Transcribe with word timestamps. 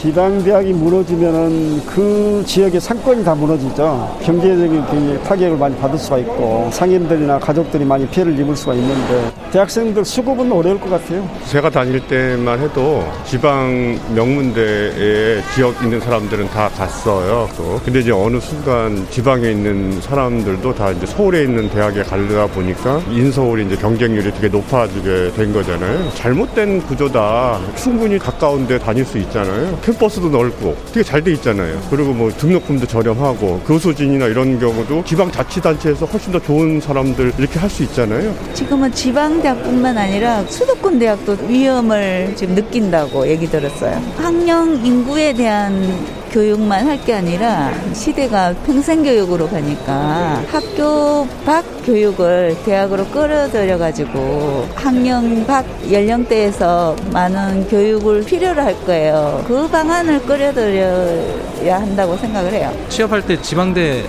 지방대학이 0.00 0.74
무너지면은 0.74 1.84
그 1.84 2.44
지역의 2.46 2.80
상권이 2.80 3.24
다 3.24 3.34
무너지죠. 3.34 4.16
경제적인 4.22 4.86
그 4.86 5.20
타격을 5.24 5.58
많이 5.58 5.76
받을 5.76 5.98
수가 5.98 6.18
있고 6.18 6.68
상인들이나 6.72 7.40
가족들이 7.40 7.84
많이 7.84 8.06
피해를 8.06 8.38
입을 8.38 8.54
수가 8.54 8.74
있는데 8.74 9.32
대학생들 9.50 10.04
수급은 10.04 10.52
어려울 10.52 10.78
것 10.78 10.88
같아요. 10.88 11.28
제가 11.46 11.68
다닐 11.70 11.98
때만 12.06 12.60
해도 12.60 13.02
지방 13.24 13.98
명문대에 14.14 15.42
지역 15.56 15.82
있는 15.82 15.98
사람들은 15.98 16.48
다 16.50 16.68
갔어요. 16.68 17.48
또 17.56 17.80
근데 17.84 17.98
이제 17.98 18.12
어느 18.12 18.38
순간 18.38 19.04
지방에 19.10 19.50
있는 19.50 20.00
사람들도 20.00 20.74
다 20.76 20.92
이제 20.92 21.06
서울에 21.06 21.42
있는 21.42 21.68
대학에 21.70 22.04
가려다 22.04 22.46
보니까 22.46 23.00
인서울이 23.10 23.66
이제 23.66 23.74
경쟁률이 23.74 24.30
되게 24.32 24.46
높아지게 24.46 25.32
된 25.34 25.52
거잖아요. 25.52 26.12
잘못된 26.14 26.82
구조다. 26.82 27.58
충분히 27.74 28.16
가까운데 28.16 28.78
다닐 28.78 29.04
수 29.04 29.18
있잖아요. 29.18 29.76
캠퍼스도 29.92 30.28
넓고 30.28 30.76
되게 30.92 31.02
잘 31.02 31.18
돼 31.24 31.32
있잖아요. 31.32 31.80
그리고 31.90 32.12
뭐 32.12 32.30
등록금도 32.30 32.86
저렴하고 32.86 33.60
교수진이나 33.66 34.26
이런 34.26 34.58
경우도 34.60 35.02
지방 35.04 35.32
자치단체에서 35.32 36.04
훨씬 36.06 36.30
더 36.32 36.38
좋은 36.38 36.78
사람들 36.80 37.32
이렇게 37.38 37.58
할 37.58 37.68
수 37.70 37.82
있잖아요. 37.84 38.34
지금은 38.54 38.90
지방대학뿐만 38.92 39.96
아니라 39.98 40.42
수도권 40.46 40.98
대학도 40.98 41.36
위험을 41.48 42.32
지금 42.36 42.54
느낀다고 42.54 43.26
얘기 43.28 43.46
들었어요. 43.46 44.00
학령 44.16 44.84
인구에 44.84 45.32
대한 45.34 45.82
교육만 46.30 46.86
할 46.86 46.98
게 46.98 47.14
아니라 47.14 47.72
시대가 47.94 48.52
평생교육으로 48.66 49.48
가니까 49.48 50.42
학교 50.50 51.26
밖 51.46 51.64
교육을 51.86 52.56
대학으로 52.64 53.06
끌어들여 53.06 53.78
가지고 53.78 54.66
학령 54.74 55.46
밖 55.46 55.64
연령대에서 55.90 56.96
많은 57.12 57.68
교육을 57.68 58.24
필요로 58.24 58.60
할 58.60 58.74
거예요. 58.84 59.42
그 59.46 59.68
방안을 59.68 60.20
끌어들여야 60.22 61.80
한다고 61.80 62.16
생각을 62.16 62.52
해요. 62.52 62.72
취업할 62.88 63.22
때 63.24 63.40
지방대 63.40 64.02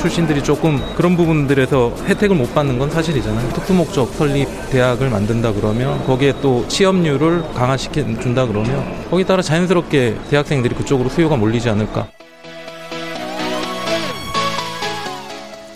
출신들이 0.00 0.42
조금 0.42 0.80
그런 0.96 1.16
부분들에서 1.16 1.92
혜택을 2.08 2.34
못 2.34 2.52
받는 2.54 2.78
건 2.78 2.90
사실이잖아요. 2.90 3.50
특수 3.50 3.72
목적 3.74 4.08
설립 4.14 4.48
대학을 4.70 5.10
만든다 5.10 5.52
그러면 5.52 6.02
거기에 6.06 6.32
또 6.42 6.66
취업률을 6.66 7.42
강화시켜 7.54 8.02
준다 8.20 8.46
그러면 8.46 8.84
거기에 9.10 9.24
따라 9.26 9.42
자연스럽게 9.42 10.16
대학생들이 10.30 10.74
그쪽으로 10.74 11.08
수요가 11.08 11.35
몰리지 11.36 11.68
않을까. 11.70 12.08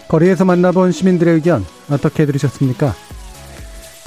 거리에서 0.09 0.45
만나본 0.45 0.93
시민들의 0.93 1.35
의견 1.35 1.65
어떻게 1.89 2.27
들으셨습니까? 2.27 2.95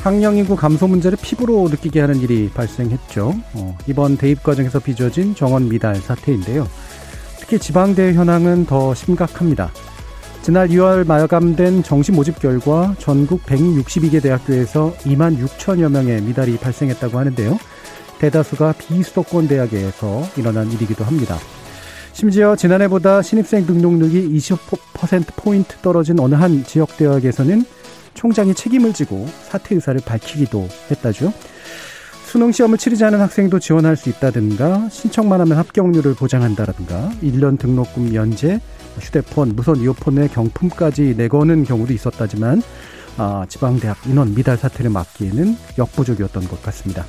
학령 0.04 0.36
인구 0.36 0.58
감소 0.58 0.86
문제를 0.86 1.18
피부로 1.22 1.70
느끼게 1.70 2.02
하는 2.02 2.20
일이 2.20 2.50
발생했죠. 2.54 3.34
어, 3.54 3.78
이번 3.88 4.18
대입 4.18 4.44
과정에서 4.44 4.80
빚어진 4.80 5.34
정원 5.34 5.70
미달 5.70 5.96
사태인데요. 5.96 6.68
특히 7.40 7.58
지방대 7.58 8.14
현황은 8.14 8.66
더 8.66 8.94
심각합니다. 8.94 9.72
지난 10.42 10.68
2월 10.68 11.08
마감된 11.08 11.84
정시 11.84 12.12
모집 12.12 12.40
결과 12.40 12.94
전국 13.00 13.46
162개 13.46 14.22
대학교에서 14.22 14.94
2만 15.04 15.42
6천여 15.42 15.90
명의 15.90 16.22
미달이 16.22 16.58
발생했다고 16.58 17.18
하는데요. 17.18 17.58
대다수가 18.24 18.76
비수도권 18.78 19.50
대학에서 19.50 20.24
일어난 20.38 20.72
일이기도 20.72 21.04
합니다. 21.04 21.38
심지어 22.14 22.56
지난해보다 22.56 23.22
신입생 23.22 23.66
등록률이 23.66 24.38
20%포인트 24.38 25.76
떨어진 25.82 26.18
어느 26.20 26.36
한 26.36 26.64
지역 26.64 26.96
대학에서는 26.96 27.66
총장이 28.14 28.54
책임을 28.54 28.94
지고 28.94 29.28
사퇴 29.50 29.76
의사를 29.76 30.00
밝히기도 30.06 30.70
했다죠. 30.92 31.34
수능 32.26 32.54
시험을 32.54 32.78
치르지 32.78 33.04
않은 33.04 33.20
학생도 33.20 33.60
지원할 33.60 33.98
수 33.98 34.10
있다든가 34.10 34.88
신청만 34.90 35.42
하면 35.42 35.58
합격률을 35.58 36.16
보장한다든가 36.16 37.12
1년 37.22 37.60
등록금 37.60 38.14
면제, 38.14 38.62
휴대폰, 39.00 39.54
무선 39.54 39.82
이어폰의 39.82 40.30
경품까지 40.30 41.16
내거는 41.18 41.66
경우도 41.66 41.92
있었다지만 41.92 42.62
아, 43.18 43.46
지방대학 43.50 43.98
인원 44.08 44.34
미달 44.34 44.56
사태를 44.56 44.92
막기에는 44.92 45.58
역부족이었던 45.78 46.48
것 46.48 46.64
같습니다. 46.64 47.06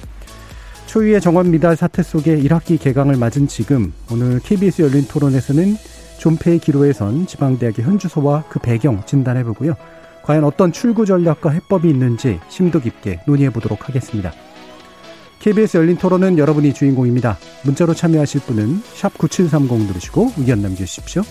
초유의 0.94 1.21
정원 1.21 1.50
미달 1.50 1.75
사태 1.75 2.05
속에 2.05 2.37
1학기 2.43 2.78
개강을 2.78 3.16
맞은 3.16 3.49
지금 3.49 3.93
오늘 4.12 4.38
KBS 4.38 4.82
열린 4.82 5.05
토론에서는 5.09 5.75
존폐의 6.19 6.60
기로에선 6.60 7.27
지방대학의 7.27 7.84
현주소와 7.84 8.44
그 8.49 8.60
배경 8.60 9.05
진단해보고요. 9.05 9.75
과연 10.22 10.44
어떤 10.44 10.71
출구 10.71 11.05
전략과 11.05 11.50
해법이 11.50 11.91
있는지 11.91 12.38
심도 12.49 12.78
깊게 12.78 13.22
논의해 13.27 13.50
보도록 13.50 13.88
하겠습니다. 13.88 14.32
KBS 15.41 15.78
열린 15.78 15.97
토론은 15.97 16.38
여러분이 16.38 16.72
주인공입니다. 16.72 17.38
문자로 17.65 17.93
참여하실 17.93 18.43
분은 18.43 18.82
9730 19.19 19.88
누르시고 19.88 20.34
의견 20.37 20.62
남겨주십시오. 20.62 21.22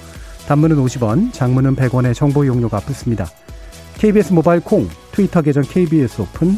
단문은 0.46 0.76
50원, 0.76 1.32
장문은 1.32 1.78
100원의 1.78 2.14
정보 2.16 2.44
이용료가 2.44 2.82
붙습니다. 2.82 3.28
KBS 3.98 4.34
모바일 4.34 4.60
콩, 4.60 4.90
트위터 5.14 5.42
계정 5.42 5.64
KBS 5.64 6.22
오픈, 6.22 6.58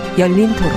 열린 0.19 0.49
토론. 0.55 0.71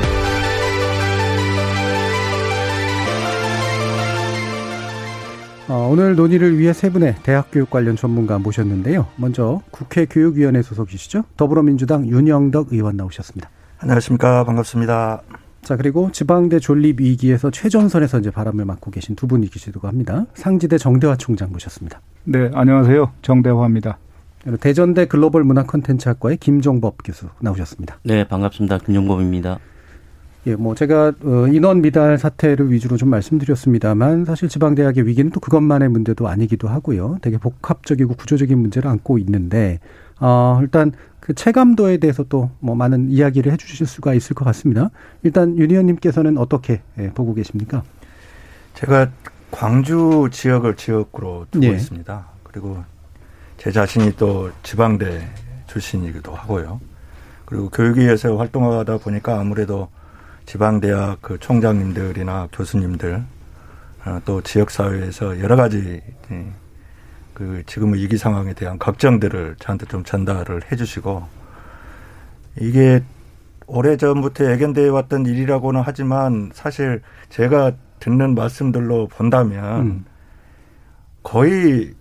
어, 5.69 5.89
오늘 5.91 6.15
논의를 6.15 6.59
위해 6.59 6.72
세 6.72 6.91
분의 6.91 7.17
대학 7.22 7.49
교육 7.50 7.71
관련 7.71 7.97
전문가 7.97 8.39
모셨는데요. 8.39 9.06
먼저 9.17 9.61
국회 9.71 10.05
교육위원회 10.06 10.62
소속이시죠. 10.62 11.25
더불어민주당 11.37 12.06
윤영덕 12.06 12.73
의원 12.73 12.97
나오셨습니다. 12.97 13.50
안녕하십니까. 13.78 14.44
반갑습니다. 14.44 15.23
자, 15.62 15.77
그리고 15.77 16.11
지방대 16.12 16.61
존립 16.61 17.00
위기에서 17.00 17.50
최전선에서 17.50 18.21
이제 18.21 18.31
바람을 18.31 18.65
맡고 18.67 18.91
계신 18.91 19.17
두 19.17 19.27
분이 19.27 19.49
계시다고 19.49 19.89
합니다. 19.89 20.27
상지대 20.34 20.78
정대화 20.78 21.17
총장 21.17 21.50
모셨습니다. 21.50 22.00
네, 22.25 22.50
안녕하세요. 22.55 23.12
정대화입니다. 23.23 23.99
대전대 24.60 25.06
글로벌 25.06 25.44
문화 25.44 25.65
콘텐츠학과의 25.65 26.37
김종법 26.37 26.99
교수 27.05 27.27
나오셨습니다. 27.41 27.99
네, 28.03 28.27
반갑습니다. 28.28 28.78
김종법입니다. 28.78 29.59
예, 30.47 30.56
뭐 30.56 30.75
제가 30.75 31.12
어, 31.25 31.47
인원 31.49 31.81
미달 31.81 32.19
사태를 32.19 32.71
위주로 32.71 32.99
좀 32.99 33.09
말씀드렸습니다만 33.09 34.27
사실 34.27 34.50
지방 34.50 34.75
대학의 34.75 35.06
위기는 35.06 35.31
또 35.31 35.41
그것만의 35.41 35.88
문제도 35.88 36.28
아니기도 36.28 36.69
하고요. 36.69 37.17
되게 37.23 37.38
복합적이고 37.38 38.14
구조적인 38.14 38.58
문제를 38.58 38.91
안고 38.91 39.17
있는데 39.19 39.81
어, 40.20 40.58
일단 40.61 40.93
그 41.20 41.32
체감도에 41.32 41.97
대해서 41.97 42.25
또 42.25 42.50
뭐 42.61 42.75
많은 42.75 43.11
이야기를 43.11 43.50
해 43.50 43.56
주실 43.56 43.87
수가 43.87 44.12
있을 44.12 44.35
것 44.35 44.44
같습니다. 44.44 44.90
일단 45.23 45.56
윤 45.56 45.70
의원님께서는 45.70 46.37
어떻게 46.37 46.82
예, 46.99 47.08
보고 47.08 47.32
계십니까? 47.32 47.82
제가 48.75 49.11
광주 49.50 50.29
지역을 50.31 50.76
지역으로 50.76 51.47
두고 51.50 51.64
예. 51.64 51.70
있습니다. 51.70 52.26
그리고 52.43 52.85
제 53.59 53.71
자신이 53.71 54.17
또 54.17 54.51
지방대 54.62 55.29
출신이기도 55.67 56.35
하고요. 56.35 56.81
그리고 57.45 57.69
교육위에서 57.71 58.37
활동하다 58.37 58.99
보니까 58.99 59.39
아무래도 59.39 59.89
지방대학 60.47 61.19
그 61.23 61.39
총장님들이나 61.39 62.49
교수님들 62.53 63.23
어, 64.06 64.21
또 64.25 64.43
지역사회에서 64.43 65.41
여러 65.41 65.56
가지 65.56 66.03
예, 66.31 66.47
그 67.33 67.62
지금의 67.67 68.03
위기 68.03 68.17
상황에 68.19 68.53
대한 68.53 68.79
걱정들을 68.79 69.57
저한테 69.59 69.87
좀 69.87 70.05
전달을 70.05 70.71
해주시고 70.71 71.25
이게 72.61 73.03
오래 73.67 73.97
전부터 73.97 74.50
예견되어 74.53 74.93
왔던 74.93 75.27
일이라고는 75.27 75.83
하지만 75.85 76.50
사실 76.53 77.00
제가 77.31 77.73
듣는 78.00 78.35
말씀들로 78.35 79.09
본다면 79.09 79.81
음. 79.81 80.05
거의 81.23 81.95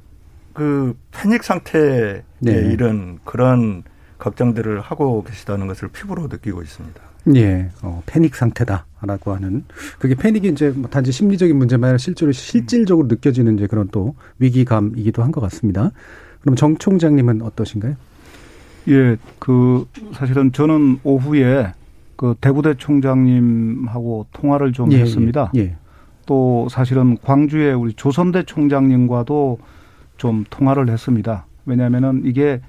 그 0.54 0.96
패닉 1.12 1.44
상태에 1.44 2.22
네. 2.40 2.52
이런 2.72 3.20
그런 3.26 3.84
걱정들을 4.20 4.80
하고 4.82 5.24
계시다는 5.24 5.68
것을 5.68 5.90
피부로 5.90 6.28
느끼고 6.28 6.62
있습니다. 6.62 7.02
예, 7.36 7.70
어, 7.82 8.04
패닉 8.06 8.36
상태다라고 8.36 9.34
하는 9.34 9.64
그게 9.98 10.14
패닉이 10.14 10.50
이제 10.50 10.70
뭐 10.72 10.90
단지 10.90 11.12
심리적인 11.12 11.58
문제만 11.58 11.90
아니라 11.90 11.98
실제로 11.98 12.32
실질적으로 12.32 13.08
느껴지는 13.08 13.56
이제 13.56 13.68
그런 13.68 13.88
또 13.92 14.16
위기감이기도 14.40 15.24
한 15.24 15.32
것 15.32 15.40
같습니다. 15.42 15.92
그럼 16.42 16.56
정 16.56 16.78
총장님은 16.78 17.42
어떠신가요? 17.42 17.96
예, 18.90 19.18
그 19.40 19.88
사실은 20.14 20.52
저는 20.52 21.00
오후에 21.04 21.72
그 22.18 22.36
대구대 22.42 22.76
총장님하고 22.76 24.28
통화를 24.34 24.74
좀 24.74 24.92
예, 24.92 25.00
했습니다. 25.00 25.52
예, 25.56 25.60
예. 25.62 25.76
또 26.26 26.68
사실은 26.70 27.18
광주에 27.22 27.72
우리 27.74 27.94
조선대 27.94 28.44
총장님과도 28.44 29.60
좀 30.24 30.46
통화를 30.50 30.90
했습니다. 30.90 31.46
왜냐하면은 31.66 32.22
이게 32.24 32.62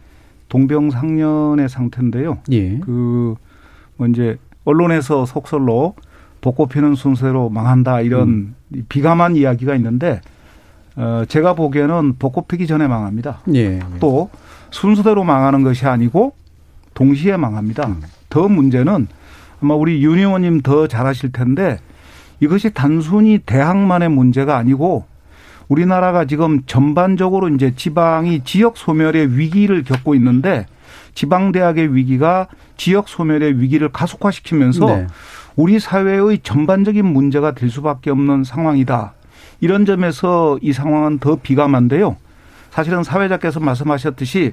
동병상련의 0.49 1.69
상태인데요. 1.69 2.39
예. 2.51 2.79
그, 2.81 3.37
뭐 3.97 4.09
이제 4.09 4.39
언론에서 4.65 5.25
속설로 5.25 5.95
벚꽃 6.41 6.71
피는 6.71 6.97
순서로 6.97 7.51
망한다 7.51 8.01
이런 8.01 8.29
음. 8.29 8.55
비감한 8.89 9.37
이야기가 9.37 9.77
있는데 9.77 10.21
어, 10.97 11.23
제가 11.29 11.55
보기에는 11.55 12.17
벚꽃 12.19 12.49
피기 12.49 12.67
전에 12.67 12.89
망합니다. 12.89 13.39
예. 13.55 13.79
또 14.01 14.31
순서대로 14.73 15.23
망하는 15.23 15.63
것이 15.63 15.87
아니고 15.87 16.35
동시에 16.95 17.37
망합니다. 17.37 17.87
음. 17.87 18.03
더 18.31 18.49
문제는 18.49 19.07
아마 19.63 19.75
우리 19.75 20.03
윤 20.03 20.19
의원님 20.19 20.63
더 20.63 20.89
잘하실 20.89 21.31
텐데 21.31 21.79
이것이 22.41 22.75
단순히 22.75 23.39
대학만의 23.39 24.09
문제가 24.09 24.57
아니고 24.57 25.05
우리나라가 25.69 26.25
지금 26.25 26.63
전반적으로 26.67 27.49
이제 27.49 27.75
지방이 27.75 28.45
지역 28.45 28.77
소멸의 28.77 29.39
위기를 29.39 29.83
겪고 29.85 30.15
있는데 30.15 30.67
지방 31.15 31.53
대학의 31.53 31.95
위기가 31.95 32.49
지역 32.77 33.09
소멸의 33.09 33.61
위기를 33.61 33.91
가속화시키면서 33.91 34.87
네. 34.87 35.07
우리 35.57 35.79
사회의 35.79 36.39
전반적인 36.43 37.05
문제가 37.05 37.53
될 37.53 37.71
수밖에 37.71 38.11
없는 38.11 38.45
상황이다. 38.45 39.15
이런 39.61 39.87
점에서 39.87 40.59
이 40.61 40.73
상황은 40.73 41.21
더 41.21 41.37
비감한데요. 41.37 42.17
사실은 42.71 43.05
사회자께서 43.05 43.61
말씀하셨듯이 43.61 44.53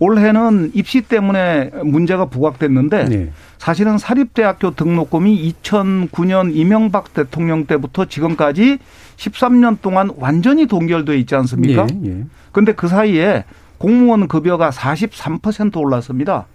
올해는 0.00 0.70
입시 0.74 1.00
때문에 1.00 1.70
문제가 1.84 2.26
부각됐는데 2.26 3.04
네. 3.04 3.32
사실은 3.58 3.98
사립대학교 3.98 4.74
등록금이 4.74 5.54
2009년 5.62 6.54
이명박 6.54 7.12
대통령 7.14 7.66
때부터 7.66 8.04
지금까지 8.04 8.78
13년 9.16 9.78
동안 9.82 10.10
완전히 10.16 10.66
동결돼 10.66 11.18
있지 11.18 11.34
않습니까? 11.34 11.86
예, 12.04 12.10
예. 12.10 12.24
근데 12.52 12.72
그 12.72 12.86
사이에 12.86 13.44
공무원 13.78 14.28
급여가 14.28 14.70
43% 14.70 15.76
올랐습니다. 15.76 16.46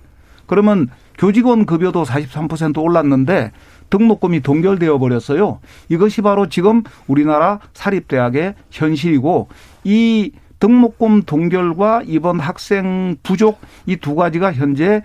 그러면 0.46 0.90
교직원 1.18 1.66
급여도 1.66 2.04
43% 2.04 2.82
올랐는데 2.82 3.52
등록금이 3.90 4.42
동결되어 4.42 4.98
버렸어요. 4.98 5.60
이것이 5.90 6.22
바로 6.22 6.50
지금 6.50 6.84
우리나라 7.08 7.60
사립대학의 7.74 8.56
현실이고 8.72 9.50
이 9.84 10.32
등록금 10.64 11.24
동결과 11.24 12.04
이번 12.06 12.40
학생 12.40 13.18
부족 13.22 13.60
이 13.86 13.98
두 13.98 14.16
가지가 14.16 14.54
현재 14.54 15.04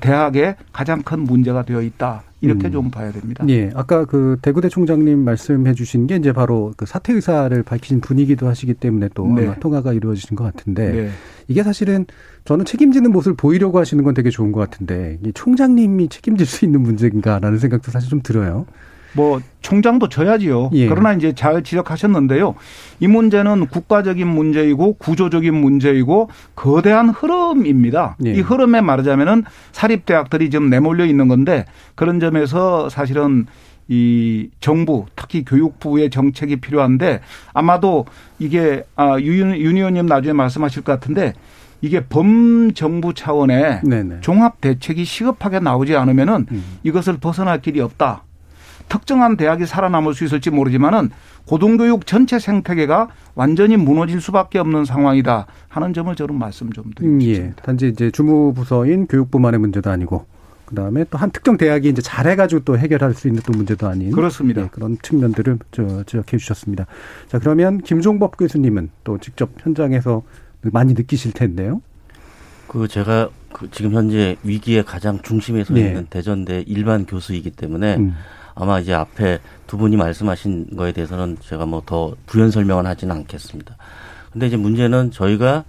대학의 0.00 0.56
가장 0.72 1.02
큰 1.02 1.20
문제가 1.20 1.62
되어 1.64 1.80
있다. 1.80 2.22
이렇게 2.42 2.68
음. 2.68 2.72
좀 2.72 2.90
봐야 2.90 3.12
됩니다. 3.12 3.44
예, 3.48 3.70
아까 3.74 4.06
그 4.06 4.38
대구대 4.40 4.70
총장님 4.70 5.18
말씀해 5.24 5.74
주신 5.74 6.06
게 6.06 6.16
이제 6.16 6.32
바로 6.32 6.72
그 6.76 6.86
사퇴 6.86 7.12
의사를 7.12 7.62
밝히신 7.62 8.00
분이기도 8.00 8.46
하시기 8.48 8.74
때문에 8.74 9.10
또 9.14 9.26
네. 9.26 9.44
아마 9.46 9.54
통화가 9.56 9.92
이루어지신 9.92 10.36
것 10.36 10.44
같은데 10.44 10.92
네. 10.92 11.10
이게 11.48 11.62
사실은 11.62 12.06
저는 12.46 12.64
책임지는 12.64 13.12
모습을 13.12 13.36
보이려고 13.36 13.78
하시는 13.78 14.02
건 14.04 14.14
되게 14.14 14.30
좋은 14.30 14.52
것 14.52 14.60
같은데 14.60 15.18
이 15.24 15.32
총장님이 15.34 16.08
책임질 16.08 16.46
수 16.46 16.64
있는 16.64 16.80
문제인가라는 16.80 17.58
생각도 17.58 17.90
사실 17.90 18.08
좀 18.08 18.20
들어요. 18.22 18.64
뭐 19.12 19.40
총장도 19.60 20.08
져야지요. 20.08 20.70
예. 20.74 20.88
그러나 20.88 21.12
이제 21.12 21.32
잘 21.32 21.62
지적하셨는데요. 21.62 22.54
이 23.00 23.06
문제는 23.06 23.66
국가적인 23.66 24.26
문제이고 24.26 24.94
구조적인 24.94 25.54
문제이고 25.54 26.30
거대한 26.54 27.10
흐름입니다. 27.10 28.16
예. 28.26 28.32
이 28.34 28.40
흐름에 28.40 28.80
말하자면은 28.80 29.44
사립 29.72 30.06
대학들이 30.06 30.50
지금 30.50 30.70
내몰려 30.70 31.04
있는 31.04 31.28
건데 31.28 31.64
그런 31.94 32.20
점에서 32.20 32.88
사실은 32.88 33.46
이 33.88 34.48
정부 34.60 35.06
특히 35.16 35.44
교육부의 35.44 36.10
정책이 36.10 36.56
필요한데 36.56 37.20
아마도 37.52 38.06
이게 38.38 38.84
아, 38.94 39.18
윤, 39.18 39.56
윤 39.58 39.76
의원님 39.76 40.06
나중에 40.06 40.32
말씀하실 40.32 40.82
것 40.82 40.92
같은데 40.92 41.32
이게 41.82 42.04
범정부 42.04 43.14
차원의. 43.14 43.80
종합 44.20 44.60
대책이 44.60 45.04
시급하게 45.04 45.60
나오지 45.60 45.96
않으면은 45.96 46.46
음. 46.52 46.64
이것을 46.84 47.18
벗어날 47.18 47.60
길이 47.60 47.80
없다. 47.80 48.22
특정한 48.90 49.38
대학이 49.38 49.64
살아남을 49.64 50.12
수 50.12 50.24
있을지 50.24 50.50
모르지만은 50.50 51.10
고등교육 51.46 52.06
전체 52.06 52.38
생태계가 52.38 53.08
완전히 53.34 53.78
무너질 53.78 54.20
수밖에 54.20 54.58
없는 54.58 54.84
상황이다 54.84 55.46
하는 55.68 55.94
점을 55.94 56.14
저는 56.14 56.34
말씀 56.34 56.70
좀 56.72 56.90
드리고 56.94 57.14
음, 57.14 57.22
예. 57.22 57.26
싶습니다. 57.34 57.62
단지 57.62 57.88
이제 57.88 58.10
주무 58.10 58.52
부서인 58.52 59.06
교육부만의 59.06 59.60
문제도 59.60 59.88
아니고 59.88 60.26
그다음에 60.66 61.04
또 61.10 61.18
한 61.18 61.30
특정 61.30 61.56
대학이 61.56 61.88
이제 61.88 62.02
잘해가지고 62.02 62.64
또 62.64 62.78
해결할 62.78 63.14
수 63.14 63.28
있는 63.28 63.42
또 63.46 63.52
문제도 63.52 63.86
아닌 63.88 64.10
그렇습니다. 64.10 64.62
예, 64.62 64.68
그런 64.70 64.98
측면들을 65.02 65.58
저, 65.70 66.02
지적해 66.04 66.36
주셨습니다. 66.36 66.86
자 67.28 67.38
그러면 67.38 67.78
김종법 67.78 68.36
교수님은 68.36 68.90
또 69.04 69.18
직접 69.18 69.50
현장에서 69.58 70.22
많이 70.62 70.94
느끼실 70.94 71.32
텐데요. 71.32 71.80
그 72.66 72.86
제가 72.86 73.30
그 73.52 73.68
지금 73.70 73.92
현재 73.92 74.36
위기의 74.44 74.84
가장 74.84 75.20
중심에 75.22 75.64
서 75.64 75.74
네. 75.74 75.80
있는 75.88 76.06
대전대 76.08 76.62
일반 76.66 77.04
교수이기 77.06 77.50
때문에 77.50 77.96
음. 77.96 78.14
아마 78.60 78.78
이제 78.78 78.92
앞에 78.92 79.38
두 79.66 79.76
분이 79.78 79.96
말씀하신 79.96 80.76
거에 80.76 80.92
대해서는 80.92 81.38
제가 81.40 81.66
뭐 81.66 81.82
더 81.86 82.14
부연 82.26 82.50
설명은 82.50 82.86
하지는 82.86 83.16
않겠습니다. 83.16 83.76
근데 84.32 84.46
이제 84.46 84.56
문제는 84.56 85.10
저희가 85.10 85.64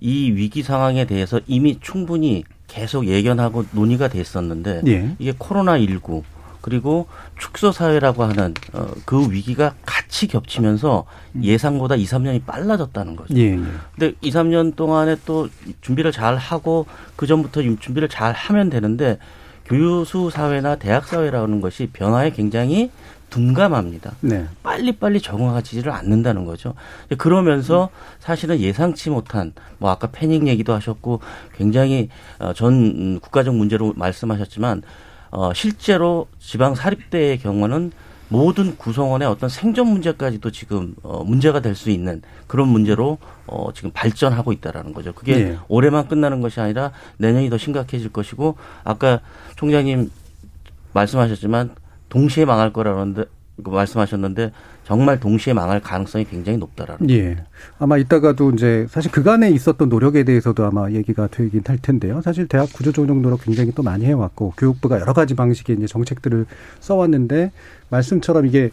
이 0.00 0.30
위기 0.30 0.62
상황에 0.62 1.04
대해서 1.04 1.40
이미 1.46 1.78
충분히 1.80 2.44
계속 2.68 3.06
예견하고 3.06 3.64
논의가 3.72 4.08
됐었는데 4.08 4.82
예. 4.86 5.14
이게 5.18 5.34
코로나 5.36 5.78
19 5.78 6.22
그리고 6.60 7.06
축소 7.38 7.72
사회라고 7.72 8.22
하는 8.22 8.54
어, 8.72 8.86
그 9.04 9.30
위기가 9.30 9.74
같이 9.84 10.28
겹치면서 10.28 11.04
예상보다 11.42 11.96
2, 11.96 12.04
3년이 12.04 12.46
빨라졌다는 12.46 13.16
거죠. 13.16 13.34
예. 13.36 13.54
예. 13.54 13.60
근데 13.98 14.16
2, 14.20 14.30
3년 14.30 14.76
동안에 14.76 15.16
또 15.26 15.48
준비를 15.80 16.12
잘 16.12 16.36
하고 16.36 16.86
그 17.16 17.26
전부터 17.26 17.62
준비를 17.80 18.08
잘 18.08 18.32
하면 18.32 18.70
되는데 18.70 19.18
교수 19.64 20.30
사회나 20.30 20.76
대학 20.76 21.06
사회라는 21.06 21.60
것이 21.60 21.88
변화에 21.92 22.30
굉장히 22.30 22.90
둔감합니다. 23.30 24.12
네. 24.20 24.46
빨리빨리 24.62 25.20
적응하지를 25.20 25.90
않는다는 25.90 26.44
거죠. 26.44 26.74
그러면서 27.16 27.88
사실은 28.20 28.60
예상치 28.60 29.08
못한 29.08 29.54
뭐 29.78 29.90
아까 29.90 30.08
패닉 30.12 30.46
얘기도 30.46 30.74
하셨고 30.74 31.20
굉장히 31.56 32.10
어, 32.38 32.52
전 32.52 32.74
음, 32.74 33.20
국가적 33.20 33.54
문제로 33.54 33.94
말씀하셨지만 33.96 34.82
어 35.30 35.54
실제로 35.54 36.26
지방 36.38 36.74
사립대의 36.74 37.38
경우는 37.38 37.92
모든 38.32 38.76
구성원의 38.78 39.28
어떤 39.28 39.50
생존 39.50 39.88
문제까지도 39.88 40.50
지금 40.50 40.94
어 41.02 41.22
문제가 41.22 41.60
될 41.60 41.74
수 41.74 41.90
있는 41.90 42.22
그런 42.46 42.68
문제로 42.68 43.18
어 43.46 43.72
지금 43.74 43.90
발전하고 43.92 44.52
있다라는 44.52 44.92
거죠. 44.94 45.12
그게 45.12 45.32
예. 45.34 45.58
올해만 45.68 46.08
끝나는 46.08 46.40
것이 46.40 46.60
아니라 46.60 46.92
내년이 47.18 47.50
더 47.50 47.58
심각해질 47.58 48.10
것이고 48.10 48.56
아까 48.84 49.20
총장님 49.56 50.10
말씀하셨지만 50.94 51.74
동시에 52.08 52.44
망할 52.44 52.72
거라는데 52.72 53.24
그 53.62 53.70
말씀하셨는데 53.70 54.52
정말 54.84 55.20
동시에 55.20 55.52
망할 55.52 55.80
가능성이 55.80 56.24
굉장히 56.24 56.58
높다라는 56.58 57.08
예. 57.10 57.36
아마 57.78 57.98
이따가도 57.98 58.50
이제 58.50 58.86
사실 58.90 59.10
그간에 59.10 59.50
있었던 59.50 59.88
노력에 59.88 60.24
대해서도 60.24 60.64
아마 60.64 60.90
얘기가 60.90 61.28
되긴 61.28 61.62
할 61.66 61.78
텐데요. 61.78 62.20
사실 62.22 62.48
대학 62.48 62.72
구조조정 62.72 63.22
노력 63.22 63.42
굉장히 63.42 63.72
또 63.74 63.82
많이 63.82 64.04
해왔고 64.06 64.54
교육부가 64.56 65.00
여러 65.00 65.12
가지 65.12 65.34
방식의 65.34 65.76
이제 65.76 65.86
정책들을 65.86 66.46
써왔는데 66.80 67.52
말씀처럼 67.90 68.46
이게 68.46 68.70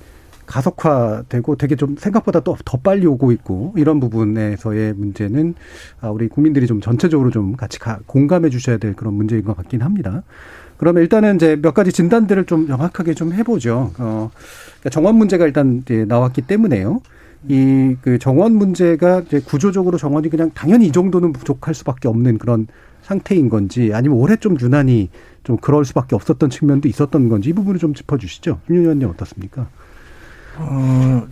가속화되고 0.49 1.55
되게 1.57 1.75
좀 1.75 1.95
생각보다 1.95 2.39
또 2.39 2.57
더 2.65 2.77
빨리 2.77 3.05
오고 3.05 3.31
있고 3.31 3.73
이런 3.77 3.99
부분에서의 3.99 4.93
문제는 4.93 5.53
아, 6.01 6.09
우리 6.09 6.27
국민들이 6.27 6.65
좀 6.67 6.81
전체적으로 6.81 7.29
좀 7.29 7.55
같이 7.55 7.77
가, 7.79 7.99
공감해 8.07 8.49
주셔야 8.49 8.77
될 8.77 8.95
그런 8.95 9.13
문제인 9.13 9.43
것 9.43 9.55
같긴 9.55 9.81
합니다. 9.81 10.23
그러면 10.79 11.03
일단은 11.03 11.35
이제 11.35 11.55
몇 11.61 11.73
가지 11.73 11.91
진단들을 11.91 12.45
좀 12.45 12.65
명확하게 12.67 13.13
좀 13.13 13.33
해보죠. 13.33 13.91
어, 13.99 14.31
그러니까 14.79 14.89
정원 14.89 15.15
문제가 15.15 15.45
일단 15.45 15.81
이제 15.83 16.05
나왔기 16.07 16.41
때문에요. 16.43 17.01
이 17.47 17.95
그 18.01 18.17
정원 18.19 18.53
문제가 18.55 19.21
이제 19.21 19.39
구조적으로 19.39 19.97
정원이 19.97 20.29
그냥 20.29 20.51
당연히 20.53 20.87
이 20.87 20.91
정도는 20.91 21.33
부족할 21.33 21.73
수밖에 21.73 22.07
없는 22.07 22.37
그런 22.37 22.67
상태인 23.01 23.49
건지 23.49 23.91
아니면 23.93 24.17
올해 24.17 24.35
좀 24.35 24.57
유난히 24.59 25.09
좀 25.43 25.57
그럴 25.57 25.85
수밖에 25.85 26.15
없었던 26.15 26.49
측면도 26.49 26.87
있었던 26.87 27.29
건지 27.29 27.49
이 27.49 27.53
부분을 27.53 27.79
좀 27.79 27.93
짚어주시죠. 27.93 28.59
김 28.67 28.75
의원님 28.77 29.09
어떻습니까? 29.09 29.67
어, 30.57 31.27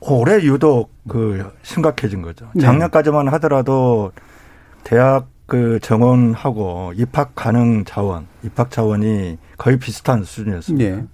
올해 0.00 0.42
유독 0.42 0.90
그 1.08 1.50
심각해진 1.62 2.22
거죠. 2.22 2.48
네. 2.54 2.62
작년까지만 2.62 3.28
하더라도 3.28 4.12
대학 4.84 5.28
그 5.50 5.80
정원하고 5.82 6.92
입학 6.94 7.34
가능 7.34 7.84
자원, 7.84 8.28
입학 8.44 8.70
자원이 8.70 9.36
거의 9.58 9.80
비슷한 9.80 10.22
수준이었습니다. 10.22 10.84
예. 10.88 11.04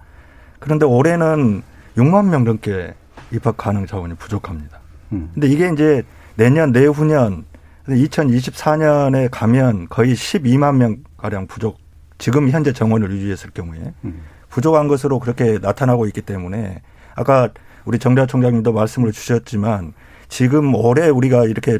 그런데 0.60 0.84
올해는 0.84 1.62
6만 1.96 2.28
명 2.28 2.44
넘게 2.44 2.92
입학 3.32 3.56
가능 3.56 3.86
자원이 3.86 4.12
부족합니다. 4.16 4.78
음. 5.12 5.30
근데 5.32 5.46
이게 5.48 5.70
이제 5.72 6.02
내년 6.34 6.70
내후년 6.70 7.46
2024년에 7.88 9.30
가면 9.30 9.86
거의 9.88 10.12
12만 10.12 10.76
명 10.76 10.98
가량 11.16 11.46
부족. 11.46 11.78
지금 12.18 12.50
현재 12.50 12.74
정원을 12.74 13.10
유지했을 13.12 13.52
경우에 13.52 13.94
음. 14.04 14.20
부족한 14.50 14.86
것으로 14.86 15.18
그렇게 15.18 15.58
나타나고 15.62 16.04
있기 16.08 16.20
때문에 16.20 16.82
아까 17.14 17.48
우리 17.86 17.98
정대하 17.98 18.26
총장님도 18.26 18.74
말씀을 18.74 19.12
주셨지만 19.12 19.94
지금 20.28 20.74
올해 20.74 21.08
우리가 21.08 21.44
이렇게 21.44 21.78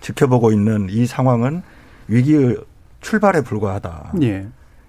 지켜보고 0.00 0.52
있는 0.52 0.86
이 0.88 1.04
상황은 1.04 1.62
위기의 2.08 2.56
출발에 3.00 3.42
불과하다. 3.42 4.12
예. 4.22 4.46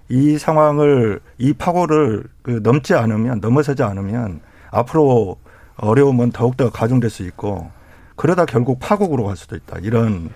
이 0.08 0.38
상황을 0.38 1.20
이 1.38 1.52
파고를 1.52 2.24
그 2.42 2.60
넘지 2.62 2.94
않으면 2.94 3.40
넘어서지 3.40 3.82
않으면 3.82 4.40
앞으로 4.70 5.36
어려움은 5.76 6.32
더욱더 6.32 6.70
가중될 6.70 7.08
수 7.10 7.22
있고 7.24 7.70
그러다 8.16 8.44
결국 8.44 8.78
파국으로 8.80 9.24
갈 9.24 9.36
수도 9.36 9.54
있다. 9.56 9.78
이런 9.82 10.30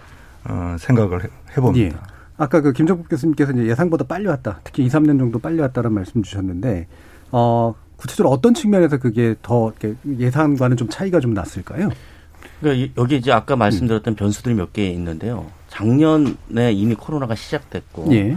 어, 0.49 0.77
생각을 0.79 1.25
해- 1.25 1.29
해봅니다. 1.57 1.97
예. 1.97 2.01
아까 2.37 2.61
그 2.61 2.73
김정국 2.73 3.09
교수님께서 3.09 3.53
이제 3.53 3.67
예상보다 3.67 4.05
빨리 4.07 4.27
왔다. 4.27 4.61
특히 4.65 4.85
2, 4.85 4.89
3년 4.89 5.19
정도 5.19 5.39
빨리 5.39 5.61
왔다는 5.61 5.93
말씀 5.93 6.23
주셨는데 6.23 6.87
어 7.33 7.75
구체적으로 7.97 8.33
어떤 8.33 8.55
측면에서 8.55 8.99
그게 8.99 9.35
더 9.43 9.71
이렇게 9.81 9.97
예상과는 10.19 10.77
좀 10.77 10.89
차이가 10.89 11.21
좀 11.21 11.33
났을까요? 11.35 11.91
그러니까 12.61 12.85
이- 12.85 12.93
여기 12.99 13.17
이제 13.17 13.33
아까 13.33 13.57
말씀드렸던 13.57 14.15
변수들이 14.17 14.55
몇 14.55 14.73
개 14.73 14.89
있는데요. 14.91 15.47
작년에 15.75 16.73
이미 16.73 16.95
코로나가 16.95 17.35
시작됐고 17.35 18.15
예. 18.15 18.37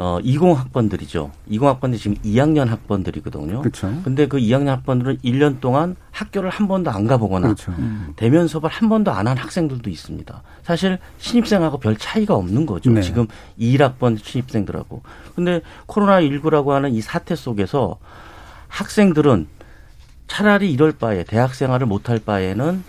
어 0.00 0.18
20학번들이죠. 0.22 1.30
20학번들이 1.50 1.98
지금 1.98 2.16
2학년 2.24 2.66
학번들이거든요. 2.68 3.60
그렇죠. 3.62 3.92
근데 4.04 4.28
그 4.28 4.38
2학년 4.38 4.66
학번들은 4.66 5.18
1년 5.18 5.60
동안 5.60 5.96
학교를 6.12 6.50
한 6.50 6.68
번도 6.68 6.90
안 6.90 7.06
가보거나 7.08 7.48
그렇죠. 7.48 7.74
대면 8.16 8.46
수업을 8.46 8.70
한 8.70 8.88
번도 8.88 9.10
안 9.10 9.26
한 9.26 9.36
학생들도 9.36 9.90
있습니다. 9.90 10.42
사실 10.62 10.98
신입생하고 11.18 11.78
별 11.80 11.96
차이가 11.96 12.34
없는 12.36 12.64
거죠. 12.64 12.90
네. 12.90 13.02
지금 13.02 13.26
21학번 13.58 14.16
신입생들하고. 14.22 15.02
근데 15.34 15.60
코로나 15.86 16.20
19라고 16.20 16.68
하는 16.68 16.94
이 16.94 17.00
사태 17.00 17.34
속에서 17.34 17.98
학생들은 18.68 19.48
차라리 20.28 20.70
이럴 20.72 20.92
바에 20.92 21.24
대학 21.24 21.54
생활을 21.54 21.86
못할 21.88 22.20
바에는 22.24 22.84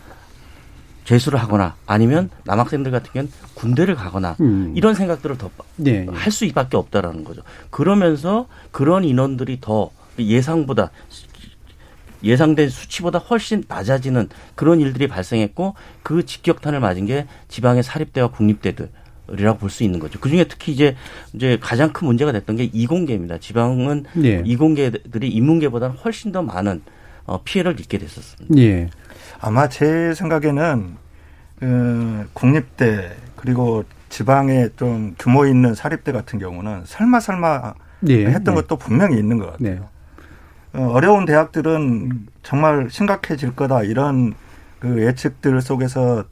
재수를 1.10 1.40
하거나 1.40 1.76
아니면 1.88 2.30
남학생들 2.44 2.92
같은 2.92 3.12
경우는 3.12 3.32
군대를 3.56 3.96
가거나 3.96 4.36
음. 4.42 4.74
이런 4.76 4.94
생각들을 4.94 5.40
더 5.40 5.50
예. 5.88 6.06
예. 6.06 6.08
할 6.12 6.32
수밖에 6.32 6.78
없다라는 6.78 7.24
거죠. 7.24 7.42
그러면서 7.72 8.46
그런 8.70 9.04
인원들이 9.04 9.58
더 9.60 9.90
예상보다 10.20 10.92
예상된 12.22 12.70
수치보다 12.70 13.18
훨씬 13.18 13.64
낮아지는 13.68 14.30
그런 14.54 14.80
일들이 14.82 15.08
발생했고 15.08 15.74
그 16.04 16.28
직격탄을 16.28 16.80
맞은 16.80 17.08
게 17.08 17.26
지방의 17.48 17.82
사립대와 17.84 18.28
국립대들. 18.30 18.90
이라고 19.32 19.60
볼 19.60 19.70
수 19.70 19.84
있는 19.84 20.00
거죠. 20.00 20.20
그 20.20 20.28
중에 20.28 20.44
특히 20.46 20.72
이제 20.74 20.96
이제 21.34 21.58
가장 21.62 21.94
큰 21.94 22.08
문제가 22.08 22.32
됐던 22.32 22.56
게 22.56 22.64
이공계입니다. 22.64 23.38
지방은 23.38 24.06
예. 24.24 24.42
이공계들이 24.46 25.30
인문계보다는 25.30 25.98
훨씬 25.98 26.32
더 26.32 26.42
많은 26.42 26.82
어, 27.26 27.42
피해를 27.44 27.80
입게 27.80 28.00
됐었습니다. 28.00 28.58
예. 28.60 28.90
아마 29.40 29.70
제 29.70 30.14
생각에는 30.14 30.98
그 31.60 32.30
국립대 32.34 33.16
그리고 33.36 33.84
지방에 34.10 34.70
좀 34.76 35.16
규모 35.18 35.46
있는 35.46 35.76
사립대 35.76 36.12
같은 36.12 36.40
경우는 36.40 36.84
설마 36.86 37.20
설마 37.20 37.74
예. 38.08 38.26
했던 38.28 38.56
네. 38.56 38.62
것도 38.62 38.78
분명히 38.78 39.18
있는 39.18 39.38
것 39.38 39.52
같아요. 39.52 39.76
네. 39.76 39.80
어, 40.74 40.92
어려운 40.94 41.26
대학들은 41.26 42.28
정말 42.44 42.88
심각해질 42.90 43.56
거다 43.56 43.84
이런 43.84 44.34
그 44.80 45.02
예측들 45.06 45.62
속에서 45.62 46.26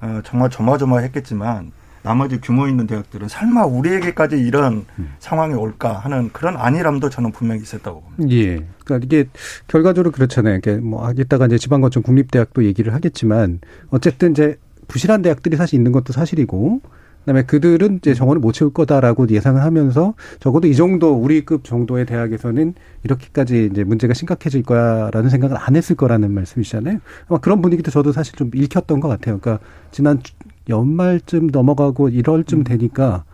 어, 0.00 0.20
정말 0.24 0.48
조마조마했겠지만 0.50 1.72
나머지 2.02 2.40
규모 2.40 2.66
있는 2.66 2.86
대학들은 2.86 3.28
설마 3.28 3.64
우리에게까지 3.66 4.38
이런 4.38 4.86
음. 4.98 5.12
상황이 5.18 5.54
올까 5.54 5.92
하는 5.98 6.30
그런 6.32 6.56
안일함도 6.56 7.10
저는 7.10 7.32
분명히 7.32 7.62
있었다고 7.62 8.00
봅니다. 8.00 8.34
예. 8.34 8.64
그러니까 8.84 9.04
이게 9.04 9.28
결과적으로 9.68 10.10
그렇잖아요. 10.10 10.56
이게 10.56 10.76
뭐 10.76 11.10
이따가 11.16 11.46
이제 11.46 11.58
지방건축 11.58 12.02
국립대학도 12.02 12.64
얘기를 12.64 12.94
하겠지만 12.94 13.60
어쨌든 13.90 14.30
이제 14.32 14.56
부실한 14.88 15.22
대학들이 15.22 15.56
사실 15.56 15.76
있는 15.76 15.92
것도 15.92 16.12
사실이고 16.12 16.80
그다음에 17.20 17.42
그들은 17.42 17.96
이제 17.98 18.14
정원을 18.14 18.40
못 18.40 18.52
채울 18.52 18.72
거다라고 18.72 19.28
예상을 19.28 19.62
하면서 19.62 20.14
적어도 20.40 20.66
이 20.66 20.74
정도 20.74 21.12
우리급 21.12 21.64
정도의 21.64 22.06
대학에서는 22.06 22.74
이렇게까지 23.04 23.68
이제 23.70 23.84
문제가 23.84 24.14
심각해질 24.14 24.62
거야라는 24.62 25.28
생각을 25.28 25.58
안 25.60 25.76
했을 25.76 25.96
거라는 25.96 26.32
말씀이시잖아요. 26.32 26.98
아마 27.28 27.38
그런 27.38 27.60
분위기도 27.60 27.90
저도 27.90 28.12
사실 28.12 28.34
좀 28.36 28.50
읽혔던 28.54 29.00
것 29.00 29.08
같아요. 29.08 29.38
그러니까 29.38 29.62
지난 29.92 30.22
주- 30.22 30.32
연말쯤 30.70 31.48
넘어가고 31.48 32.08
1월쯤 32.08 32.64
되니까 32.64 33.24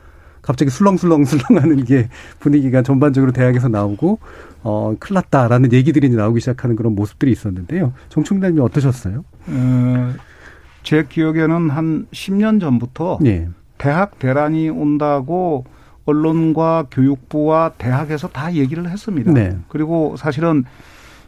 갑자기 0.42 0.70
술렁술렁술렁 0.70 1.60
하는 1.62 1.84
게 1.84 2.08
분위기가 2.38 2.82
전반적으로 2.82 3.32
대학에서 3.32 3.68
나오고 3.68 4.18
어 4.62 4.94
큰일 4.98 5.14
났다라는 5.14 5.72
얘기들이 5.72 6.08
나오기 6.08 6.40
시작하는 6.40 6.76
그런 6.76 6.94
모습들이 6.94 7.32
있었는데요. 7.32 7.92
정충달님 8.08 8.62
어떠셨어요? 8.62 9.24
어, 9.48 10.14
제 10.82 11.04
기억에는 11.08 11.70
한 11.70 12.06
10년 12.12 12.60
전부터 12.60 13.18
예. 13.26 13.48
대학 13.78 14.18
대란이 14.18 14.70
온다고 14.70 15.64
언론과 16.04 16.86
교육부와 16.90 17.72
대학에서 17.76 18.28
다 18.28 18.54
얘기를 18.54 18.88
했습니다. 18.88 19.32
네. 19.32 19.58
그리고 19.68 20.14
사실은 20.16 20.64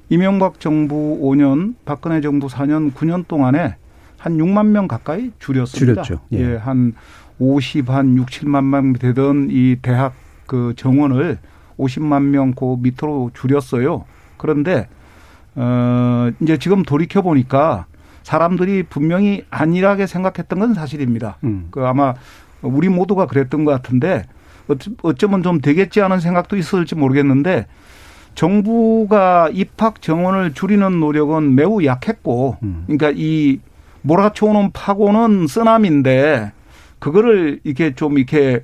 이명박 0.09 0.61
정부 0.61 1.19
5년, 1.23 1.75
박근혜 1.85 2.21
정부 2.21 2.47
4년, 2.47 2.93
9년 2.93 3.27
동안에 3.27 3.77
한 4.19 4.37
6만 4.37 4.67
명 4.67 4.89
가까이 4.89 5.31
줄였습니다. 5.39 6.03
줄였죠. 6.03 6.21
예. 6.33 6.39
예, 6.53 6.57
한 6.57 6.95
50, 7.39 7.89
한 7.91 8.17
6, 8.17 8.27
7만 8.27 8.65
명 8.65 8.93
되던 8.93 9.49
이 9.51 9.77
대학 9.81 10.13
그 10.47 10.75
정원을 10.77 11.39
50만 11.79 12.23
명 12.25 12.53
그 12.55 12.77
밑으로 12.81 13.31
줄였어요. 13.33 14.05
그런데 14.37 14.89
어 15.55 16.31
이제 16.41 16.59
지금 16.59 16.83
돌이켜 16.83 17.23
보니까 17.23 17.87
사람들이 18.25 18.83
분명히 18.85 19.45
안일하게 19.51 20.07
생각했던 20.07 20.59
건 20.59 20.75
사실입니다. 20.75 21.39
음. 21.45 21.69
그 21.71 21.87
아마 21.87 22.15
우리 22.63 22.89
모두가 22.89 23.27
그랬던 23.27 23.65
것 23.65 23.71
같은데 23.71 24.25
어쩌- 24.67 24.91
어쩌면 25.03 25.43
좀 25.43 25.61
되겠지 25.61 26.01
하는 26.01 26.19
생각도 26.21 26.57
있었을지 26.57 26.95
모르겠는데 26.97 27.67
정부가 28.35 29.49
입학 29.53 30.01
정원을 30.03 30.55
줄이는 30.55 31.01
노력은 31.01 31.55
매우 31.55 31.85
약했고 31.85 32.57
음. 32.63 32.85
그러니까 32.87 33.13
이 33.15 33.61
몰아쳐오는 34.09 34.71
파고는 34.73 35.47
쓰나미인데 35.47 36.53
그거를 36.99 37.61
이렇게 37.63 37.95
좀 37.95 38.17
이렇게 38.17 38.63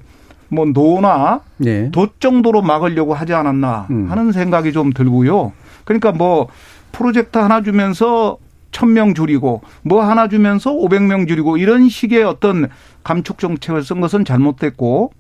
뭐 0.49 0.65
노나 0.65 1.41
예. 1.67 1.91
돛 1.91 2.19
정도로 2.19 2.63
막으려고 2.63 3.13
하지 3.13 3.35
않았나 3.35 3.89
음. 3.91 4.11
하는 4.11 4.33
생각이 4.33 4.73
좀 4.73 4.93
들고요. 4.93 5.53
그러니까 5.85 6.13
뭐 6.13 6.49
프로젝트 6.93 7.39
하나 7.39 7.63
주면서 7.63 8.39
천명 8.71 9.15
줄이고 9.15 9.61
뭐 9.83 10.03
하나 10.03 10.29
주면서 10.29 10.73
오백 10.73 11.03
명 11.03 11.27
줄이고 11.27 11.59
이런 11.59 11.89
식의 11.89 12.25
어떤 12.25 12.69
감축 13.05 13.39
정책을 13.39 13.85
쓴 13.85 14.01
것은 14.01 14.25
잘못됐고 14.25 15.13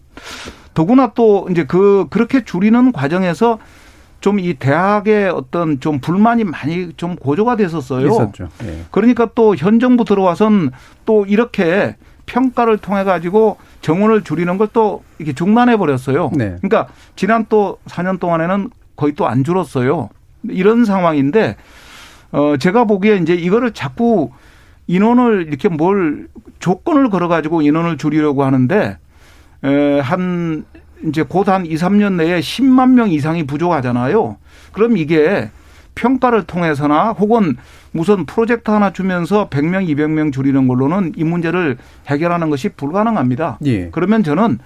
더구나 0.73 1.13
또 1.15 1.47
이제 1.51 1.65
그 1.65 2.07
그렇게 2.11 2.45
줄이는 2.45 2.93
과정에서 2.93 3.59
좀 4.25 4.39
이 4.41 4.55
대학의 4.55 5.29
어떤 5.29 5.81
좀 5.81 5.99
불만이 6.01 6.45
많이 6.45 6.95
좀 6.97 7.15
고조가 7.15 7.57
됐었어요. 7.57 8.07
있었죠. 8.07 8.49
예. 8.65 8.85
그러니까 8.91 9.29
또 9.35 9.55
현 9.55 9.79
정부 9.81 10.07
들어와선 10.07 10.71
또 11.05 11.27
이렇게 11.27 11.97
평가를 12.25 12.79
통해 12.79 13.05
가지고 13.05 13.59
정원을 13.83 14.23
줄이는 14.23 14.57
걸 14.57 14.69
또 14.73 15.05
이렇게 15.19 15.35
중단해 15.35 15.77
버렸어요. 15.77 16.31
네. 16.35 16.57
그러니까 16.63 16.89
지난 17.17 17.45
또 17.51 17.77
4년 17.87 18.19
동안에는 18.19 18.71
거의 18.97 19.13
또 19.15 19.27
안 19.27 19.45
줄었어요. 19.45 20.09
이런 20.49 20.87
상황인데 20.87 21.57
어 22.33 22.57
제가 22.59 22.85
보기에 22.85 23.17
이제 23.17 23.35
이거를 23.35 23.73
자꾸 23.75 24.31
인원을 24.87 25.49
이렇게 25.49 25.69
뭘 25.69 26.29
조건을 26.61 27.11
걸어 27.11 27.29
가지고 27.29 27.61
인원을 27.61 27.99
줄이려고 27.99 28.43
하는데 28.43 28.97
에한 29.63 30.65
이제 31.07 31.23
곧 31.23 31.49
한 31.49 31.67
2, 31.67 31.75
3년 31.75 32.15
내에 32.15 32.41
10만 32.41 32.91
명 32.93 33.11
이상이 33.11 33.45
부족하잖아요. 33.47 34.37
그럼 34.73 34.97
이게 34.97 35.51
평가를 35.95 36.45
통해서나 36.45 37.11
혹은 37.13 37.57
무슨 37.93 38.27
프로젝트 38.27 38.71
하나 38.71 38.93
주면서 38.93 39.49
100명, 39.49 39.87
200명 39.89 40.33
줄이는 40.33 40.67
걸로는 40.67 41.13
이 41.17 41.23
문제를 41.23 41.77
해결하는 42.09 42.51
것이 42.51 42.71
불가능합니다. 42.71 43.59
예. 43.67 43.91
그러면 43.91 44.25
저는 44.25 44.59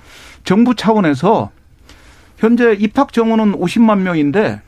정부 0.45 0.75
차원에서 0.75 1.51
현재 2.39 2.73
입학 2.79 3.13
정원은 3.13 3.53
50만 3.59 3.99
명인데 3.99 4.63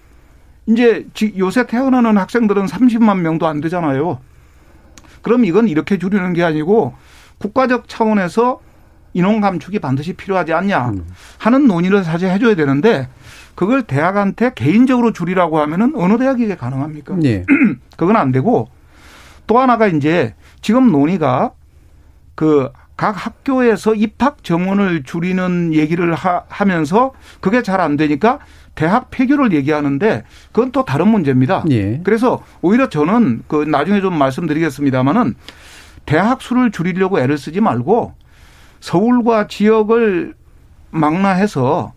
이제 0.67 1.07
지- 1.15 1.33
요새 1.39 1.67
태어나는 1.67 2.19
학생들은 2.19 2.67
30만 2.67 3.21
명도 3.21 3.47
안 3.47 3.61
되잖아요. 3.63 4.19
그럼 5.23 5.45
이건 5.47 5.69
이렇게 5.69 5.99
줄이는 5.99 6.33
게 6.35 6.43
아니고 6.43 6.95
국가적 7.39 7.89
차원에서 7.89 8.61
인원 9.13 9.41
감축이 9.41 9.79
반드시 9.79 10.13
필요하지 10.13 10.53
않냐 10.53 10.93
하는 11.39 11.67
논의를 11.67 12.05
사실 12.05 12.31
해줘야 12.31 12.55
되는데 12.55 13.09
그걸 13.55 13.83
대학한테 13.83 14.53
개인적으로 14.55 15.13
줄이라고 15.13 15.59
하면은 15.61 15.93
어느 15.97 16.19
대학이 16.19 16.45
이게 16.45 16.57
가능합니까? 16.57 17.17
예. 17.25 17.45
그건 17.97 18.17
안 18.17 18.33
되고 18.33 18.69
또 19.47 19.59
하나가 19.59 19.87
이제 19.87 20.35
지금 20.61 20.91
논의가 20.91 21.53
그 22.35 22.71
각 23.01 23.13
학교에서 23.25 23.95
입학 23.95 24.45
정원을 24.45 25.05
줄이는 25.05 25.73
얘기를 25.73 26.13
하, 26.13 26.43
하면서 26.51 27.13
그게 27.41 27.63
잘 27.63 27.81
안 27.81 27.97
되니까 27.97 28.41
대학 28.75 29.11
폐교를 29.11 29.55
얘기하는데 29.55 30.23
그건 30.53 30.71
또 30.71 30.85
다른 30.85 31.09
문제입니다. 31.09 31.65
예. 31.71 32.03
그래서 32.05 32.43
오히려 32.61 32.91
저는 32.91 33.45
그 33.49 33.65
나중에 33.65 34.03
좀 34.03 34.19
말씀드리겠습니다만은 34.19 35.35
대학 36.05 36.43
수를 36.43 36.71
줄이려고 36.71 37.19
애를 37.19 37.39
쓰지 37.39 37.63
말고 37.63 38.13
서울과 38.81 39.47
지역을 39.47 40.35
망라해서 40.91 41.93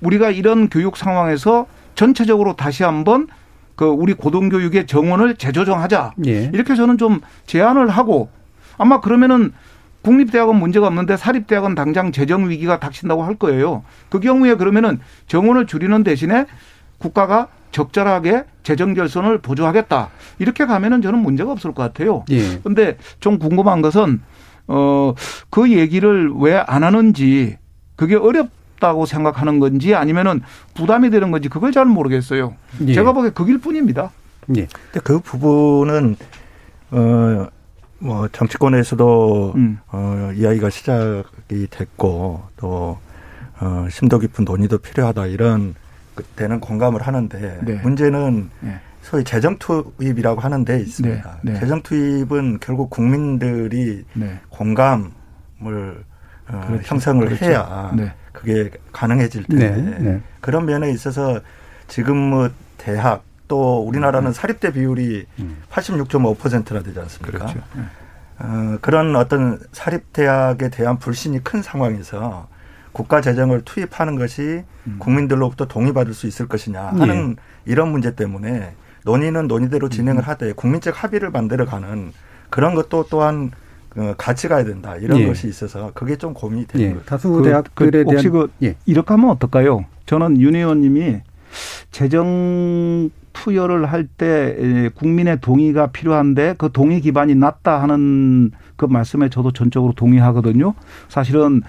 우리가 0.00 0.30
이런 0.30 0.68
교육 0.68 0.96
상황에서 0.96 1.66
전체적으로 1.94 2.56
다시 2.56 2.82
한번 2.82 3.28
그 3.76 3.86
우리 3.86 4.14
고등교육의 4.14 4.86
정원을 4.86 5.36
재조정하자. 5.36 6.14
예. 6.26 6.50
이렇게 6.52 6.74
저는 6.74 6.98
좀 6.98 7.20
제안을 7.46 7.88
하고 7.88 8.28
아마 8.78 9.00
그러면은 9.00 9.52
국립대학은 10.02 10.56
문제가 10.56 10.86
없는데 10.88 11.16
사립대학은 11.16 11.74
당장 11.74 12.12
재정 12.12 12.50
위기가 12.50 12.78
닥친다고 12.78 13.24
할 13.24 13.36
거예요. 13.36 13.84
그 14.10 14.20
경우에 14.20 14.54
그러면은 14.54 15.00
정원을 15.28 15.66
줄이는 15.66 16.04
대신에 16.04 16.46
국가가 16.98 17.48
적절하게 17.72 18.44
재정 18.62 18.94
결손을 18.94 19.38
보조하겠다. 19.38 20.10
이렇게 20.38 20.66
가면은 20.66 21.02
저는 21.02 21.18
문제가 21.20 21.50
없을 21.52 21.72
것 21.72 21.82
같아요. 21.82 22.24
예. 22.30 22.58
근데 22.60 22.98
좀 23.18 23.38
궁금한 23.38 23.82
것은 23.82 24.20
어 24.66 25.14
그 25.50 25.70
얘기를 25.72 26.32
왜 26.34 26.54
안 26.66 26.82
하는지 26.84 27.56
그게 27.96 28.16
어렵다고 28.16 29.06
생각하는 29.06 29.60
건지 29.60 29.94
아니면은 29.94 30.40
부담이 30.74 31.10
되는 31.10 31.30
건지 31.30 31.48
그걸 31.48 31.70
잘 31.72 31.84
모르겠어요. 31.86 32.54
예. 32.86 32.92
제가 32.94 33.12
보기에 33.12 33.30
그길 33.30 33.58
뿐입니다. 33.58 34.10
예. 34.56 34.66
근데 34.66 35.00
그 35.04 35.20
부분은 35.20 36.16
어. 36.90 37.46
뭐 38.00 38.28
정치권에서도 38.28 39.52
음. 39.56 39.78
어, 39.90 40.30
이야기가 40.34 40.68
시작이 40.68 41.68
됐고 41.70 42.42
또 42.58 42.98
어, 43.60 43.86
심도 43.90 44.18
깊은 44.18 44.44
논의도 44.44 44.78
필요하다 44.78 45.26
이런 45.26 45.74
그때는 46.14 46.60
공감을 46.60 47.00
하는데 47.02 47.60
네. 47.64 47.72
문제는 47.82 48.50
네. 48.60 48.80
소위 49.04 49.22
재정 49.22 49.58
투입이라고 49.58 50.40
하는 50.40 50.64
데 50.64 50.80
있습니다. 50.80 51.38
네. 51.42 51.52
네. 51.52 51.60
재정 51.60 51.82
투입은 51.82 52.58
결국 52.60 52.88
국민들이 52.88 54.02
네. 54.14 54.40
공감을 54.48 55.04
어, 56.48 56.64
그렇죠. 56.66 56.82
형성을 56.82 57.26
그렇죠. 57.26 57.44
해야 57.44 57.92
네. 57.94 58.14
그게 58.32 58.70
가능해질 58.92 59.44
네. 59.50 59.58
텐데 59.58 59.98
네. 59.98 60.20
그런 60.40 60.64
면에 60.64 60.90
있어서 60.90 61.40
지금 61.86 62.16
뭐 62.16 62.48
대학 62.78 63.24
또 63.46 63.86
우리나라는 63.86 64.32
사립대 64.32 64.72
비율이 64.72 65.26
86.5%나 65.70 66.82
되지 66.82 66.98
않습니까? 66.98 67.38
그렇죠. 67.38 67.60
네. 67.76 67.82
어, 68.38 68.78
그런 68.80 69.14
어떤 69.16 69.60
사립대학에 69.72 70.70
대한 70.70 70.98
불신이 70.98 71.44
큰 71.44 71.60
상황에서 71.60 72.48
국가 72.92 73.20
재정을 73.20 73.60
투입하는 73.66 74.16
것이 74.16 74.64
국민들로부터 74.98 75.66
동의받을 75.66 76.14
수 76.14 76.26
있을 76.26 76.48
것이냐 76.48 76.80
하는 76.80 77.36
이런 77.66 77.90
문제 77.90 78.14
때문에 78.14 78.74
논의는 79.04 79.46
논의대로 79.46 79.88
진행을 79.88 80.22
하되 80.22 80.52
국민적 80.52 81.02
합의를 81.02 81.30
만들어 81.30 81.64
가는 81.66 82.12
그런 82.50 82.74
것도 82.74 83.06
또한 83.10 83.50
어, 83.96 84.14
같이 84.18 84.48
가야 84.48 84.64
된다 84.64 84.96
이런 84.96 85.20
예. 85.20 85.26
것이 85.26 85.46
있어서 85.46 85.92
그게 85.94 86.16
좀 86.16 86.34
고민이 86.34 86.66
되는 86.66 86.86
예. 86.86 86.92
거죠. 86.94 87.04
다수 87.04 87.30
그, 87.30 87.42
대학들에 87.42 88.04
그 88.04 88.10
혹시 88.10 88.30
대한 88.30 88.48
그 88.58 88.66
예. 88.66 88.74
이렇게 88.86 89.08
하면 89.08 89.30
어떨까요? 89.30 89.84
저는 90.06 90.40
윤 90.40 90.56
의원님이 90.56 91.20
재정 91.92 93.10
투여를 93.32 93.86
할 93.86 94.08
때 94.16 94.90
국민의 94.94 95.40
동의가 95.40 95.88
필요한데 95.88 96.54
그 96.58 96.70
동의 96.72 97.00
기반이 97.00 97.34
낮다 97.34 97.82
하는 97.82 98.50
그 98.76 98.86
말씀에 98.86 99.28
저도 99.28 99.52
전적으로 99.52 99.92
동의하거든요. 99.92 100.74
사실은 101.08 101.62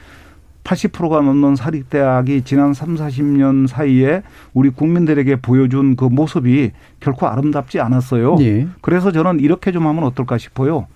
80%가 0.65 1.21
넘는 1.21 1.55
사립대학이 1.55 2.41
지난 2.41 2.73
3, 2.73 2.95
40년 2.95 3.67
사이에 3.67 4.23
우리 4.53 4.71
국민들에게 4.71 5.37
보여준 5.37 5.95
그 5.95 6.05
모습이 6.05 6.71
결코 6.99 7.27
아름답지 7.27 7.79
않았어요. 7.79 8.37
예. 8.41 8.67
그래서 8.81 9.11
저는 9.11 9.39
이렇게 9.39 9.71
좀 9.71 9.87
하면 9.87 10.03
어떨까 10.03 10.37
싶어요. 10.37 10.87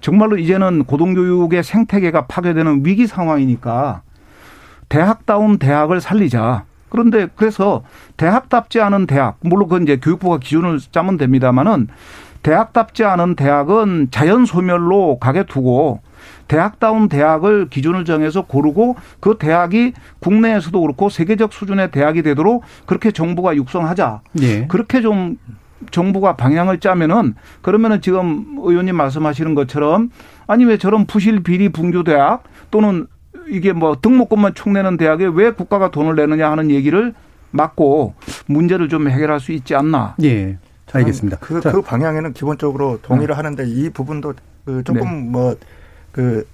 정말로 0.00 0.36
이제는 0.36 0.84
고등교육의 0.84 1.64
생태계가 1.64 2.26
파괴되는 2.26 2.82
위기 2.84 3.06
상황이니까 3.06 4.02
대학다운 4.88 5.58
대학을 5.58 6.00
살리자. 6.00 6.64
그런데 6.90 7.28
그래서 7.34 7.82
대학답지 8.16 8.80
않은 8.80 9.06
대학, 9.06 9.38
물론 9.40 9.68
그건 9.68 9.82
이제 9.82 9.96
교육부가 9.96 10.38
기준을 10.38 10.78
짜면 10.92 11.16
됩니다만은 11.16 11.88
대학답지 12.42 13.04
않은 13.04 13.34
대학은 13.34 14.08
자연 14.10 14.46
소멸로 14.46 15.18
가게 15.18 15.44
두고 15.44 16.00
대학다운 16.48 17.08
대학을 17.08 17.68
기준을 17.68 18.04
정해서 18.04 18.42
고르고 18.42 18.96
그 19.20 19.36
대학이 19.38 19.92
국내에서도 20.18 20.80
그렇고 20.80 21.08
세계적 21.08 21.52
수준의 21.52 21.90
대학이 21.90 22.22
되도록 22.22 22.64
그렇게 22.86 23.12
정부가 23.12 23.54
육성하자. 23.54 24.22
예. 24.40 24.66
그렇게 24.66 25.00
좀 25.00 25.38
정부가 25.90 26.36
방향을 26.36 26.80
짜면은 26.80 27.34
그러면은 27.62 28.00
지금 28.00 28.56
의원님 28.58 28.96
말씀하시는 28.96 29.54
것처럼 29.54 30.10
아니 30.46 30.64
왜 30.64 30.76
저런 30.76 31.06
부실 31.06 31.42
비리 31.42 31.68
분교 31.68 32.02
대학 32.02 32.42
또는 32.70 33.06
이게 33.48 33.72
뭐 33.72 33.96
등록금만 34.00 34.54
축내는 34.54 34.96
대학에 34.96 35.26
왜 35.32 35.52
국가가 35.52 35.90
돈을 35.90 36.16
내느냐 36.16 36.50
하는 36.50 36.70
얘기를 36.70 37.14
막고 37.50 38.14
문제를 38.46 38.88
좀 38.88 39.08
해결할 39.08 39.40
수 39.40 39.52
있지 39.52 39.74
않나. 39.74 40.16
예. 40.22 40.58
알겠습니다. 40.92 41.38
그, 41.40 41.60
자, 41.60 41.70
그 41.70 41.82
방향에는 41.82 42.32
기본적으로 42.32 42.98
동의를 43.02 43.36
하는데 43.36 43.62
이 43.66 43.90
부분도 43.90 44.34
그 44.64 44.82
조금 44.84 45.02
네. 45.02 45.30
뭐 45.30 45.56
그 46.18 46.44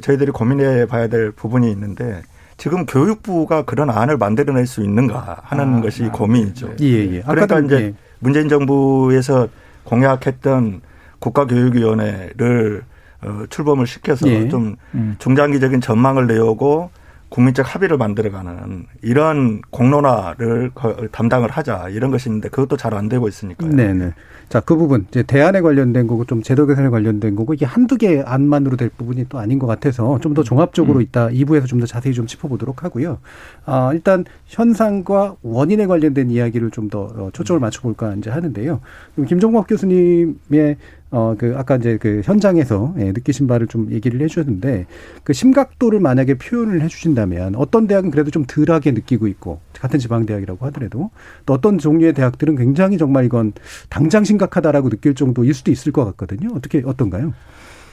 저희들이 0.00 0.30
고민해 0.30 0.86
봐야 0.86 1.08
될 1.08 1.32
부분이 1.32 1.68
있는데 1.72 2.22
지금 2.56 2.86
교육부가 2.86 3.64
그런 3.64 3.90
안을 3.90 4.16
만들어낼 4.16 4.68
수 4.68 4.84
있는가 4.84 5.40
하는 5.42 5.78
아, 5.78 5.80
것이 5.80 6.04
아, 6.04 6.12
고민이죠. 6.12 6.74
예, 6.80 6.86
예. 6.86 7.06
그러니까 7.22 7.32
아까도 7.32 7.66
이제 7.66 7.76
예. 7.76 7.94
문재인 8.20 8.48
정부에서 8.48 9.48
공약했던 9.82 10.82
국가교육위원회를 11.18 12.84
어, 13.22 13.44
출범을 13.50 13.88
시켜서 13.88 14.28
예. 14.28 14.48
좀 14.48 14.76
음. 14.94 15.16
중장기적인 15.18 15.80
전망을 15.80 16.28
내오고 16.28 16.90
국민적 17.32 17.74
합의를 17.74 17.96
만들어가는 17.96 18.84
이런 19.00 19.62
공론화를 19.70 20.70
거- 20.74 21.08
담당을 21.10 21.50
하자 21.50 21.88
이런 21.88 22.10
것이 22.10 22.28
있는데 22.28 22.50
그것도 22.50 22.76
잘 22.76 22.92
안 22.92 23.08
되고 23.08 23.26
있으니까요. 23.26 23.70
네네. 23.72 24.12
자, 24.50 24.60
그 24.60 24.76
부분, 24.76 25.06
이제 25.08 25.22
대안에 25.22 25.62
관련된 25.62 26.06
거고, 26.06 26.26
좀 26.26 26.42
제도 26.42 26.66
개선에 26.66 26.90
관련된 26.90 27.34
거고, 27.36 27.54
이게 27.54 27.64
한두 27.64 27.96
개 27.96 28.20
안만으로 28.20 28.76
될 28.76 28.90
부분이 28.90 29.24
또 29.30 29.38
아닌 29.38 29.58
것 29.58 29.66
같아서 29.66 30.18
좀 30.20 30.34
더 30.34 30.42
종합적으로 30.42 31.00
이따 31.00 31.28
2부에서 31.30 31.64
좀 31.66 31.80
더 31.80 31.86
자세히 31.86 32.12
좀 32.12 32.26
짚어보도록 32.26 32.84
하고요. 32.84 33.16
아, 33.64 33.92
일단 33.94 34.26
현상과 34.46 35.36
원인에 35.42 35.86
관련된 35.86 36.30
이야기를 36.30 36.70
좀 36.70 36.90
더 36.90 37.30
초점을 37.32 37.58
맞춰볼까 37.60 38.14
이제 38.16 38.28
하는데요. 38.28 38.80
김종국 39.26 39.66
교수님의 39.66 40.76
어, 41.12 41.34
그, 41.38 41.54
아까 41.56 41.76
이제 41.76 41.98
그 41.98 42.22
현장에서 42.24 42.94
예, 42.98 43.12
느끼신 43.12 43.46
바를 43.46 43.66
좀 43.66 43.92
얘기를 43.92 44.20
해주셨는데, 44.22 44.86
그 45.22 45.32
심각도를 45.32 46.00
만약에 46.00 46.34
표현을 46.34 46.80
해주신다면, 46.82 47.54
어떤 47.54 47.86
대학은 47.86 48.10
그래도 48.10 48.30
좀 48.30 48.44
덜하게 48.46 48.92
느끼고 48.92 49.28
있고, 49.28 49.60
같은 49.78 49.98
지방대학이라고 49.98 50.66
하더라도, 50.66 51.10
또 51.46 51.52
어떤 51.52 51.78
종류의 51.78 52.14
대학들은 52.14 52.56
굉장히 52.56 52.96
정말 52.98 53.26
이건 53.26 53.52
당장 53.90 54.24
심각하다라고 54.24 54.88
느낄 54.88 55.14
정도일 55.14 55.52
수도 55.54 55.70
있을 55.70 55.92
것 55.92 56.04
같거든요. 56.06 56.48
어떻게, 56.56 56.82
어떤가요? 56.84 57.34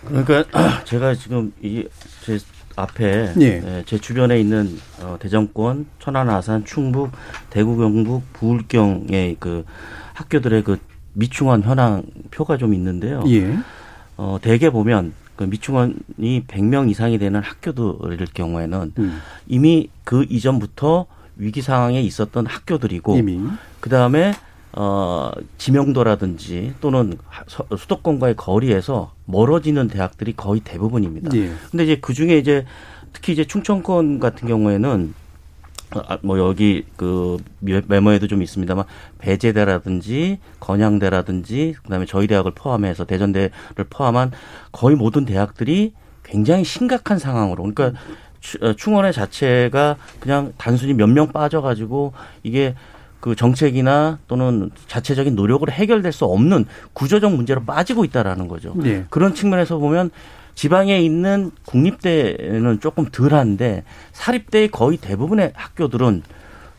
그러니까 0.08 0.45
제가 0.86 1.13
지금 1.13 1.51
이 1.62 1.86
제 2.23 2.39
앞에 2.75 3.34
예. 3.41 3.45
예, 3.45 3.84
제 3.86 3.97
주변에 3.97 4.39
있는 4.39 4.77
어, 5.01 5.17
대전권, 5.19 5.88
천안, 5.99 6.29
아산, 6.29 6.63
충북, 6.63 7.12
대구, 7.49 7.75
경북, 7.75 8.23
부울경의 8.34 9.38
그 9.39 9.65
학교들의 10.13 10.63
그 10.63 10.77
미충원 11.13 11.63
현황 11.63 12.04
표가 12.32 12.58
좀 12.58 12.74
있는데요. 12.74 13.24
예. 13.28 13.58
어, 14.17 14.38
대개 14.41 14.69
보면 14.69 15.13
그 15.36 15.45
미충원이 15.45 16.45
100명 16.48 16.89
이상이 16.89 17.17
되는 17.17 17.41
학교들일 17.41 18.28
경우에는 18.34 18.91
음, 18.98 19.22
이미 19.48 19.89
그 20.04 20.26
이전부터 20.30 21.06
위기 21.38 21.62
상황에 21.62 22.02
있었던 22.02 22.45
학교들이고 22.45 23.17
이미. 23.17 23.39
그 23.80 23.89
다음에 23.89 24.34
어 24.74 25.32
지명도라든지 25.58 26.74
또는 26.82 27.17
수도권과의 27.76 28.36
거리에서 28.36 29.13
멀어지는 29.26 29.88
대학들이 29.88 30.36
거의 30.36 30.60
대부분입니다. 30.60 31.36
예. 31.38 31.52
근데 31.72 31.86
이제 31.86 31.98
그 32.00 32.13
중에 32.13 32.38
이제 32.38 32.65
특히 33.13 33.34
이제 33.34 33.45
충청권 33.45 34.19
같은 34.19 34.48
경우에는 34.48 35.13
아, 35.91 36.17
뭐 36.21 36.38
여기 36.38 36.86
그 36.97 37.38
미- 37.60 37.82
메모에도 37.88 38.28
좀 38.28 38.41
있습니다만 38.43 38.86
배제대라든지 39.17 40.39
건양대라든지 40.60 41.75
그다음에 41.84 42.06
저희 42.06 42.28
대학을 42.28 42.52
포함해서 42.54 43.06
대전대를 43.06 43.52
포함한 43.89 44.32
거의 44.71 44.95
모든 44.95 45.25
대학들이 45.25 45.93
굉장히 46.23 46.63
심각한 46.63 47.17
상황으로 47.17 47.63
그러니까 47.63 47.99
추- 48.39 48.75
충원회 48.75 49.12
자체가 49.12 49.95
그냥 50.19 50.54
단순히 50.58 50.93
몇 50.93 51.08
명 51.10 51.32
빠져가지고 51.32 52.13
이게 52.43 52.75
그 53.19 53.36
정책이나 53.36 54.19
또는 54.28 54.69
자체적인 54.88 55.36
노력으로 55.36 55.71
해결될 55.73 56.12
수 56.13 56.23
없는 56.25 56.65
구조적 56.93 57.34
문제로 57.36 57.62
빠지고 57.63 58.06
있다라는 58.06 58.47
거죠. 58.47 58.73
예. 58.86 59.06
그런 59.10 59.34
측면에서 59.34 59.78
보면 59.78 60.10
지방에 60.63 61.00
있는 61.00 61.52
국립대는 61.63 62.82
조금 62.82 63.06
덜한데 63.06 63.86
사립대의 64.12 64.67
거의 64.67 64.98
대부분의 64.98 65.54
학교들은 65.56 66.22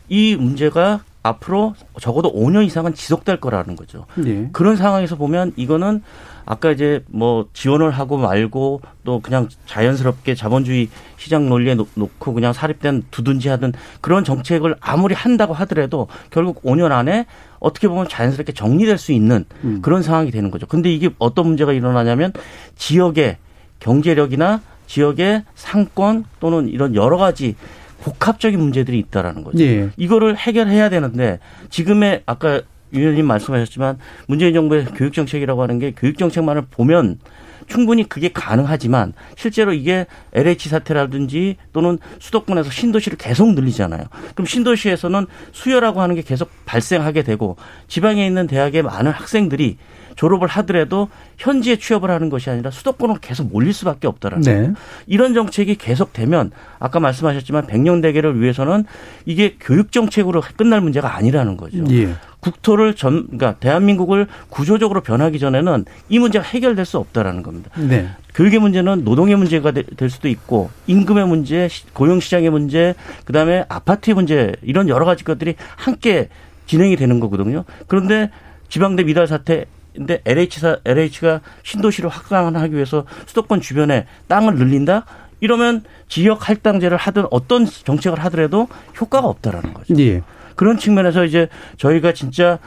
이 0.07 0.35
문제가 0.35 0.99
앞으로 1.23 1.73
적어도 1.99 2.31
5년 2.31 2.63
이상은 2.63 2.93
지속될 2.93 3.37
거라는 3.37 3.75
거죠. 3.75 4.05
예. 4.23 4.49
그런 4.51 4.75
상황에서 4.75 5.15
보면 5.15 5.53
이거는 5.55 6.03
아까 6.45 6.69
이제 6.71 7.03
뭐 7.07 7.47
지원을 7.53 7.89
하고 7.89 8.17
말고 8.17 8.81
또 9.03 9.19
그냥 9.19 9.47
자연스럽게 9.65 10.35
자본주의 10.35 10.87
시장 11.17 11.49
논리에 11.49 11.73
놓- 11.73 11.87
놓고 11.95 12.33
그냥 12.35 12.53
사립대는 12.53 13.05
두든지 13.09 13.49
하든 13.49 13.73
그런 13.99 14.23
정책을 14.23 14.75
아무리 14.79 15.15
한다고 15.15 15.55
하더라도 15.55 16.07
결국 16.29 16.61
5년 16.61 16.91
안에 16.91 17.25
어떻게 17.59 17.87
보면 17.87 18.07
자연스럽게 18.07 18.53
정리될 18.53 18.99
수 18.99 19.11
있는 19.11 19.45
음. 19.63 19.79
그런 19.81 20.03
상황이 20.03 20.29
되는 20.29 20.51
거죠. 20.51 20.67
근데 20.67 20.93
이게 20.93 21.09
어떤 21.17 21.47
문제가 21.47 21.73
일어나냐면 21.73 22.31
지역의 22.75 23.37
경제력이나 23.81 24.61
지역의 24.87 25.43
상권 25.55 26.25
또는 26.39 26.69
이런 26.69 26.95
여러 26.95 27.17
가지 27.17 27.55
복합적인 28.01 28.59
문제들이 28.59 28.97
있다라는 28.99 29.43
거죠. 29.43 29.63
예. 29.63 29.89
이거를 29.97 30.35
해결해야 30.37 30.89
되는데 30.89 31.39
지금의 31.69 32.23
아까 32.25 32.61
유 32.93 32.99
의원님 32.99 33.25
말씀하셨지만 33.25 33.99
문재인 34.27 34.53
정부의 34.53 34.85
교육 34.95 35.13
정책이라고 35.13 35.61
하는 35.61 35.79
게 35.79 35.93
교육 35.95 36.17
정책만을 36.17 36.63
보면 36.71 37.19
충분히 37.67 38.07
그게 38.07 38.29
가능하지만 38.33 39.13
실제로 39.37 39.71
이게 39.71 40.05
LH 40.33 40.67
사태라든지 40.67 41.55
또는 41.71 41.99
수도권에서 42.19 42.69
신도시를 42.69 43.17
계속 43.17 43.53
늘리잖아요. 43.53 44.03
그럼 44.35 44.45
신도시에서는 44.45 45.25
수요라고 45.53 46.01
하는 46.01 46.15
게 46.15 46.21
계속 46.21 46.49
발생하게 46.65 47.23
되고 47.23 47.55
지방에 47.87 48.25
있는 48.25 48.47
대학의 48.47 48.81
많은 48.81 49.11
학생들이 49.11 49.77
졸업을 50.21 50.47
하더라도 50.47 51.09
현지에 51.39 51.77
취업을 51.77 52.11
하는 52.11 52.29
것이 52.29 52.51
아니라 52.51 52.69
수도권으로 52.69 53.17
계속 53.21 53.51
몰릴 53.51 53.73
수밖에 53.73 54.07
없다라는 54.07 54.43
네. 54.43 54.71
이런 55.07 55.33
정책이 55.33 55.75
계속되면 55.77 56.51
아까 56.77 56.99
말씀하셨지만 56.99 57.65
백년 57.65 58.01
대계를 58.01 58.39
위해서는 58.39 58.85
이게 59.25 59.55
교육 59.59 59.91
정책으로 59.91 60.43
끝날 60.55 60.79
문제가 60.79 61.15
아니라는 61.15 61.57
거죠. 61.57 61.83
예. 61.89 62.13
국토를 62.39 62.93
전 62.95 63.23
그러니까 63.25 63.55
대한민국을 63.55 64.27
구조적으로 64.49 65.01
변하기 65.01 65.39
전에는 65.39 65.85
이 66.09 66.19
문제가 66.19 66.45
해결될 66.45 66.85
수 66.85 66.99
없다라는 66.99 67.41
겁니다. 67.41 67.71
네. 67.77 68.07
교육의 68.35 68.59
문제는 68.59 69.03
노동의 69.03 69.35
문제가 69.37 69.71
되- 69.71 69.81
될 69.83 70.11
수도 70.11 70.27
있고 70.27 70.69
임금의 70.85 71.27
문제, 71.27 71.67
시- 71.67 71.87
고용 71.93 72.19
시장의 72.19 72.51
문제, 72.51 72.93
그다음에 73.25 73.65
아파트의 73.69 74.13
문제 74.13 74.53
이런 74.61 74.87
여러 74.87 75.03
가지 75.05 75.23
것들이 75.23 75.55
함께 75.77 76.29
진행이 76.67 76.95
되는 76.95 77.19
거거든요. 77.19 77.65
그런데 77.87 78.29
지방대 78.69 79.03
미달 79.03 79.25
사태 79.25 79.65
인데 79.95 80.21
LH사 80.25 80.77
LH가 80.85 81.41
신도시를 81.63 82.09
확장하기 82.09 82.73
위해서 82.73 83.05
수도권 83.25 83.61
주변에 83.61 84.05
땅을 84.27 84.55
늘린다. 84.55 85.05
이러면 85.39 85.83
지역 86.07 86.47
할당제를 86.47 86.97
하든 86.97 87.25
어떤 87.31 87.65
정책을 87.65 88.19
하더라도 88.25 88.67
효과가 88.99 89.27
없다라는 89.27 89.73
거죠. 89.73 89.95
예. 89.99 90.21
그런 90.55 90.77
측면에서 90.77 91.25
이제 91.25 91.49
저희가 91.77 92.13
진짜 92.13 92.59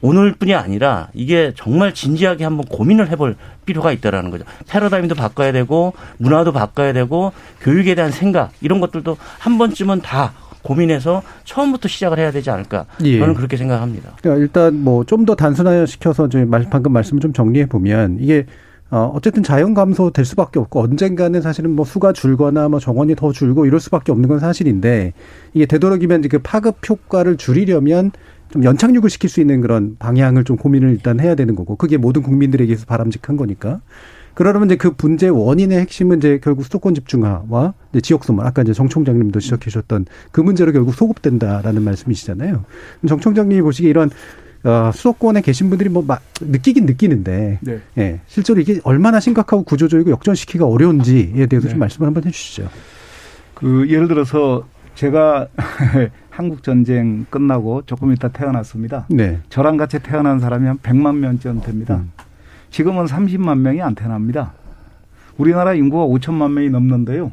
오늘뿐이 0.00 0.54
아니라 0.54 1.08
이게 1.14 1.52
정말 1.56 1.92
진지하게 1.92 2.44
한번 2.44 2.66
고민을 2.66 3.08
해볼 3.10 3.36
필요가 3.64 3.90
있다라는 3.92 4.30
거죠. 4.30 4.44
패러다임도 4.68 5.14
바꿔야 5.14 5.50
되고 5.50 5.94
문화도 6.18 6.52
바꿔야 6.52 6.92
되고 6.92 7.32
교육에 7.60 7.94
대한 7.94 8.12
생각 8.12 8.52
이런 8.60 8.80
것들도 8.80 9.16
한 9.38 9.58
번쯤은 9.58 10.02
다 10.02 10.32
고민해서 10.72 11.22
처음부터 11.44 11.88
시작을 11.88 12.18
해야 12.18 12.30
되지 12.30 12.50
않을까 12.50 12.84
예. 13.04 13.18
저는 13.18 13.34
그렇게 13.34 13.56
생각합니다. 13.56 14.12
그러니까 14.20 14.42
일단 14.42 14.74
뭐 14.84 15.02
좀 15.04 15.24
더 15.24 15.34
단순화시켜서 15.34 16.28
저희 16.28 16.44
말- 16.44 16.68
방금 16.70 16.92
말씀을 16.92 17.20
좀 17.20 17.32
정리해 17.32 17.66
보면 17.66 18.18
이게 18.20 18.44
어 18.90 19.10
어쨌든 19.14 19.42
자연 19.42 19.74
감소 19.74 20.10
될 20.10 20.24
수밖에 20.24 20.58
없고 20.58 20.80
언젠가는 20.82 21.40
사실은 21.42 21.72
뭐 21.72 21.84
수가 21.84 22.12
줄거나 22.12 22.68
뭐 22.68 22.80
정원이 22.80 23.16
더 23.16 23.32
줄고 23.32 23.66
이럴 23.66 23.80
수밖에 23.80 24.12
없는 24.12 24.28
건 24.28 24.38
사실인데 24.38 25.12
이게 25.54 25.66
되도록이면 25.66 26.22
그 26.28 26.38
파급 26.38 26.76
효과를 26.88 27.36
줄이려면 27.36 28.12
좀 28.50 28.64
연착륙을 28.64 29.10
시킬 29.10 29.28
수 29.28 29.40
있는 29.40 29.60
그런 29.60 29.96
방향을 29.98 30.44
좀 30.44 30.56
고민을 30.56 30.90
일단 30.90 31.20
해야 31.20 31.34
되는 31.34 31.54
거고 31.54 31.76
그게 31.76 31.98
모든 31.98 32.22
국민들에게서 32.22 32.86
바람직한 32.86 33.36
거니까 33.36 33.80
그러려면 34.38 34.68
이제 34.68 34.76
그 34.76 34.94
문제 34.96 35.26
원인의 35.26 35.80
핵심은 35.80 36.18
이제 36.18 36.38
결국 36.40 36.62
수도권 36.62 36.94
집중화와 36.94 37.74
이제 37.90 38.00
지역 38.00 38.22
소멸 38.22 38.46
아까 38.46 38.62
이제 38.62 38.72
정 38.72 38.88
총장님도 38.88 39.40
지적해 39.40 39.64
주셨던 39.64 40.06
그 40.30 40.40
문제로 40.40 40.70
결국 40.70 40.94
소급된다라는 40.94 41.82
말씀이시잖아요. 41.82 42.64
정 43.08 43.18
총장님이 43.18 43.62
보시기에 43.62 43.90
이런 43.90 44.10
어, 44.62 44.92
수도권에 44.94 45.40
계신 45.40 45.70
분들이 45.70 45.90
뭐 45.90 46.04
막 46.06 46.22
느끼긴 46.40 46.86
느끼는데 46.86 47.58
네. 47.62 47.80
예, 47.98 48.20
실제로 48.28 48.60
이게 48.60 48.78
얼마나 48.84 49.18
심각하고 49.18 49.64
구조적이고 49.64 50.12
역전시키기가 50.12 50.68
어려운지에 50.68 51.46
대해서 51.46 51.66
좀 51.66 51.78
네. 51.78 51.78
말씀을 51.78 52.06
한번 52.06 52.22
해주시죠. 52.22 52.68
그 53.54 53.90
예를 53.90 54.06
들어서 54.06 54.68
제가 54.94 55.48
한국 56.30 56.62
전쟁 56.62 57.26
끝나고 57.28 57.82
조금 57.86 58.12
있다 58.12 58.28
태어났습니다. 58.28 59.06
네. 59.10 59.40
저랑 59.48 59.78
같이 59.78 59.98
태어난 59.98 60.38
사람이 60.38 60.64
한 60.64 60.78
100만 60.78 61.16
명쯤 61.16 61.62
됩니다. 61.62 61.96
음. 61.96 62.27
지금은 62.70 63.06
30만 63.06 63.58
명이 63.58 63.82
안 63.82 63.94
태어납니다. 63.94 64.52
우리나라 65.36 65.74
인구가 65.74 66.04
5천만 66.06 66.52
명이 66.52 66.70
넘는데요. 66.70 67.32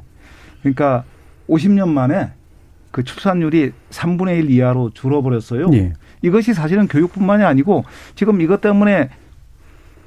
그러니까 0.62 1.04
50년 1.50 1.90
만에 1.90 2.32
그 2.92 3.04
출산율이 3.04 3.74
3분의 3.90 4.40
1 4.40 4.52
이하로 4.52 4.92
줄어버렸어요. 4.92 5.70
예. 5.74 5.94
이것이 6.22 6.54
사실은 6.54 6.88
교육뿐만이 6.88 7.44
아니고 7.44 7.84
지금 8.16 8.40
이것 8.42 8.62
때문에 8.62 9.10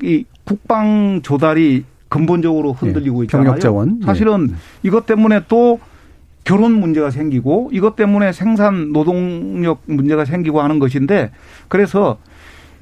이 0.02 0.24
국방 0.44 1.20
조달이 1.22 1.84
근본적으로 2.08 2.72
흔들리고 2.72 3.20
예, 3.20 3.24
있잖아요. 3.24 3.44
병력 3.44 3.60
자원. 3.60 3.98
예. 4.00 4.06
사실은 4.06 4.54
이것 4.82 5.04
때문에 5.06 5.42
또 5.48 5.80
결혼 6.44 6.72
문제가 6.72 7.10
생기고 7.10 7.70
이것 7.74 7.94
때문에 7.94 8.32
생산 8.32 8.92
노동력 8.92 9.82
문제가 9.84 10.24
생기고 10.24 10.62
하는 10.62 10.78
것인데 10.78 11.30
그래서 11.68 12.16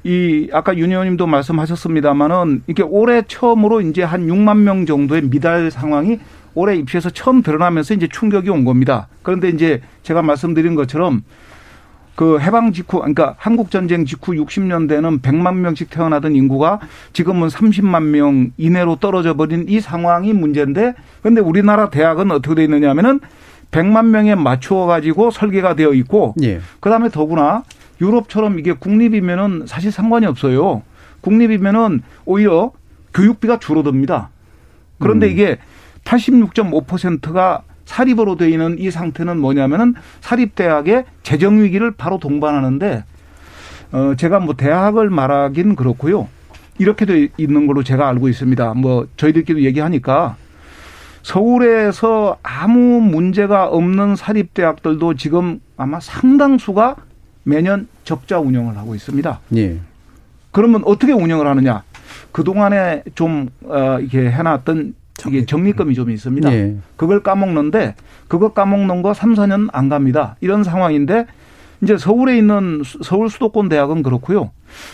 이 0.03 0.49
아까 0.53 0.77
윤 0.77 0.91
의원님도 0.91 1.27
말씀하셨습니다마는 1.27 2.63
이게 2.67 2.83
올해 2.83 3.23
처음으로 3.27 3.81
이제 3.81 4.03
한 4.03 4.27
6만 4.27 4.59
명 4.59 4.85
정도의 4.85 5.23
미달 5.23 5.71
상황이 5.71 6.19
올해 6.53 6.75
입시에서 6.75 7.09
처음 7.09 7.41
드러나면서 7.41 7.93
이제 7.93 8.07
충격이 8.07 8.49
온 8.49 8.65
겁니다. 8.65 9.07
그런데 9.21 9.49
이제 9.49 9.81
제가 10.03 10.21
말씀드린 10.21 10.75
것처럼 10.75 11.23
그 12.15 12.39
해방 12.39 12.73
직후 12.73 12.97
그러니까 12.97 13.35
한국 13.37 13.69
전쟁 13.69 14.03
직후 14.03 14.33
60년대는 14.33 15.21
100만 15.21 15.57
명씩 15.57 15.91
태어나던 15.91 16.35
인구가 16.35 16.79
지금은 17.13 17.47
30만 17.47 18.05
명 18.05 18.51
이내로 18.57 18.95
떨어져 18.95 19.35
버린 19.35 19.65
이 19.69 19.79
상황이 19.79 20.33
문제인데 20.33 20.95
근데 21.21 21.41
우리나라 21.41 21.91
대학은 21.91 22.31
어떻게 22.31 22.55
돼 22.55 22.63
있느냐면은 22.63 23.19
100만 23.69 24.07
명에 24.07 24.33
맞추어 24.33 24.87
가지고 24.87 25.29
설계가 25.29 25.75
되어 25.75 25.93
있고 25.93 26.33
예. 26.41 26.59
그다음에 26.79 27.09
더구나 27.09 27.63
유럽처럼 28.01 28.59
이게 28.59 28.73
국립이면은 28.73 29.65
사실 29.67 29.91
상관이 29.91 30.25
없어요. 30.25 30.83
국립이면은 31.21 32.01
오히려 32.25 32.71
교육비가 33.13 33.59
줄어듭니다. 33.59 34.29
그런데 34.99 35.27
음. 35.27 35.31
이게 35.31 35.57
86.5%가 36.03 37.63
사립으로 37.85 38.35
되어 38.35 38.49
있는 38.49 38.77
이 38.79 38.91
상태는 38.91 39.39
뭐냐면은 39.39 39.95
사립 40.19 40.55
대학의 40.55 41.05
재정 41.23 41.61
위기를 41.61 41.91
바로 41.91 42.19
동반하는데 42.19 43.03
어 43.93 44.13
제가 44.17 44.39
뭐 44.39 44.55
대학을 44.55 45.09
말하긴 45.09 45.75
그렇고요. 45.75 46.27
이렇게 46.79 47.05
돼 47.05 47.29
있는 47.37 47.65
걸로 47.65 47.83
제가 47.83 48.07
알고 48.09 48.27
있습니다. 48.27 48.73
뭐 48.75 49.07
저희들끼리 49.15 49.65
얘기하니까 49.65 50.35
서울에서 51.23 52.37
아무 52.43 53.01
문제가 53.01 53.67
없는 53.67 54.15
사립 54.15 54.53
대학들도 54.53 55.15
지금 55.15 55.59
아마 55.75 55.99
상당수가 55.99 56.95
매년 57.51 57.87
적자 58.03 58.39
운영을 58.39 58.77
하고 58.77 58.93
있습니다. 58.93 59.39
예. 59.55 59.77
그러면 60.51 60.81
어떻게 60.85 61.13
운영을 61.13 61.47
하느냐? 61.47 61.83
그 62.33 62.43
동안에 62.43 63.03
좀, 63.15 63.47
어, 63.63 63.97
이렇게 64.01 64.29
해놨던 64.29 64.93
이게 65.27 65.45
적립금이 65.45 65.95
좀 65.95 66.11
있습니다. 66.11 66.51
예. 66.51 66.75
그걸 66.97 67.23
까먹는데 67.23 67.95
그거 68.27 68.51
까먹는 68.51 69.01
거 69.01 69.13
3, 69.13 69.33
4년 69.35 69.69
안 69.71 69.87
갑니다. 69.87 70.35
이런 70.41 70.65
상황인데 70.65 71.25
이제 71.81 71.97
서울에 71.97 72.37
있는 72.37 72.81
수- 72.83 72.99
서울 73.01 73.29
수도권 73.29 73.69
대학은 73.69 74.03
그렇고요. 74.03 74.51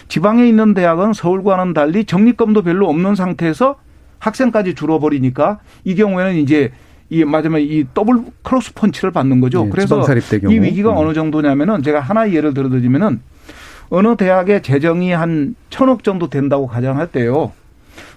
지방에 0.07 0.47
있는 0.47 0.75
대학은 0.75 1.13
서울과는 1.13 1.73
달리 1.73 2.05
적립금도 2.05 2.61
별로 2.61 2.87
없는 2.87 3.15
상태에서 3.15 3.77
학생까지 4.19 4.75
줄어버리니까 4.75 5.59
이 5.85 5.95
경우에는 5.95 6.35
이제 6.35 6.71
이 7.13 7.23
마지막에 7.25 7.63
이 7.63 7.85
더블 7.93 8.23
크로스 8.41 8.73
펀치를 8.73 9.11
받는 9.11 9.39
거죠. 9.39 9.65
예, 9.65 9.69
그래서. 9.69 10.01
이 10.51 10.59
위기가 10.59 10.91
음. 10.91 10.97
어느 10.97 11.13
정도냐면은 11.13 11.83
제가 11.83 11.99
하나의 11.99 12.35
예를 12.35 12.53
들어드리면은 12.53 13.21
어느 13.89 14.15
대학의 14.15 14.63
재정이 14.63 15.11
한 15.11 15.55
천억 15.69 16.03
정도 16.03 16.29
된다고 16.29 16.67
가정할 16.67 17.07
때요. 17.11 17.51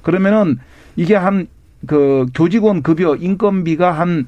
그러면은 0.02 0.58
이게 0.96 1.14
한 1.14 1.48
그 1.86 2.26
교직원 2.34 2.82
급여 2.82 3.14
인건비가 3.16 3.92
한한 3.92 4.26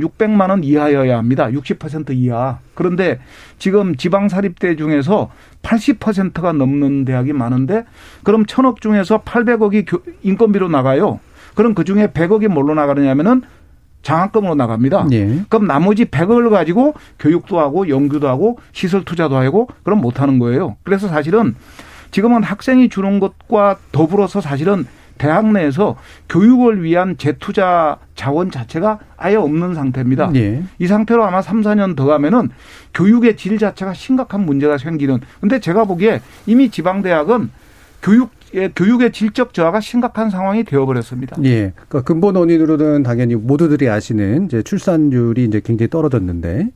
600만 0.00 0.50
원 0.50 0.64
이하여야 0.64 1.18
합니다. 1.18 1.48
60% 1.48 2.10
이하. 2.14 2.58
그런데 2.74 3.18
지금 3.58 3.96
지방 3.96 4.28
사립대 4.28 4.76
중에서 4.76 5.30
80%가 5.62 6.52
넘는 6.52 7.04
대학이 7.04 7.32
많은데 7.32 7.84
그럼 8.24 8.46
천억 8.46 8.80
중에서 8.80 9.22
800억이 9.22 10.00
인건비로 10.22 10.68
나가요. 10.68 11.20
그럼 11.54 11.74
그 11.74 11.84
중에 11.84 12.08
100억이 12.08 12.48
뭘로 12.48 12.74
나가느냐면은 12.74 13.42
장학금으로 14.02 14.54
나갑니다. 14.54 15.06
예. 15.12 15.42
그럼 15.48 15.66
나머지 15.66 16.04
100억을 16.04 16.50
가지고 16.50 16.94
교육도 17.18 17.58
하고 17.58 17.88
연구도 17.88 18.28
하고 18.28 18.58
시설 18.72 19.04
투자도 19.04 19.36
하고 19.36 19.68
그럼 19.82 20.00
못 20.00 20.20
하는 20.20 20.38
거예요. 20.38 20.76
그래서 20.82 21.08
사실은 21.08 21.54
지금은 22.10 22.42
학생이 22.42 22.88
주는 22.88 23.20
것과 23.20 23.76
더불어서 23.92 24.40
사실은 24.40 24.86
대학 25.18 25.50
내에서 25.50 25.96
교육을 26.28 26.82
위한 26.84 27.16
재투자 27.18 27.98
자원 28.14 28.50
자체가 28.50 29.00
아예 29.16 29.34
없는 29.34 29.74
상태입니다. 29.74 30.30
예. 30.36 30.62
이 30.78 30.86
상태로 30.86 31.24
아마 31.24 31.42
3, 31.42 31.60
4년 31.62 31.96
더 31.96 32.06
가면은 32.06 32.50
교육의 32.94 33.36
질 33.36 33.58
자체가 33.58 33.94
심각한 33.94 34.46
문제가 34.46 34.78
생기는. 34.78 35.18
근데 35.40 35.58
제가 35.58 35.84
보기에 35.84 36.20
이미 36.46 36.70
지방 36.70 37.02
대학은 37.02 37.50
교육 38.00 38.30
교육의 38.74 39.12
질적 39.12 39.52
저하가 39.54 39.80
심각한 39.80 40.30
상황이 40.30 40.64
되어버렸습니다. 40.64 41.36
예. 41.44 41.72
그러니까 41.74 42.02
근본 42.02 42.36
원인으로는 42.36 43.02
당연히 43.02 43.34
모두들이 43.34 43.88
아시는 43.88 44.46
이제 44.46 44.62
출산율이 44.62 45.44
이제 45.44 45.60
굉장히 45.64 45.88
떨어졌는데 45.90 46.70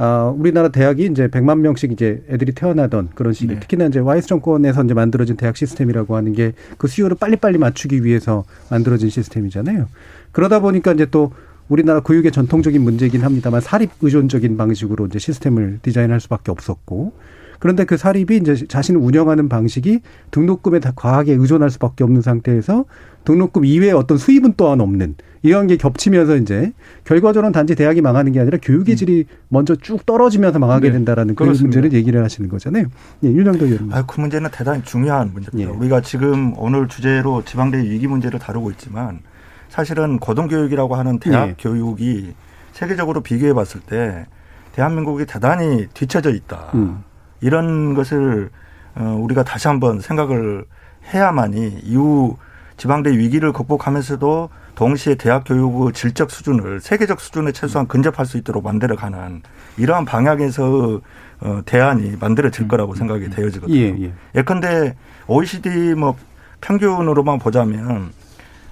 아, 0.00 0.32
우리나라 0.36 0.68
대학이 0.68 1.06
이제 1.06 1.26
100만 1.26 1.58
명씩 1.58 1.90
이제 1.90 2.22
애들이 2.30 2.52
태어나던 2.52 3.08
그런 3.16 3.32
시기. 3.32 3.54
네. 3.54 3.60
특히나 3.60 3.86
이제 3.86 3.98
와이스 3.98 4.28
정권에서 4.28 4.84
이제 4.84 4.94
만들어진 4.94 5.36
대학 5.36 5.56
시스템이라고 5.56 6.14
하는 6.16 6.32
게 6.32 6.52
그 6.78 6.86
수요를 6.86 7.16
빨리빨리 7.18 7.58
맞추기 7.58 8.04
위해서 8.04 8.44
만들어진 8.70 9.10
시스템이잖아요. 9.10 9.88
그러다 10.32 10.60
보니까 10.60 10.92
이제 10.92 11.06
또 11.10 11.32
우리나라 11.68 12.00
교육의 12.00 12.32
전통적인 12.32 12.80
문제이긴 12.80 13.22
합니다만 13.22 13.60
사립 13.60 13.90
의존적인 14.00 14.56
방식으로 14.56 15.06
이제 15.06 15.18
시스템을 15.18 15.80
디자인할 15.82 16.20
수밖에 16.20 16.50
없었고 16.50 17.12
그런데 17.58 17.84
그 17.84 17.96
사립이 17.96 18.36
이제 18.36 18.66
자신을 18.66 19.00
운영하는 19.00 19.48
방식이 19.48 20.00
등록금에 20.30 20.80
다 20.80 20.92
과하게 20.94 21.34
의존할 21.34 21.70
수밖에 21.70 22.04
없는 22.04 22.22
상태에서 22.22 22.84
등록금 23.24 23.64
이외에 23.64 23.92
어떤 23.92 24.16
수입은 24.16 24.54
또한 24.56 24.80
없는 24.80 25.16
이런 25.42 25.66
게 25.66 25.76
겹치면서 25.76 26.36
이제 26.36 26.72
결과적으로는 27.04 27.52
단지 27.52 27.74
대학이 27.74 28.00
망하는 28.00 28.32
게 28.32 28.40
아니라 28.40 28.58
교육의 28.60 28.94
음. 28.94 28.96
질이 28.96 29.24
먼저 29.48 29.76
쭉 29.76 30.04
떨어지면서 30.06 30.58
망하게 30.58 30.88
네. 30.88 30.94
된다라는 30.94 31.34
그 31.34 31.44
문제를 31.44 31.92
얘기를 31.92 32.22
하시는 32.24 32.48
거잖아요. 32.48 32.86
예, 33.24 33.28
윤영도 33.28 33.66
의원님. 33.66 33.92
아, 33.92 34.04
그 34.06 34.20
문제는 34.20 34.50
대단히 34.52 34.82
중요한 34.82 35.32
문제입니다. 35.32 35.70
예. 35.70 35.76
우리가 35.76 36.00
지금 36.00 36.54
오늘 36.56 36.88
주제로 36.88 37.44
지방대 37.44 37.78
위기 37.78 38.06
문제를 38.06 38.38
다루고 38.38 38.70
있지만 38.72 39.20
사실은 39.68 40.18
고등교육이라고 40.18 40.96
하는 40.96 41.18
대학 41.18 41.48
예. 41.48 41.54
교육이 41.58 42.34
세계적으로 42.72 43.20
비교해 43.20 43.52
봤을 43.52 43.80
때 43.80 44.26
대한민국이 44.72 45.26
대단히 45.26 45.86
뒤처져 45.92 46.30
있다. 46.30 46.70
음. 46.74 47.02
이런 47.40 47.94
것을 47.94 48.50
어, 48.94 49.18
우리가 49.20 49.44
다시 49.44 49.68
한번 49.68 50.00
생각을 50.00 50.64
해야만이 51.12 51.80
이후 51.84 52.36
지방대 52.76 53.10
위기를 53.10 53.52
극복하면서도 53.52 54.50
동시에 54.74 55.16
대학 55.16 55.44
교육의 55.44 55.92
질적 55.92 56.30
수준을 56.30 56.80
세계적 56.80 57.20
수준에 57.20 57.50
최소한 57.52 57.88
근접할 57.88 58.26
수 58.26 58.36
있도록 58.38 58.64
만들어가는 58.64 59.42
이러한 59.76 60.04
방향에서 60.04 61.00
어, 61.40 61.60
대안이 61.64 62.16
만들어질 62.20 62.64
음. 62.64 62.68
거라고 62.68 62.94
생각이 62.94 63.26
음. 63.26 63.30
되어지거든요. 63.30 63.76
예, 63.76 63.94
예. 64.00 64.12
예 64.34 64.42
컨대 64.42 64.94
OECD 65.26 65.94
뭐 65.94 66.16
평균으로만 66.60 67.38
보자면 67.38 68.10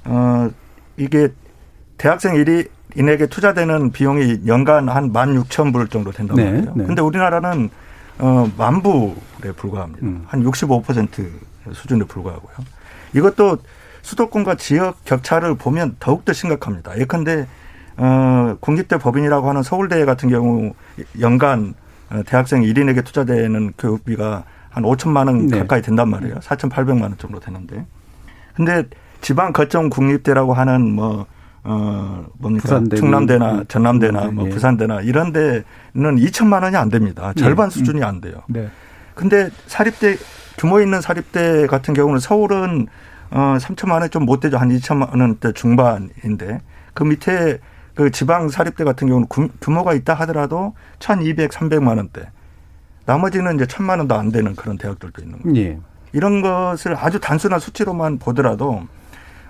어 0.05 0.48
이게 0.96 1.29
대학생 1.98 2.35
1위 2.35 2.68
인에게 2.96 3.26
투자되는 3.26 3.90
비용이 3.92 4.42
연간 4.46 4.88
한 4.88 5.12
만 5.12 5.35
육천 5.35 5.72
불 5.72 5.87
정도 5.88 6.11
된단 6.12 6.37
네, 6.37 6.44
말이에요. 6.44 6.72
네. 6.74 6.85
근데 6.85 7.02
우리나라는 7.02 7.70
어, 8.18 8.50
만 8.57 8.83
불에 8.83 9.52
불과합니다. 9.57 10.07
음. 10.07 10.26
한65% 10.31 11.31
수준에 11.72 12.05
불과하고요. 12.05 12.52
이것도 13.14 13.59
수도권과 14.02 14.55
지역 14.57 15.05
격차를 15.05 15.57
보면 15.57 15.96
더욱더 15.98 16.33
심각합니다. 16.33 16.98
예컨대 16.98 17.46
어, 17.96 18.57
국립대 18.61 18.98
법인이라고 18.98 19.48
하는 19.48 19.62
서울대 19.62 20.05
같은 20.05 20.29
경우 20.29 20.74
연간 21.20 21.74
어, 22.11 22.22
대학생 22.26 22.62
1인에게 22.62 23.05
투자되는 23.05 23.72
교육비가 23.79 24.44
한 24.70 24.85
5천만 24.85 25.26
원 25.26 25.46
네. 25.46 25.59
가까이 25.59 25.83
된단 25.83 26.09
말이에요. 26.11 26.37
4,800만 26.37 27.02
원 27.02 27.16
정도 27.18 27.40
되는데. 27.40 27.87
근데 28.55 28.85
지방 29.22 29.52
거점 29.52 29.88
국립대라고 29.88 30.52
하는 30.52 30.92
뭐, 30.92 31.26
어, 31.68 32.24
뭡니까. 32.38 32.62
부산대, 32.62 32.96
충남대나 32.96 33.52
음, 33.52 33.64
전남대나 33.66 34.26
뭐 34.26 34.46
예. 34.46 34.50
부산대나 34.50 35.00
이런 35.00 35.33
데는 35.33 35.64
2천만 35.94 36.62
원이 36.62 36.76
안 36.76 36.88
됩니다. 36.88 37.33
절반 37.37 37.66
예. 37.66 37.70
수준이 37.70 38.05
안 38.05 38.20
돼요. 38.20 38.35
네. 38.46 38.68
근데 39.14 39.50
사립대, 39.66 40.16
규모 40.57 40.81
있는 40.81 41.00
사립대 41.00 41.66
같은 41.66 41.92
경우는 41.92 42.20
서울은 42.20 42.87
어, 43.31 43.57
3천만 43.59 43.94
원이 43.94 44.11
좀못 44.11 44.40
되죠. 44.40 44.59
한 44.59 44.68
2천만 44.68 45.20
원대 45.20 45.52
중반인데 45.52 46.61
그 46.94 47.02
밑에 47.02 47.59
그 47.94 48.11
지방 48.11 48.48
사립대 48.48 48.85
같은 48.85 49.09
경우는 49.09 49.26
규모가 49.61 49.94
있다 49.94 50.14
하더라도 50.14 50.74
1,200, 51.00 51.50
300만 51.50 51.96
원대. 51.96 52.31
나머지는 53.07 53.57
이제 53.57 53.66
천만 53.66 53.98
원도 53.98 54.14
안 54.14 54.31
되는 54.31 54.55
그런 54.55 54.79
대학들도 54.79 55.22
있는 55.22 55.42
거예요. 55.42 55.57
예. 55.57 55.79
이런 56.12 56.42
것을 56.42 56.94
아주 56.96 57.18
단순한 57.18 57.59
수치로만 57.59 58.18
보더라도 58.18 58.87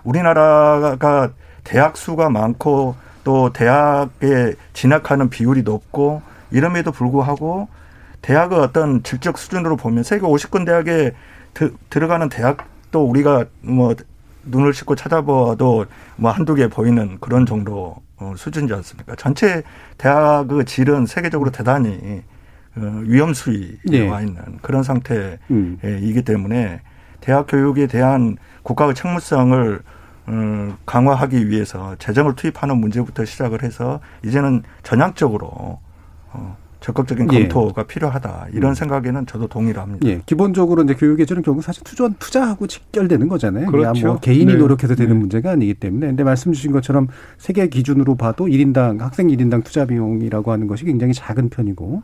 우리나라가 0.04 1.30
대학 1.66 1.96
수가 1.96 2.30
많고 2.30 2.94
또 3.24 3.52
대학에 3.52 4.54
진학하는 4.72 5.28
비율이 5.28 5.62
높고 5.62 6.22
이름에도 6.52 6.92
불구하고 6.92 7.68
대학의 8.22 8.58
어떤 8.60 9.02
질적 9.02 9.36
수준으로 9.36 9.76
보면 9.76 10.04
세계 10.04 10.22
50권 10.22 10.64
대학에 10.64 11.12
드, 11.54 11.74
들어가는 11.90 12.28
대학 12.28 12.68
또 12.92 13.04
우리가 13.04 13.46
뭐 13.62 13.96
눈을 14.44 14.72
씻고 14.74 14.94
찾아봐도 14.94 15.86
뭐 16.14 16.30
한두 16.30 16.54
개 16.54 16.68
보이는 16.68 17.18
그런 17.20 17.46
정도 17.46 17.96
어, 18.18 18.34
수준이지 18.36 18.72
않습니까? 18.72 19.16
전체 19.16 19.64
대학의 19.98 20.64
질은 20.64 21.06
세계적으로 21.06 21.50
대단히 21.50 22.22
어, 22.76 22.80
위험 23.02 23.34
수위에 23.34 23.76
네. 23.86 24.08
와 24.08 24.20
있는 24.20 24.40
그런 24.62 24.84
상태이기 24.84 25.40
음. 25.50 26.22
때문에 26.24 26.80
대학 27.20 27.46
교육에 27.48 27.88
대한 27.88 28.36
국가의 28.62 28.94
책무성을 28.94 29.80
어, 29.80 29.95
강화하기 30.84 31.48
위해서 31.48 31.96
재정을 31.98 32.34
투입하는 32.34 32.78
문제부터 32.78 33.24
시작을 33.24 33.62
해서 33.62 34.00
이제는 34.24 34.62
전향적으로 34.82 35.78
적극적인 36.86 37.32
예. 37.32 37.48
검토가 37.48 37.82
예. 37.82 37.86
필요하다 37.86 38.48
이런 38.52 38.72
음. 38.72 38.74
생각에는 38.74 39.26
저도 39.26 39.48
동의를 39.48 39.80
합니다. 39.82 40.06
예. 40.06 40.20
기본적으로 40.24 40.84
이제 40.84 40.94
교육 40.94 41.18
예제는 41.18 41.42
결국 41.42 41.62
사실 41.62 41.82
투자 41.82 42.08
투자하고 42.18 42.68
직결되는 42.68 43.26
거잖아요. 43.28 43.66
그렇죠. 43.66 44.06
뭐 44.06 44.20
개인이 44.20 44.52
네. 44.52 44.54
노력해서 44.54 44.94
되는 44.94 45.14
네. 45.14 45.18
문제가 45.18 45.50
아니기 45.52 45.74
때문에. 45.74 46.06
근데 46.06 46.22
말씀 46.22 46.52
주신 46.52 46.70
것처럼 46.70 47.08
세계 47.38 47.68
기준으로 47.68 48.14
봐도 48.14 48.46
1인당 48.46 49.00
학생 49.00 49.26
1인당 49.28 49.64
투자 49.64 49.84
비용이라고 49.84 50.52
하는 50.52 50.68
것이 50.68 50.84
굉장히 50.84 51.12
작은 51.12 51.48
편이고 51.48 52.02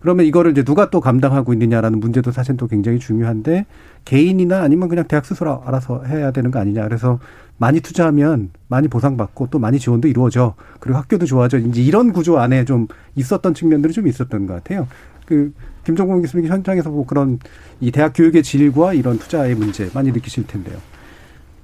그러면 0.00 0.26
이거를 0.26 0.52
이제 0.52 0.62
누가 0.62 0.90
또 0.90 1.00
감당하고 1.00 1.52
있느냐라는 1.52 2.00
문제도 2.00 2.30
사실 2.30 2.56
또 2.56 2.66
굉장히 2.66 2.98
중요한데 2.98 3.66
개인이나 4.04 4.62
아니면 4.62 4.88
그냥 4.88 5.06
대학 5.08 5.26
스스로 5.26 5.62
알아서 5.66 6.04
해야 6.04 6.30
되는 6.30 6.50
거 6.50 6.58
아니냐. 6.58 6.84
그래서 6.84 7.18
많이 7.60 7.80
투자하면 7.80 8.48
많이 8.68 8.88
보상받고 8.88 9.48
또 9.50 9.58
많이 9.58 9.78
지원도 9.78 10.08
이루어져. 10.08 10.54
그리고 10.80 10.98
학교도 10.98 11.26
좋아져. 11.26 11.58
이제 11.58 11.82
이런 11.82 12.10
구조 12.14 12.38
안에 12.38 12.64
좀 12.64 12.88
있었던 13.16 13.52
측면들이 13.52 13.92
좀 13.92 14.08
있었던 14.08 14.46
것 14.46 14.54
같아요. 14.54 14.88
그 15.26 15.52
김종국 15.84 16.22
교수님 16.22 16.46
현장에서 16.46 16.88
뭐 16.88 17.04
그런 17.04 17.38
이 17.82 17.90
대학 17.90 18.14
교육의 18.14 18.42
질과 18.42 18.94
이런 18.94 19.18
투자의 19.18 19.54
문제 19.54 19.90
많이 19.92 20.10
느끼실 20.10 20.46
텐데요. 20.46 20.78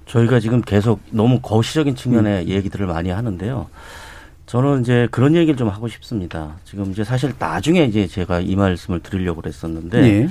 저희가 0.04 0.38
지금 0.38 0.60
계속 0.60 1.00
너무 1.10 1.40
거시적인 1.40 1.96
측면의 1.96 2.44
음. 2.44 2.48
얘기들을 2.48 2.86
많이 2.86 3.08
하는데요. 3.08 3.66
저는 4.44 4.82
이제 4.82 5.08
그런 5.10 5.34
얘기를 5.34 5.56
좀 5.56 5.70
하고 5.70 5.88
싶습니다. 5.88 6.56
지금 6.64 6.90
이제 6.90 7.04
사실 7.04 7.32
나중에 7.38 7.84
이제 7.84 8.06
제가 8.06 8.40
이 8.40 8.54
말씀을 8.54 9.00
드리려고 9.00 9.40
그랬었는데, 9.40 10.00
네. 10.00 10.28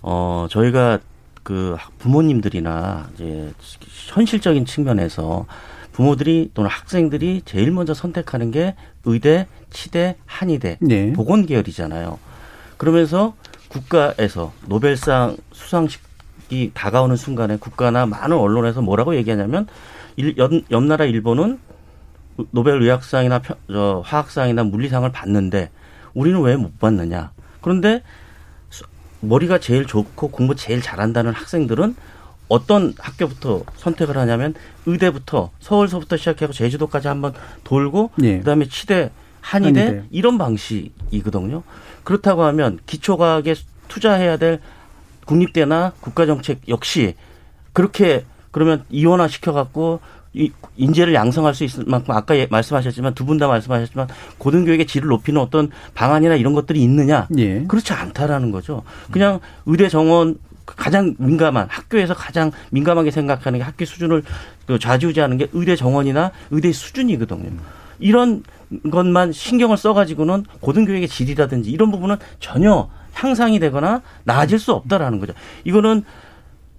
어, 0.00 0.46
저희가 0.48 1.00
그 1.46 1.76
부모님들이나 2.00 3.08
이제 3.14 3.52
현실적인 4.12 4.64
측면에서 4.64 5.46
부모들이 5.92 6.50
또는 6.54 6.68
학생들이 6.68 7.42
제일 7.44 7.70
먼저 7.70 7.94
선택하는 7.94 8.50
게 8.50 8.74
의대, 9.04 9.46
치대, 9.70 10.16
한의대, 10.26 10.78
네. 10.80 11.12
보건 11.12 11.46
계열이잖아요. 11.46 12.18
그러면서 12.78 13.36
국가에서 13.68 14.52
노벨상 14.66 15.36
수상식이 15.52 16.72
다가오는 16.74 17.14
순간에 17.14 17.58
국가나 17.58 18.06
많은 18.06 18.36
언론에서 18.36 18.82
뭐라고 18.82 19.14
얘기하냐면 19.14 19.68
일, 20.16 20.36
옆, 20.38 20.50
옆 20.72 20.82
나라 20.82 21.04
일본은 21.04 21.60
노벨 22.50 22.82
의학상이나 22.82 23.40
저 23.68 24.02
화학상이나 24.04 24.64
물리상을 24.64 25.12
받는데 25.12 25.70
우리는 26.12 26.40
왜 26.40 26.56
못 26.56 26.76
받느냐? 26.80 27.30
그런데 27.60 28.02
머리가 29.28 29.58
제일 29.58 29.86
좋고 29.86 30.28
공부 30.28 30.54
제일 30.54 30.82
잘한다는 30.82 31.32
학생들은 31.32 31.96
어떤 32.48 32.94
학교부터 32.98 33.64
선택을 33.76 34.16
하냐면 34.16 34.54
의대부터 34.86 35.50
서울서부터 35.60 36.16
시작해서 36.16 36.52
제주도까지 36.52 37.08
한번 37.08 37.34
돌고 37.64 38.10
예. 38.22 38.38
그다음에 38.38 38.68
치대 38.68 39.10
한의대, 39.40 39.80
한의대. 39.80 40.06
이런 40.10 40.38
방식이거든요. 40.38 41.62
그렇다고 42.04 42.44
하면 42.44 42.78
기초과학에 42.86 43.54
투자해야 43.88 44.36
될 44.36 44.60
국립대나 45.24 45.92
국가정책 46.00 46.68
역시 46.68 47.14
그렇게 47.72 48.24
그러면 48.52 48.84
이원화 48.90 49.28
시켜갖고 49.28 50.00
이 50.00 50.15
인재를 50.76 51.14
양성할 51.14 51.54
수 51.54 51.64
있을 51.64 51.84
만큼 51.86 52.14
아까 52.14 52.36
예- 52.36 52.46
말씀하셨지만 52.50 53.14
두 53.14 53.24
분 53.24 53.38
다 53.38 53.48
말씀하셨지만 53.48 54.08
고등교육의 54.38 54.86
질을 54.86 55.08
높이는 55.08 55.40
어떤 55.40 55.70
방안이나 55.94 56.34
이런 56.36 56.52
것들이 56.52 56.82
있느냐 56.82 57.26
예. 57.38 57.64
그렇지 57.64 57.92
않다라는 57.92 58.50
거죠. 58.50 58.82
그냥 59.10 59.40
의대 59.64 59.88
정원 59.88 60.36
가장 60.66 61.14
민감한 61.18 61.66
학교에서 61.70 62.12
가장 62.14 62.50
민감하게 62.70 63.10
생각하는 63.10 63.58
게 63.60 63.64
학교 63.64 63.84
수준을 63.84 64.22
그 64.66 64.78
좌지우지하는 64.78 65.38
게 65.38 65.48
의대 65.52 65.76
정원이나 65.76 66.32
의대 66.50 66.72
수준이거든요. 66.72 67.50
이런 67.98 68.42
것만 68.90 69.32
신경을 69.32 69.76
써가지고는 69.76 70.44
고등교육의 70.60 71.08
질이라든지 71.08 71.70
이런 71.70 71.90
부분은 71.90 72.16
전혀 72.40 72.88
향상이 73.14 73.58
되거나 73.60 74.02
나아질 74.24 74.58
수 74.58 74.72
없다라는 74.72 75.20
거죠. 75.20 75.32
이거는 75.64 76.04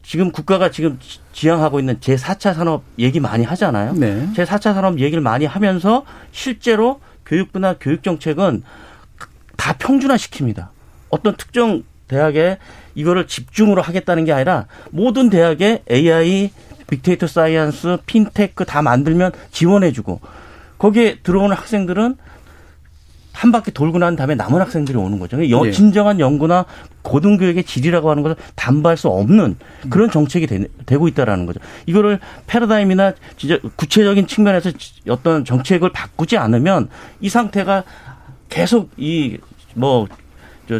지금 0.07 0.31
국가가 0.31 0.71
지금 0.71 0.97
지- 1.01 1.19
지향하고 1.33 1.81
있는 1.81 1.99
제4차 1.99 2.53
산업 2.53 2.83
얘기 2.97 3.19
많이 3.19 3.43
하잖아요. 3.43 3.91
네. 3.91 4.25
제4차 4.33 4.73
산업 4.73 4.99
얘기를 5.01 5.19
많이 5.21 5.45
하면서 5.45 6.05
실제로 6.31 7.01
교육부나 7.25 7.75
교육 7.77 8.03
정책은 8.03 8.63
다 9.57 9.73
평준화 9.77 10.15
시킵니다. 10.15 10.69
어떤 11.09 11.35
특정 11.35 11.83
대학에 12.07 12.57
이거를 12.95 13.27
집중으로 13.27 13.81
하겠다는 13.81 14.23
게 14.23 14.31
아니라 14.31 14.67
모든 14.91 15.29
대학에 15.29 15.83
AI, 15.91 16.51
빅데이터 16.89 17.27
사이언스, 17.27 17.97
핀테크 18.05 18.63
다 18.63 18.81
만들면 18.81 19.33
지원해주고 19.51 20.21
거기에 20.77 21.17
들어오는 21.21 21.53
학생들은 21.53 22.15
한 23.37 23.51
바퀴 23.51 23.69
돌고 23.69 23.99
난 23.99 24.15
다음에 24.15 24.33
남은 24.33 24.59
학생들이 24.59 24.97
오는 24.97 25.19
거죠. 25.19 25.37
여- 25.51 25.67
예. 25.67 25.71
진정한 25.71 26.19
연구나 26.19 26.65
고등교육의 27.03 27.65
질이라고 27.65 28.09
하는 28.09 28.23
것을 28.23 28.35
담보할 28.55 28.97
수 28.97 29.09
없는 29.09 29.57
그런 29.91 30.09
정책이 30.09 30.47
되, 30.47 30.97
고 30.97 31.07
있다라는 31.07 31.45
거죠. 31.45 31.59
이거를 31.85 32.19
패러다임이나 32.47 33.13
진짜 33.37 33.59
구체적인 33.75 34.25
측면에서 34.25 34.71
지- 34.71 35.01
어떤 35.07 35.45
정책을 35.45 35.91
바꾸지 35.91 36.35
않으면 36.37 36.89
이 37.21 37.29
상태가 37.29 37.83
계속 38.49 38.89
이뭐 38.97 40.07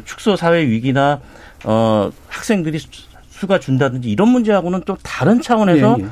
축소 0.06 0.36
사회 0.36 0.66
위기나 0.68 1.20
어 1.64 2.10
학생들이 2.28 2.80
수- 2.80 2.88
수가 3.30 3.60
준다든지 3.60 4.10
이런 4.10 4.30
문제하고는 4.30 4.82
또 4.88 4.98
다른 5.04 5.42
차원에서 5.42 5.98
예, 6.00 6.04
예. 6.06 6.08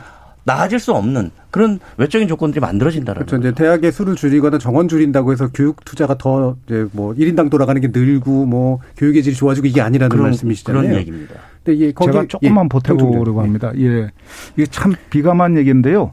나아질 0.48 0.80
수 0.80 0.94
없는 0.94 1.32
그런 1.50 1.80
외적인 1.98 2.28
조건들이 2.28 2.62
만들어진다라는 2.62 3.26
그렇죠. 3.26 3.42
이제 3.42 3.52
대학의 3.56 3.92
수를 3.92 4.16
줄이거나 4.16 4.60
정원 4.60 4.88
줄인다고 4.88 5.32
해서 5.32 5.50
교육 5.52 5.84
투자가 5.84 6.18
더 6.20 6.56
이제 6.68 6.86
뭐 6.92 7.14
1인당 7.16 7.50
돌아가는 7.50 7.82
게 7.82 7.90
늘고 7.92 8.46
뭐 8.46 8.80
교육의 8.98 9.24
질이 9.24 9.36
좋아지고 9.36 9.66
이게 9.68 9.82
아니라는 9.82 10.10
그런- 10.10 10.28
말씀이시잖아요. 10.28 10.84
그런 10.84 10.96
얘기입니다. 11.00 11.34
근데 11.64 11.76
이게 11.76 11.92
거기 11.92 12.12
제가 12.12 12.26
조금만 12.28 12.66
예, 12.66 12.70
보태보려고 12.70 13.12
통중전. 13.26 13.44
합니다. 13.44 13.72
예. 13.78 14.12
이게 14.56 14.68
참 14.70 14.94
비감한 15.10 15.58
얘기인데요. 15.58 16.12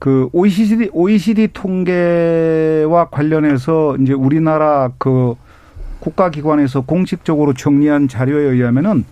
그 0.00 0.28
OECD 0.32 0.88
OECD 0.92 1.48
통계와 1.52 3.10
관련해서 3.10 3.96
이제 3.98 4.14
우리나라 4.14 4.90
그 4.98 5.34
국가기관에서 6.00 6.80
공식적으로 6.80 7.52
정리한 7.54 8.08
자료에 8.08 8.50
의하면은 8.50 9.04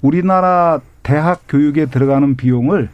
우리나라 0.00 0.80
대학 1.04 1.42
교육에 1.48 1.86
들어가는 1.86 2.36
비용을 2.36 2.88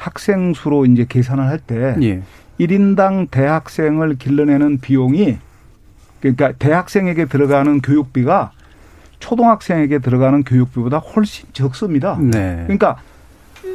학생 0.00 0.54
수로 0.54 0.86
이제 0.86 1.04
계산을 1.06 1.44
할때 1.44 1.94
예. 2.00 2.22
일 2.56 2.68
1인당 2.68 3.30
대학생을 3.30 4.16
길러내는 4.16 4.78
비용이 4.80 5.36
그러니까 6.20 6.52
대학생에게 6.52 7.26
들어가는 7.26 7.80
교육비가 7.82 8.52
초등학생에게 9.18 9.98
들어가는 9.98 10.42
교육비보다 10.44 10.98
훨씬 10.98 11.48
적습니다. 11.52 12.18
네. 12.18 12.62
그러니까 12.62 12.96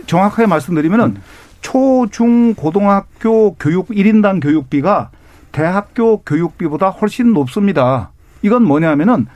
정확하게 0.08 0.48
말씀드리면은 0.48 1.06
음. 1.06 1.22
초, 1.62 2.08
중, 2.12 2.56
고등학교 2.56 3.54
교육 3.56 3.90
1인당 3.90 4.42
교육비가 4.42 5.12
대학교 5.52 6.22
교육비보다 6.22 6.90
훨씬 6.90 7.34
높습니다. 7.34 8.12
이건 8.42 8.64
뭐냐면은 8.64 9.28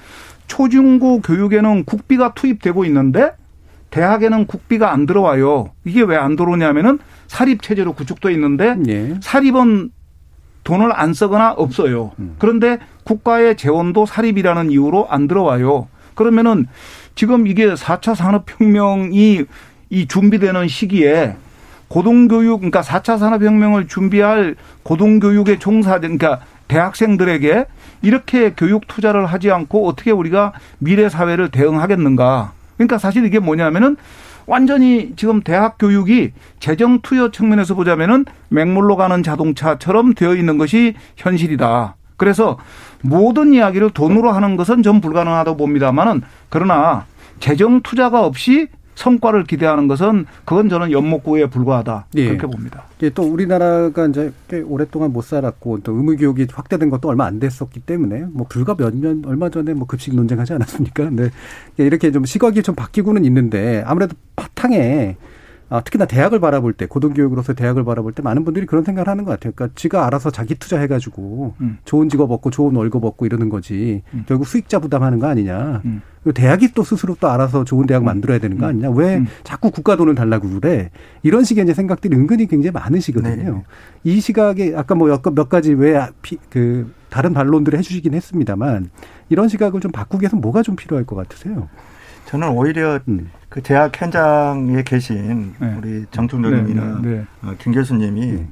초중고 0.48 1.22
교육에는 1.22 1.86
국비가 1.86 2.34
투입되고 2.34 2.86
있는데 2.86 3.34
대학에는 3.90 4.46
국비가 4.46 4.92
안 4.92 5.06
들어와요. 5.06 5.72
이게 5.86 6.02
왜 6.02 6.16
안 6.16 6.36
들어오냐면은 6.36 7.00
사립 7.28 7.62
체제로 7.62 7.94
구축돼 7.94 8.32
있는데 8.34 8.76
예. 8.88 9.16
사립은 9.22 9.92
돈을 10.64 10.92
안 10.94 11.14
쓰거나 11.14 11.52
없어요. 11.54 12.12
음. 12.20 12.36
그런데 12.38 12.78
국가의 13.04 13.56
재원도 13.58 14.06
사립이라는 14.06 14.72
이유로 14.72 15.08
안 15.10 15.28
들어와요. 15.28 15.88
그러면은 16.16 16.68
지금 17.16 17.48
이게 17.48 17.74
4차 17.74 18.14
산업혁명이 18.16 19.46
이 19.90 20.08
준비되는 20.08 20.68
시기에 20.68 21.36
고등교육, 21.88 22.60
그러니까 22.60 22.82
4차 22.82 23.18
산업혁명을 23.18 23.88
준비할 23.88 24.56
고등교육의 24.84 25.60
종사, 25.60 25.98
그러니까 26.00 26.40
대학생들에게 26.68 27.66
이렇게 28.04 28.54
교육 28.56 28.88
투자를 28.88 29.26
하지 29.26 29.50
않고 29.50 29.88
어떻게 29.88 30.12
우리가 30.12 30.54
미래 30.78 31.10
사회를 31.10 31.50
대응하겠는가. 31.50 32.52
그러니까 32.80 32.98
사실 32.98 33.26
이게 33.26 33.40
뭐냐면은 33.40 33.98
완전히 34.46 35.12
지금 35.18 35.42
대학 35.42 35.78
교육이 35.78 36.32
재정 36.60 37.02
투여 37.02 37.32
측면에서 37.32 37.76
보자면은 37.76 38.26
맹물로 38.48 38.96
가는 38.96 39.22
자동차처럼 39.22 40.14
되어 40.14 40.34
있는 40.34 40.58
것이 40.58 40.96
현실이다. 41.18 41.98
그래서 42.16 42.58
모든 43.02 43.54
이야기를 43.54 43.92
돈으로 43.92 44.32
하는 44.32 44.56
것은 44.56 44.82
전 44.82 45.02
불가능하다고 45.02 45.58
봅니다만은 45.58 46.22
그러나 46.48 47.06
재정 47.40 47.82
투자가 47.82 48.26
없이 48.26 48.68
성과를 49.00 49.46
기대하는 49.46 49.88
것은 49.88 50.26
그건 50.44 50.68
저는 50.68 50.92
연목구에 50.92 51.46
불과하다 51.46 52.08
예. 52.16 52.28
그렇게 52.28 52.48
봅니다. 52.48 52.84
이게 52.98 53.10
또 53.12 53.24
우리나라가 53.24 54.06
이제 54.08 54.34
꽤 54.50 54.60
오랫동안 54.60 55.14
못 55.14 55.24
살았고 55.24 55.80
또 55.84 55.94
의무 55.94 56.18
교육이 56.18 56.48
확대된 56.52 56.90
것도 56.90 57.08
얼마 57.08 57.26
안 57.26 57.40
됐었기 57.40 57.80
때문에 57.80 58.26
뭐 58.32 58.46
불과 58.50 58.76
몇 58.76 58.94
년 58.94 59.24
얼마 59.26 59.50
전에 59.50 59.74
뭐 59.74 59.88
급식 59.88 60.14
논쟁하지 60.14 60.52
않았습니까? 60.54 61.06
근데 61.06 61.30
이렇게 61.78 62.12
좀 62.12 62.26
시각이 62.26 62.62
좀 62.62 62.76
바뀌고는 62.76 63.24
있는데 63.24 63.84
아무래도 63.86 64.16
바탕에 64.36 65.16
아, 65.18 65.29
특히나 65.86 66.06
대학을 66.06 66.40
바라볼 66.40 66.74
때 66.74 66.88
고등교육으로서 66.88 67.54
대학을 67.54 67.84
바라볼 67.84 68.14
때 68.14 68.24
많은 68.24 68.44
분들이 68.44 68.66
그런 68.66 68.84
생각을 68.84 69.08
하는 69.08 69.24
것 69.24 69.32
같아요. 69.32 69.54
그러니까 69.56 69.76
지가 69.80 70.08
알아서 70.08 70.32
자기 70.32 70.56
투자해가지고 70.56 71.54
음. 71.62 71.78
좋은 71.86 72.10
직업 72.10 72.32
얻고 72.32 72.50
좋은 72.50 72.76
월급 72.76 73.06
얻고 73.06 73.26
이러는 73.26 73.50
거지 73.50 74.02
음. 74.14 74.26
결국 74.28 74.48
수익자 74.48 74.80
부담하는 74.80 75.20
거 75.20 75.28
아니냐. 75.28 75.82
음. 75.86 76.02
그리고 76.24 76.34
대학이 76.34 76.74
또 76.74 76.84
스스로 76.84 77.16
또 77.20 77.30
알아서 77.30 77.64
좋은 77.64 77.86
대학 77.86 78.04
만들어야 78.04 78.40
되는 78.40 78.58
거 78.58 78.66
아니냐. 78.66 78.90
왜 78.90 79.18
음. 79.18 79.28
자꾸 79.44 79.70
국가 79.70 79.96
돈을 79.96 80.16
달라고 80.16 80.50
그래. 80.60 80.90
이런 81.22 81.44
식의 81.44 81.64
이제 81.64 81.74
생각들이 81.74 82.16
은근히 82.16 82.48
굉장히 82.48 82.72
많으시거든요. 82.72 83.54
네. 83.54 83.64
이 84.04 84.20
시각에 84.20 84.74
아까 84.76 84.96
뭐 84.96 85.08
몇, 85.08 85.22
몇 85.34 85.50
가지 85.50 85.74
왜그 85.74 86.92
다른 87.10 87.34
반론들을 87.34 87.78
해주시긴 87.78 88.14
했습니다만 88.16 88.90
이런 89.30 89.48
시각을 89.48 89.82
좀 89.82 89.92
바꾸기 89.92 90.24
위해서 90.24 90.36
뭐가 90.36 90.64
좀 90.64 90.76
필요할 90.76 91.06
것 91.06 91.16
같으세요? 91.16 91.70
저는 92.30 92.50
오히려 92.50 93.00
음. 93.08 93.32
그 93.50 93.60
대학 93.64 94.00
현장에 94.00 94.84
계신 94.84 95.56
네. 95.58 95.76
우리 95.80 96.06
정통령님이나 96.12 97.00
네, 97.02 97.10
네, 97.10 97.26
어, 97.42 97.56
김 97.58 97.74
교수님이 97.74 98.26
네. 98.34 98.48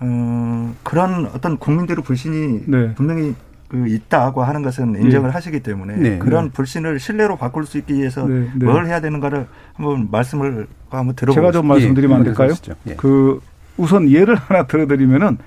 어, 0.00 0.74
그런 0.82 1.26
어떤 1.26 1.56
국민들의 1.56 2.02
불신이 2.02 2.64
네. 2.66 2.92
분명히 2.94 3.36
그 3.68 3.86
있다고 3.86 4.42
하는 4.42 4.62
것은 4.62 5.00
인정을 5.00 5.32
하시기 5.32 5.60
때문에 5.60 5.96
네. 5.96 6.18
그런 6.18 6.50
불신을 6.50 6.98
신뢰로 6.98 7.36
바꿀 7.36 7.66
수 7.66 7.78
있기 7.78 7.94
위해서 7.94 8.26
네, 8.26 8.50
네. 8.52 8.66
뭘 8.66 8.86
해야 8.86 9.00
되는가를 9.00 9.46
한번 9.74 10.08
말씀을 10.10 10.66
한번 10.90 11.14
들어보고 11.14 11.40
제가 11.40 11.52
좀 11.52 11.68
말씀드리면 11.68 12.16
안 12.16 12.22
예, 12.22 12.24
될까요? 12.24 12.52
예. 12.88 12.94
그 12.96 13.40
우선 13.76 14.10
예를 14.10 14.34
하나 14.34 14.66
들어드리면은 14.66 15.38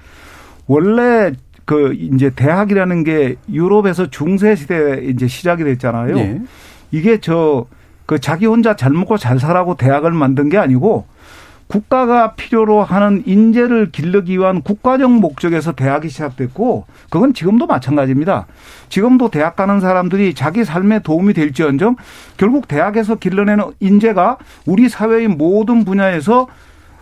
원래 0.68 1.34
그 1.66 1.94
이제 1.96 2.30
대학이라는 2.30 3.04
게 3.04 3.36
유럽에서 3.52 4.10
중세 4.10 4.56
시대 4.56 5.02
이제 5.04 5.28
시작이 5.28 5.66
됐잖아요. 5.66 6.16
예. 6.94 6.98
이게 6.98 7.20
저 7.20 7.68
그 8.08 8.20
자기 8.20 8.46
혼자 8.48 8.76
잘 8.76 8.92
먹고 8.92 9.18
잘 9.18 9.38
살라고 9.38 9.76
대학을 9.76 10.12
만든 10.12 10.50
게 10.50 10.58
아니고 10.58 11.06
국가가 11.68 12.36
필요로 12.36 12.82
하는 12.82 13.22
인재를 13.26 13.92
기르기 13.92 14.40
위한 14.40 14.62
국가적 14.62 15.12
목적에서 15.12 15.74
대학이 15.74 16.08
시작됐고 16.08 16.86
그건 17.10 17.34
지금도 17.34 17.68
마찬가지입니다. 17.68 18.48
지금도 18.88 19.30
대학 19.30 19.58
가는 19.58 19.82
사람들이 19.82 20.34
자기 20.34 20.64
삶에 20.64 21.00
도움이 21.00 21.34
될지언정 21.34 21.98
결국 22.38 22.70
대학에서 22.70 23.16
길러내는 23.16 23.66
인재가 23.82 24.38
우리 24.66 24.88
사회의 24.88 25.28
모든 25.28 25.84
분야에서 25.84 26.48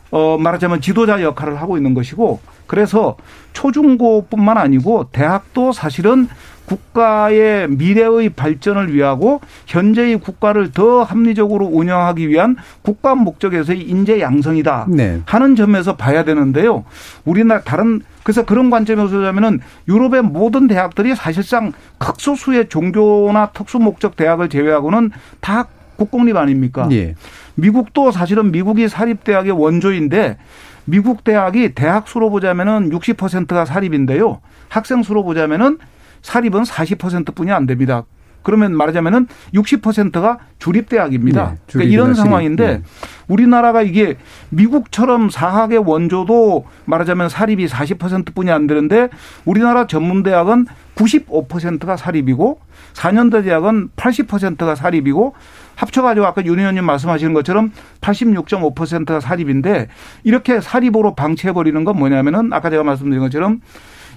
어 0.10 0.38
말하자면 0.40 0.82
지도자 0.82 1.22
역할을 1.22 1.62
하고 1.62 1.78
있는 1.78 1.94
것이고 1.94 2.40
그래서 2.66 3.18
초중고뿐만 3.54 4.58
아니고 4.58 5.10
대학도 5.12 5.72
사실은 5.72 6.28
국가의 6.66 7.70
미래의 7.70 8.30
발전을 8.30 8.94
위하고 8.94 9.42
현재의 9.68 10.20
국가를 10.20 10.72
더 10.72 11.04
합리적으로 11.04 11.66
운영하기 11.66 12.28
위한 12.30 12.56
국가 12.82 13.16
목적에서의 13.16 13.82
인재 13.82 14.20
양성이다 14.20 14.88
네. 14.90 15.22
하는 15.26 15.56
점에서 15.56 15.96
봐야 15.96 16.24
되는데요. 16.24 16.86
우리나라 17.24 17.62
다른 17.62 18.02
그래서 18.24 18.44
그런 18.44 18.72
관점에서 18.72 19.18
보자면은 19.18 19.60
유럽의 19.88 20.24
모든 20.24 20.68
대학들이 20.68 21.16
사실상 21.16 21.74
극소수의 22.00 22.70
종교나 22.70 23.52
특수 23.54 23.78
목적 23.78 24.16
대학을 24.16 24.50
제외하고는 24.50 25.12
다 25.42 25.68
국공립 25.98 26.36
아닙니까? 26.36 26.90
예. 26.92 27.14
미국도 27.56 28.12
사실은 28.12 28.52
미국이 28.52 28.90
사립대학의 28.90 29.52
원조인데 29.52 30.38
미국 30.86 31.24
대학이 31.24 31.74
대학 31.74 32.08
수로 32.08 32.30
보자면은 32.30 32.90
60%가 32.90 33.66
사립인데요. 33.66 34.40
학생 34.70 35.04
수로 35.04 35.24
보자면은 35.24 35.78
사립은 36.26 36.64
40%뿐이 36.64 37.52
안 37.52 37.68
됩니다. 37.68 38.04
그러면 38.42 38.76
말하자면은 38.76 39.28
60%가 39.54 40.40
주립 40.60 40.90
대학입니다. 40.90 41.52
네, 41.52 41.58
그러니까 41.68 41.94
이런. 41.94 42.14
상황인데 42.16 42.68
네. 42.68 42.82
우리나라가 43.28 43.82
이게 43.82 44.18
미국처럼 44.50 45.30
사학의 45.30 45.80
원조도 45.80 46.66
말하자면 46.86 47.30
사립이 47.30 47.68
40%뿐이 47.68 48.52
안 48.52 48.68
되는데 48.68 49.10
우리나라 49.46 49.88
전문 49.88 50.24
대학은 50.24 50.68
95%가 50.96 51.98
사립이고 51.98 52.60
4년대 52.94 53.44
대학은 53.44 53.90
80%가 53.96 54.76
사립이고 54.76 55.34
합쳐가지고 55.76 56.26
아까 56.26 56.46
윤 56.46 56.60
의원님 56.60 56.86
말씀하시는 56.86 57.34
것처럼 57.34 57.72
86.5%가 58.02 59.20
사립인데 59.20 59.90
이렇게 60.24 60.62
사립으로 60.62 61.16
방치해버리는 61.16 61.84
건 61.84 61.98
뭐냐면은 61.98 62.54
아까 62.54 62.70
제가 62.70 62.84
말씀드린 62.84 63.22
것처럼 63.22 63.62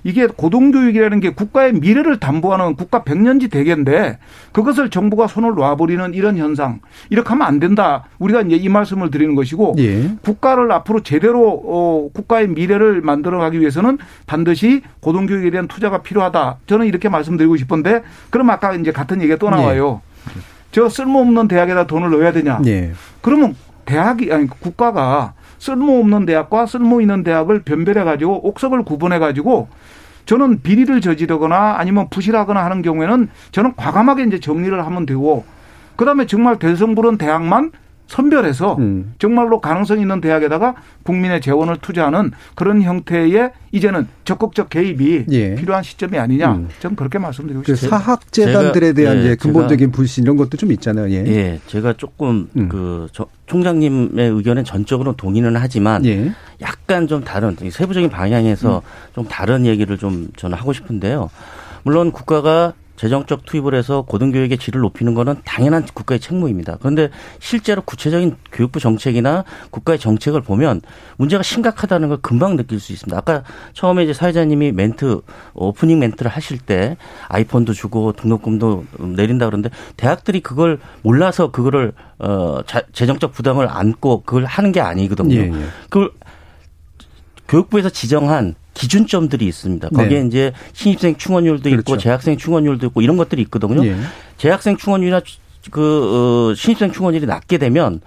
이게 0.04 0.26
고등교육이라는 0.26 1.20
게 1.20 1.30
국가의 1.30 1.74
미래를 1.74 2.18
담보하는 2.20 2.76
국가 2.76 3.02
백년지 3.02 3.48
대계인데 3.48 4.18
그것을 4.52 4.90
정부가 4.90 5.26
손을 5.26 5.54
놔버리는 5.54 6.14
이런 6.14 6.36
현상 6.36 6.80
이렇게 7.10 7.28
하면 7.30 7.46
안 7.46 7.60
된다. 7.60 8.04
우리가 8.18 8.42
이제 8.42 8.56
이 8.56 8.68
말씀을 8.68 9.10
드리는 9.10 9.34
것이고 9.34 9.76
예. 9.78 10.10
국가를 10.22 10.70
앞으로 10.72 11.02
제대로 11.02 11.62
어, 11.64 12.08
국가의 12.12 12.48
미래를 12.48 13.00
만들어가기 13.00 13.60
위해서는 13.60 13.98
반드시 14.26 14.82
고등교육에 15.00 15.50
대한 15.50 15.68
투자가 15.68 16.02
필요하다. 16.02 16.58
저는 16.66 16.86
이렇게 16.86 17.08
말씀드리고 17.08 17.56
싶은데 17.56 18.02
그럼 18.30 18.50
아까 18.50 18.74
이제 18.74 18.92
같은 18.92 19.20
얘기가 19.20 19.36
또 19.36 19.50
나와요. 19.50 20.00
저 20.70 20.88
쓸모없는 20.88 21.48
대학에다 21.48 21.86
돈을 21.86 22.10
넣어야 22.10 22.32
되냐? 22.32 22.60
예. 22.66 22.92
그러면 23.20 23.56
대학이 23.84 24.30
아니 24.32 24.46
국가가 24.46 25.32
쓸모없는 25.58 26.26
대학과 26.26 26.66
쓸모 26.66 27.00
있는 27.00 27.24
대학을 27.24 27.62
변별해 27.62 28.04
가지고 28.04 28.46
옥석을 28.48 28.84
구분해 28.84 29.18
가지고 29.18 29.68
저는 30.26 30.62
비리를 30.62 31.00
저지르거나 31.00 31.76
아니면 31.78 32.08
부실하거나 32.10 32.64
하는 32.64 32.82
경우에는 32.82 33.28
저는 33.50 33.74
과감하게 33.76 34.24
이제 34.24 34.40
정리를 34.40 34.84
하면 34.84 35.06
되고 35.06 35.44
그다음에 35.96 36.26
정말 36.26 36.58
대성부른 36.58 37.18
대학만 37.18 37.72
선별해서 38.08 38.76
음. 38.78 39.14
정말로 39.18 39.60
가능성 39.60 40.00
있는 40.00 40.20
대학에다가 40.20 40.74
국민의 41.04 41.40
재원을 41.40 41.76
투자하는 41.80 42.32
그런 42.54 42.82
형태의 42.82 43.52
이제는 43.70 44.08
적극적 44.24 44.70
개입이 44.70 45.26
예. 45.30 45.54
필요한 45.54 45.82
시점이 45.82 46.18
아니냐. 46.18 46.52
음. 46.52 46.68
저는 46.80 46.96
그렇게 46.96 47.18
말씀드리고 47.18 47.62
그 47.62 47.74
싶습니다. 47.74 47.98
사학 47.98 48.32
재단들에 48.32 48.92
제가- 48.92 48.96
대한 48.96 49.24
예, 49.26 49.34
근본적인 49.36 49.92
불신 49.92 50.24
이런 50.24 50.36
것도 50.38 50.56
좀 50.56 50.72
있잖아요. 50.72 51.10
예. 51.10 51.16
예, 51.26 51.60
제가 51.66 51.92
조금 51.92 52.48
음. 52.56 52.68
그 52.70 53.08
저- 53.12 53.26
총장님의 53.46 54.30
의견은 54.30 54.64
전적으로 54.64 55.12
동의는 55.14 55.54
하지만 55.56 56.04
예. 56.06 56.32
약간 56.62 57.06
좀 57.06 57.22
다른 57.24 57.56
이 57.62 57.70
세부적인 57.70 58.08
방향에서 58.08 58.82
좀 59.14 59.26
다른 59.28 59.66
얘기를 59.66 59.98
좀 59.98 60.28
저는 60.36 60.56
하고 60.56 60.72
싶은데요. 60.72 61.28
물론 61.82 62.10
국가가 62.10 62.72
재정적 62.98 63.44
투입을 63.46 63.74
해서 63.76 64.02
고등교육의 64.02 64.58
질을 64.58 64.80
높이는 64.80 65.14
거는 65.14 65.36
당연한 65.44 65.86
국가의 65.94 66.18
책무입니다. 66.18 66.76
그런데 66.80 67.10
실제로 67.38 67.80
구체적인 67.82 68.36
교육부 68.50 68.80
정책이나 68.80 69.44
국가의 69.70 70.00
정책을 70.00 70.40
보면 70.42 70.82
문제가 71.16 71.44
심각하다는 71.44 72.08
걸 72.08 72.18
금방 72.20 72.56
느낄 72.56 72.80
수 72.80 72.92
있습니다. 72.92 73.16
아까 73.16 73.44
처음에 73.72 74.02
이제 74.02 74.12
사회자님이 74.12 74.72
멘트 74.72 75.20
오프닝 75.54 76.00
멘트를 76.00 76.28
하실 76.30 76.58
때 76.58 76.96
아이폰도 77.28 77.72
주고 77.72 78.12
등록금도 78.12 78.84
내린다 79.16 79.46
그러는데 79.46 79.70
대학들이 79.96 80.40
그걸 80.40 80.80
몰라서 81.02 81.52
그거를 81.52 81.92
어 82.18 82.62
자- 82.66 82.82
재정적 82.92 83.32
부담을 83.32 83.68
안고 83.70 84.22
그걸 84.22 84.44
하는 84.44 84.72
게 84.72 84.80
아니거든요. 84.80 85.34
예, 85.36 85.44
예. 85.52 85.64
그걸 85.88 86.10
교육부에서 87.46 87.90
지정한 87.90 88.56
기준점들이 88.78 89.44
있습니다. 89.46 89.88
거기에 89.88 90.20
네. 90.20 90.26
이제 90.26 90.52
신입생 90.72 91.16
충원율도 91.16 91.68
있고 91.70 91.82
그렇죠. 91.82 91.96
재학생 92.02 92.36
충원율도 92.36 92.86
있고 92.86 93.02
이런 93.02 93.16
것들이 93.16 93.42
있거든요. 93.42 93.84
예. 93.84 93.96
재학생 94.36 94.76
충원율이나 94.76 95.20
그 95.72 96.50
어, 96.52 96.54
신입생 96.54 96.92
충원율이 96.92 97.26
낮게 97.26 97.58
되면 97.58 98.00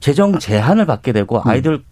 재정 0.00 0.38
제한을 0.38 0.84
받게 0.86 1.12
되고 1.12 1.38
음. 1.38 1.48
아이들 1.48 1.82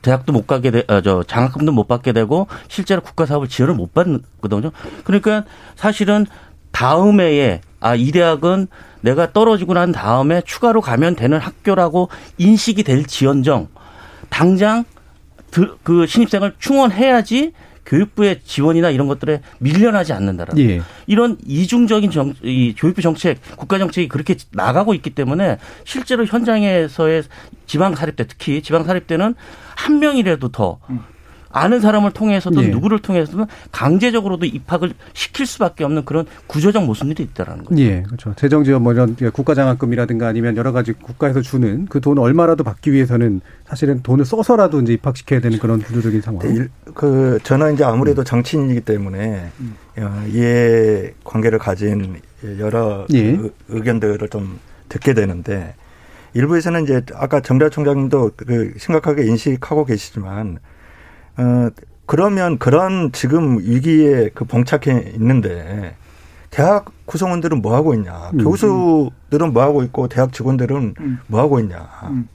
대학도 0.00 0.32
못 0.32 0.46
가게 0.46 0.70
되, 0.70 0.84
어, 0.88 1.00
저 1.02 1.22
장학금도 1.24 1.72
못 1.72 1.86
받게 1.88 2.12
되고 2.12 2.46
실제로 2.68 3.02
국가 3.02 3.26
사업을 3.26 3.48
지원을 3.48 3.74
못 3.74 3.92
받거든요. 3.92 4.70
그러니까 5.04 5.44
사실은 5.74 6.26
다음 6.72 7.20
해에 7.20 7.60
아 7.80 7.94
이 7.94 8.10
대학은 8.10 8.66
내가 9.02 9.32
떨어지고 9.32 9.74
난 9.74 9.92
다음에 9.92 10.40
추가로 10.44 10.80
가면 10.80 11.14
되는 11.16 11.38
학교라고 11.38 12.08
인식이 12.38 12.82
될 12.82 13.04
지연정 13.04 13.68
당장 14.30 14.84
드- 14.84 14.95
그 15.82 16.06
신입생을 16.06 16.54
충원해야지 16.58 17.52
교육부의 17.86 18.40
지원이나 18.44 18.90
이런 18.90 19.06
것들에 19.06 19.40
밀려나지 19.58 20.12
않는다라는 20.12 20.60
예. 20.68 20.82
이런 21.06 21.38
이중적인 21.46 22.10
정, 22.10 22.34
이 22.42 22.74
교육부 22.76 23.00
정책, 23.00 23.38
국가 23.56 23.78
정책이 23.78 24.08
그렇게 24.08 24.34
나가고 24.52 24.92
있기 24.94 25.10
때문에 25.10 25.58
실제로 25.84 26.24
현장에서의 26.24 27.22
지방 27.66 27.94
사립대 27.94 28.26
특히 28.26 28.60
지방 28.60 28.84
사립대는 28.84 29.34
한 29.76 29.98
명이라도 30.00 30.48
더 30.48 30.78
아는 31.56 31.80
사람을 31.80 32.10
통해서든 32.12 32.62
예. 32.64 32.68
누구를 32.68 32.98
통해서든 33.00 33.46
강제적으로도 33.72 34.46
입학을 34.46 34.92
시킬 35.14 35.46
수밖에 35.46 35.84
없는 35.84 36.04
그런 36.04 36.26
구조적 36.46 36.84
모순들이 36.84 37.22
있다라는 37.22 37.64
거죠. 37.64 37.80
예, 37.80 38.02
그렇죠. 38.02 38.34
재정 38.36 38.62
지원 38.64 38.82
뭐 38.82 38.92
이런 38.92 39.16
국가장학금이라든가 39.16 40.26
아니면 40.28 40.56
여러 40.56 40.72
가지 40.72 40.92
국가에서 40.92 41.40
주는 41.40 41.86
그 41.86 42.00
돈 42.00 42.18
얼마라도 42.18 42.62
받기 42.62 42.92
위해서는 42.92 43.40
사실은 43.66 44.00
돈을 44.02 44.24
써서라도 44.24 44.80
이제 44.82 44.92
입학시켜야 44.92 45.40
되는 45.40 45.58
그런 45.58 45.80
구조적인 45.80 46.20
상황. 46.20 46.46
네, 46.46 46.54
일- 46.54 46.68
그 46.94 47.38
저는 47.42 47.74
이제 47.74 47.82
아무래도 47.84 48.22
정치인이기 48.22 48.82
때문에 48.82 49.50
어, 49.98 50.24
이해 50.32 51.12
관계를 51.24 51.58
가진 51.58 52.20
여러 52.58 53.06
예. 53.12 53.18
의- 53.30 53.50
의견들을 53.68 54.28
좀 54.28 54.58
듣게 54.88 55.14
되는데 55.14 55.74
일부에서는 56.34 56.84
이제 56.84 57.02
아까 57.14 57.40
정대 57.40 57.68
총장님도 57.70 58.32
그 58.36 58.74
심각하게 58.78 59.24
인식하고 59.24 59.84
계시지만 59.86 60.58
어 61.38 61.70
그러면 62.06 62.58
그런 62.58 63.10
지금 63.12 63.58
위기에 63.58 64.30
그 64.34 64.44
봉착해 64.44 65.12
있는데 65.14 65.96
대학 66.50 66.86
구성원들은 67.04 67.60
뭐 67.60 67.74
하고 67.74 67.94
있냐? 67.94 68.30
음. 68.32 68.38
교수들은 68.38 69.52
뭐 69.52 69.62
하고 69.62 69.82
있고 69.82 70.08
대학 70.08 70.32
직원들은 70.32 70.94
음. 70.98 71.18
뭐 71.26 71.40
하고 71.40 71.60
있냐? 71.60 71.88
음. 72.04 72.28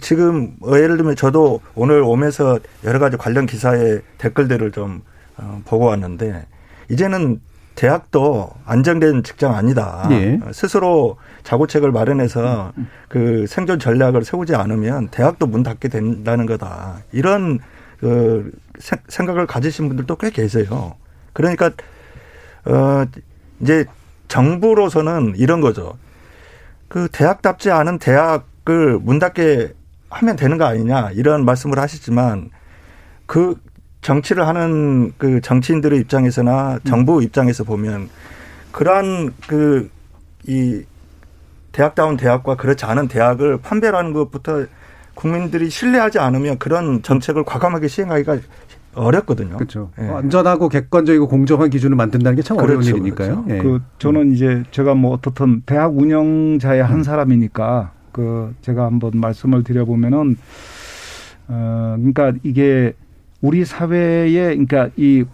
지금 0.00 0.56
어, 0.60 0.76
예를 0.76 0.96
들면 0.96 1.16
저도 1.16 1.60
오늘 1.74 2.02
오면서 2.02 2.58
여러 2.84 2.98
가지 2.98 3.16
관련 3.16 3.46
기사의 3.46 4.02
댓글들을 4.18 4.72
좀 4.72 5.02
어, 5.36 5.62
보고 5.64 5.86
왔는데 5.86 6.46
이제는 6.90 7.40
대학도 7.76 8.50
안정된 8.66 9.22
직장 9.22 9.54
아니다. 9.54 10.08
예. 10.10 10.40
스스로 10.52 11.16
자구책을 11.44 11.92
마련해서 11.92 12.72
그 13.08 13.46
생존 13.46 13.78
전략을 13.78 14.24
세우지 14.24 14.56
않으면 14.56 15.08
대학도 15.08 15.46
문 15.46 15.62
닫게 15.62 15.88
된다는 15.88 16.44
거다. 16.44 16.96
이런 17.12 17.60
그 18.00 18.50
생- 18.78 19.00
생각을 19.08 19.46
가지신 19.46 19.88
분들도 19.88 20.16
꽤 20.16 20.30
계세요. 20.30 20.94
그러니까 21.32 21.70
어 22.64 23.04
이제 23.60 23.84
정부로서는 24.28 25.34
이런 25.36 25.60
거죠. 25.60 25.96
그 26.88 27.08
대학답지 27.10 27.70
않은 27.70 27.98
대학을 27.98 28.98
문 29.00 29.18
닫게 29.18 29.74
하면 30.10 30.36
되는 30.36 30.58
거 30.58 30.64
아니냐 30.64 31.10
이런 31.12 31.44
말씀을 31.44 31.78
하시지만 31.78 32.50
그 33.26 33.56
정치를 34.00 34.46
하는 34.46 35.12
그 35.18 35.40
정치인들의 35.40 35.98
입장에서나 36.00 36.78
정부 36.86 37.22
입장에서 37.22 37.64
보면 37.64 38.08
그러한 38.72 39.34
그 39.46 39.90
이 40.46 40.82
대학다운 41.72 42.16
대학과 42.16 42.56
그렇지 42.56 42.86
않은 42.86 43.08
대학을 43.08 43.58
판별하는 43.58 44.14
것부터 44.14 44.64
국민들이 45.18 45.68
신뢰하지 45.68 46.20
않으면 46.20 46.58
그런 46.58 47.02
정책을 47.02 47.42
과감하게 47.42 47.88
시행하기가 47.88 48.38
어렵거든요. 48.94 49.56
그렇죠. 49.56 49.90
예. 50.00 50.04
안전하고 50.04 50.68
객관적이고 50.68 51.26
공정한 51.26 51.70
기준을 51.70 51.96
만든다는 51.96 52.36
게참 52.36 52.56
어려운 52.58 52.80
그렇죠, 52.80 52.90
일이니까요. 52.90 53.44
그렇죠. 53.44 53.54
예. 53.54 53.58
그 53.60 53.82
저는 53.98 54.32
이제 54.32 54.62
제가 54.70 54.94
뭐 54.94 55.12
어떻든 55.12 55.62
대학 55.66 55.98
운영자의 55.98 56.84
한 56.84 57.02
사람이니까 57.02 57.90
그 58.12 58.54
제가 58.62 58.84
한번 58.84 59.10
말씀을 59.14 59.64
드려보면은 59.64 60.36
어 61.48 61.96
그러니까 61.98 62.32
이게 62.44 62.92
우리 63.40 63.64
사회에 63.64 64.54
그러니까 64.54 64.90
이 64.96 65.24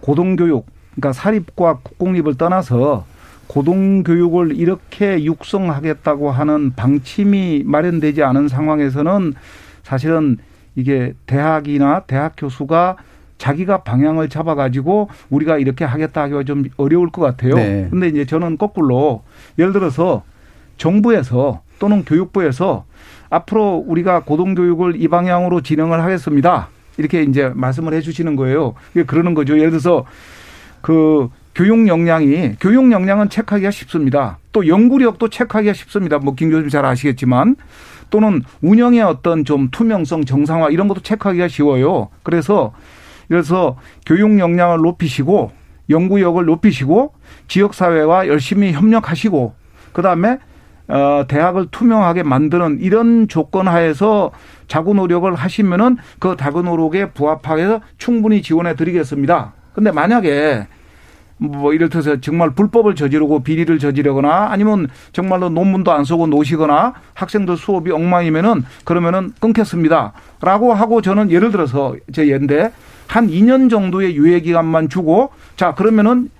고등교육 0.00 0.64
그러니까 0.94 1.12
사립과 1.12 1.80
국공립을 1.82 2.36
떠나서 2.36 3.04
고등교육을 3.46 4.56
이렇게 4.56 5.24
육성하겠다고 5.24 6.30
하는 6.30 6.72
방침이 6.74 7.62
마련되지 7.64 8.22
않은 8.22 8.48
상황에서는 8.48 9.34
사실은 9.82 10.38
이게 10.74 11.14
대학이나 11.26 12.00
대학 12.00 12.34
교수가 12.36 12.96
자기가 13.38 13.82
방향을 13.82 14.28
잡아가지고 14.28 15.08
우리가 15.30 15.58
이렇게 15.58 15.84
하겠다 15.84 16.22
하기가 16.22 16.44
좀 16.44 16.64
어려울 16.76 17.10
것 17.10 17.22
같아요. 17.22 17.54
네. 17.54 17.86
근데 17.90 18.08
이제 18.08 18.24
저는 18.24 18.56
거꾸로 18.58 19.22
예를 19.58 19.72
들어서 19.72 20.22
정부에서 20.76 21.62
또는 21.78 22.04
교육부에서 22.04 22.84
앞으로 23.28 23.84
우리가 23.86 24.20
고등교육을 24.20 25.00
이 25.00 25.08
방향으로 25.08 25.60
진행을 25.60 26.02
하겠습니다. 26.02 26.68
이렇게 26.96 27.22
이제 27.22 27.50
말씀을 27.54 27.92
해 27.92 28.00
주시는 28.00 28.36
거예요. 28.36 28.74
그러는 29.06 29.34
거죠. 29.34 29.58
예를 29.58 29.70
들어서 29.70 30.04
그 30.80 31.28
교육 31.56 31.88
역량이 31.88 32.56
교육 32.60 32.92
역량은 32.92 33.30
체크하기가 33.30 33.70
쉽습니다. 33.70 34.38
또 34.52 34.68
연구력도 34.68 35.30
체크하기가 35.30 35.72
쉽습니다. 35.72 36.18
뭐 36.18 36.34
김 36.34 36.50
교수님 36.50 36.68
잘 36.68 36.84
아시겠지만 36.84 37.56
또는 38.10 38.42
운영의 38.60 39.00
어떤 39.00 39.46
좀 39.46 39.70
투명성, 39.70 40.26
정상화 40.26 40.68
이런 40.68 40.86
것도 40.86 41.00
체크하기가 41.00 41.48
쉬워요. 41.48 42.10
그래서 42.22 42.74
그래서 43.26 43.76
교육 44.04 44.38
역량을 44.38 44.82
높이시고 44.82 45.50
연구력을 45.88 46.44
높이시고 46.44 47.14
지역 47.48 47.72
사회와 47.72 48.28
열심히 48.28 48.72
협력하시고 48.72 49.54
그다음에 49.94 50.38
어 50.88 51.24
대학을 51.26 51.68
투명하게 51.70 52.22
만드는 52.22 52.80
이런 52.82 53.28
조건 53.28 53.66
하에서 53.66 54.30
자구 54.68 54.92
노력을 54.92 55.34
하시면은 55.34 55.96
그 56.18 56.36
자구 56.38 56.62
노력에 56.62 57.12
부합하여서 57.12 57.80
충분히 57.96 58.42
지원해 58.42 58.76
드리겠습니다. 58.76 59.54
근데 59.72 59.90
만약에 59.90 60.66
뭐 61.38 61.72
이를테서 61.72 62.20
정말 62.20 62.50
불법을 62.50 62.94
저지르고 62.94 63.42
비리를 63.42 63.78
저지르거나 63.78 64.48
아니면 64.50 64.88
정말로 65.12 65.48
논문도 65.48 65.92
안 65.92 66.04
쓰고 66.04 66.26
노시거나 66.28 66.94
학생들 67.14 67.56
수업이 67.56 67.90
엉망이면은 67.90 68.64
그러면은 68.84 69.32
끊겠습니다 69.40 70.12
라고 70.40 70.72
하고 70.72 71.02
저는 71.02 71.30
예를 71.30 71.50
들어서 71.50 71.94
제 72.12 72.28
예인데 72.28 72.72
한 73.06 73.28
2년 73.28 73.70
정도의 73.70 74.16
유예 74.16 74.40
기간만 74.40 74.88
주고 74.88 75.30
자 75.56 75.74
그러면은 75.74 76.30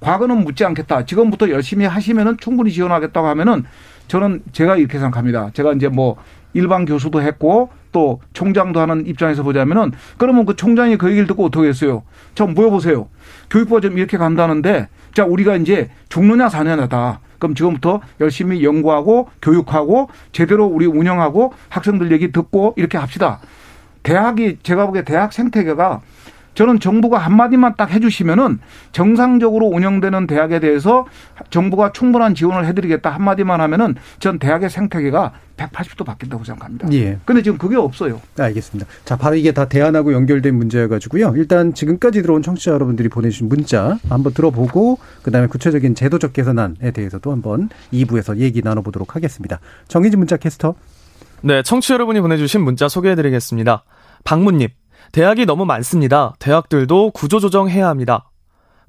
과거는 0.00 0.44
묻지 0.44 0.64
않겠다. 0.64 1.04
지금부터 1.04 1.50
열심히 1.50 1.84
하시면은 1.84 2.36
충분히 2.40 2.72
지원하겠다고 2.72 3.26
하면은 3.28 3.64
저는 4.08 4.42
제가 4.52 4.76
이렇게 4.76 4.98
생각합니다. 4.98 5.50
제가 5.52 5.72
이제 5.74 5.88
뭐 5.88 6.16
일반 6.52 6.84
교수도 6.84 7.22
했고 7.22 7.70
또 7.92 8.20
총장도 8.32 8.80
하는 8.80 9.06
입장에서 9.06 9.42
보자면은 9.42 9.92
그러면 10.16 10.46
그 10.46 10.56
총장이 10.56 10.96
그 10.96 11.08
얘기를 11.08 11.26
듣고 11.26 11.46
어떻게 11.46 11.68
했어요? 11.68 12.02
좀 12.34 12.54
물어보세요. 12.54 13.08
교육부가 13.50 13.80
좀 13.80 13.98
이렇게 13.98 14.16
간다는데 14.16 14.88
자 15.14 15.24
우리가 15.24 15.56
이제 15.56 15.90
죽느냐 16.08 16.48
사느냐다. 16.48 17.20
그럼 17.38 17.54
지금부터 17.54 18.00
열심히 18.20 18.62
연구하고 18.62 19.28
교육하고 19.42 20.08
제대로 20.30 20.66
우리 20.66 20.86
운영하고 20.86 21.52
학생들 21.68 22.12
얘기 22.12 22.30
듣고 22.30 22.74
이렇게 22.76 22.98
합시다. 22.98 23.40
대학이 24.02 24.58
제가 24.62 24.86
보기에 24.86 25.02
대학 25.02 25.32
생태계가 25.32 26.00
저는 26.54 26.80
정부가 26.80 27.18
한마디만 27.18 27.74
딱 27.76 27.90
해주시면은 27.90 28.58
정상적으로 28.92 29.66
운영되는 29.66 30.26
대학에 30.26 30.60
대해서 30.60 31.06
정부가 31.50 31.92
충분한 31.92 32.34
지원을 32.34 32.66
해드리겠다 32.66 33.10
한마디만 33.10 33.60
하면은 33.60 33.94
전 34.18 34.38
대학의 34.38 34.70
생태계가 34.70 35.32
180도 35.56 36.04
바뀐다고 36.04 36.44
생각합니다. 36.44 36.90
예. 36.92 37.18
근데 37.24 37.42
지금 37.42 37.58
그게 37.58 37.76
없어요. 37.76 38.20
네, 38.36 38.44
알겠습니다. 38.44 38.90
자, 39.04 39.16
바로 39.16 39.36
이게 39.36 39.52
다 39.52 39.66
대안하고 39.66 40.12
연결된 40.12 40.54
문제여가지고요. 40.54 41.34
일단 41.36 41.74
지금까지 41.74 42.22
들어온 42.22 42.42
청취자 42.42 42.72
여러분들이 42.72 43.08
보내주신 43.08 43.48
문자 43.48 43.98
한번 44.08 44.32
들어보고 44.32 44.98
그다음에 45.22 45.46
구체적인 45.48 45.94
제도적 45.94 46.32
개선안에 46.32 46.90
대해서도 46.92 47.30
한번 47.30 47.68
2부에서 47.92 48.38
얘기 48.38 48.62
나눠보도록 48.62 49.16
하겠습니다. 49.16 49.60
정희진 49.88 50.18
문자 50.18 50.36
캐스터. 50.36 50.74
네, 51.42 51.62
청취자 51.62 51.94
여러분이 51.94 52.20
보내주신 52.20 52.62
문자 52.62 52.88
소개해드리겠습니다. 52.88 53.84
박문님. 54.24 54.68
대학이 55.12 55.46
너무 55.46 55.64
많습니다. 55.64 56.34
대학들도 56.38 57.10
구조조정해야 57.10 57.88
합니다. 57.88 58.30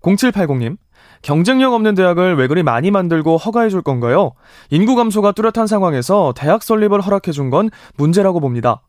0780님, 0.01 0.77
경쟁력 1.21 1.73
없는 1.73 1.95
대학을 1.95 2.35
왜 2.35 2.47
그리 2.47 2.63
많이 2.63 2.89
만들고 2.91 3.37
허가해 3.37 3.69
줄 3.69 3.81
건가요? 3.81 4.31
인구 4.69 4.95
감소가 4.95 5.31
뚜렷한 5.33 5.67
상황에서 5.67 6.33
대학 6.35 6.63
설립을 6.63 7.01
허락해 7.01 7.31
준 7.31 7.49
건 7.49 7.69
문제라고 7.97 8.39
봅니다. 8.39 8.81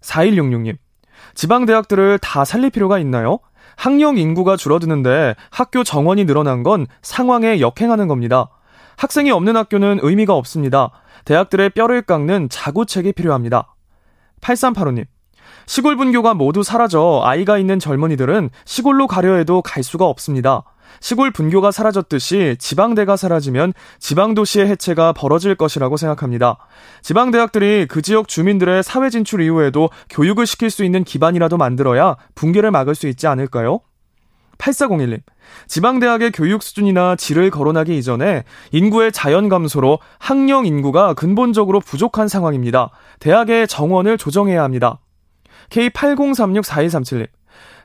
4166님, 0.00 0.76
지방 1.34 1.66
대학들을 1.66 2.18
다 2.18 2.44
살릴 2.44 2.70
필요가 2.70 2.98
있나요? 2.98 3.38
학령 3.76 4.16
인구가 4.16 4.56
줄어드는데 4.56 5.34
학교 5.50 5.84
정원이 5.84 6.24
늘어난 6.24 6.62
건 6.62 6.86
상황에 7.02 7.60
역행하는 7.60 8.08
겁니다. 8.08 8.48
학생이 8.96 9.30
없는 9.30 9.56
학교는 9.56 9.98
의미가 10.02 10.34
없습니다. 10.34 10.90
대학들의 11.24 11.70
뼈를 11.70 12.02
깎는 12.02 12.48
자구책이 12.48 13.12
필요합니다. 13.12 13.74
8385님, 14.40 15.04
시골 15.66 15.96
분교가 15.96 16.34
모두 16.34 16.62
사라져 16.62 17.22
아이가 17.24 17.58
있는 17.58 17.78
젊은이들은 17.78 18.50
시골로 18.64 19.08
가려 19.08 19.34
해도 19.34 19.62
갈 19.62 19.82
수가 19.82 20.06
없습니다. 20.06 20.62
시골 21.00 21.32
분교가 21.32 21.72
사라졌듯이 21.72 22.56
지방대가 22.58 23.16
사라지면 23.16 23.74
지방도시의 23.98 24.68
해체가 24.68 25.12
벌어질 25.12 25.56
것이라고 25.56 25.96
생각합니다. 25.96 26.56
지방대학들이 27.02 27.86
그 27.88 28.00
지역 28.00 28.28
주민들의 28.28 28.82
사회 28.84 29.10
진출 29.10 29.42
이후에도 29.42 29.90
교육을 30.08 30.46
시킬 30.46 30.70
수 30.70 30.84
있는 30.84 31.02
기반이라도 31.02 31.56
만들어야 31.56 32.16
붕괴를 32.36 32.70
막을 32.70 32.94
수 32.94 33.08
있지 33.08 33.26
않을까요? 33.26 33.80
8401님. 34.58 35.20
지방대학의 35.66 36.32
교육 36.32 36.62
수준이나 36.62 37.16
질을 37.16 37.50
거론하기 37.50 37.98
이전에 37.98 38.44
인구의 38.70 39.12
자연 39.12 39.48
감소로 39.48 39.98
학령 40.18 40.64
인구가 40.64 41.12
근본적으로 41.12 41.80
부족한 41.80 42.28
상황입니다. 42.28 42.90
대학의 43.20 43.68
정원을 43.68 44.16
조정해야 44.16 44.62
합니다. 44.62 45.00
K80364137님. 45.70 47.26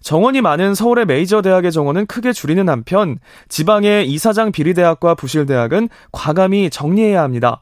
정원이 0.01 0.41
많은 0.41 0.73
서울의 0.73 1.05
메이저 1.05 1.41
대학의 1.41 1.71
정원은 1.71 2.07
크게 2.07 2.33
줄이는 2.33 2.67
한편 2.69 3.19
지방의 3.49 4.09
이사장 4.09 4.51
비리대학과 4.51 5.15
부실대학은 5.15 5.89
과감히 6.11 6.69
정리해야 6.69 7.21
합니다. 7.21 7.61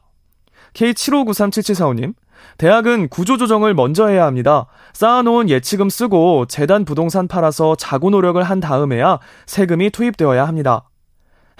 K75937745님. 0.74 2.14
대학은 2.56 3.08
구조조정을 3.08 3.74
먼저 3.74 4.06
해야 4.06 4.24
합니다. 4.24 4.66
쌓아놓은 4.94 5.50
예치금 5.50 5.90
쓰고 5.90 6.46
재단 6.46 6.84
부동산 6.84 7.28
팔아서 7.28 7.74
자구 7.74 8.10
노력을 8.10 8.42
한 8.42 8.60
다음에야 8.60 9.18
세금이 9.46 9.90
투입되어야 9.90 10.46
합니다. 10.46 10.88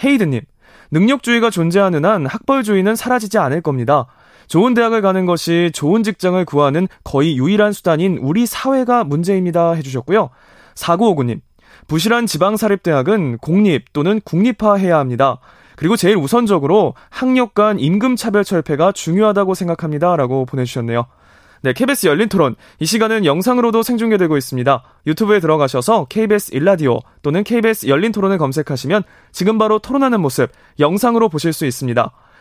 헤이드님. 0.03 0.43
능력주의가 0.91 1.51
존재하는 1.51 2.05
한 2.05 2.27
학벌주의는 2.27 2.97
사라지지 2.97 3.39
않을 3.39 3.61
겁니다. 3.61 4.07
좋은 4.51 4.75
대학을 4.75 5.01
가는 5.01 5.27
것이 5.27 5.71
좋은 5.73 6.03
직장을 6.03 6.45
구하는 6.45 6.89
거의 7.05 7.39
유일한 7.39 7.73
수단인 7.73 8.19
우리 8.21 8.47
사회가 8.47 9.05
문제입니다. 9.05 9.75
해주셨고요. 9.75 10.31
4959님. 10.75 11.41
부실한 11.87 12.27
지방사립대학은 12.27 13.39
공립 13.39 13.93
또는 13.93 14.21
국립화해야 14.25 14.99
합니다. 14.99 15.39
그리고 15.77 15.95
제일 15.97 16.17
우선적으로 16.17 16.95
학력 17.11 17.55
간 17.55 17.79
임금 17.79 18.17
차별 18.17 18.43
철폐가 18.43 18.91
중요하다고 18.91 19.55
생각합니다. 19.55 20.17
라고 20.17 20.45
보내주셨네요. 20.47 21.07
네, 21.63 21.73
KBS 21.73 22.09
열린 22.09 22.29
토론. 22.29 22.57
이 22.81 22.87
시간은 22.87 23.25
영상으로도 23.25 23.85
생중계되고 23.85 24.37
있습니다. 24.37 24.83
유튜브에 25.07 25.39
들어가셔서 25.39 26.07
KBS 26.09 26.57
일라디오 26.57 26.99
또는 27.23 27.45
KBS 27.45 27.87
열린 27.87 28.11
토론을 28.11 28.37
검색하시면 28.39 29.05
지금 29.31 29.59
바로 29.59 29.79
토론하는 29.79 30.21
모습 30.21 30.51
영상으로 30.81 31.29
보실 31.29 31.53
수 31.53 31.67
있습니다. 31.67 32.11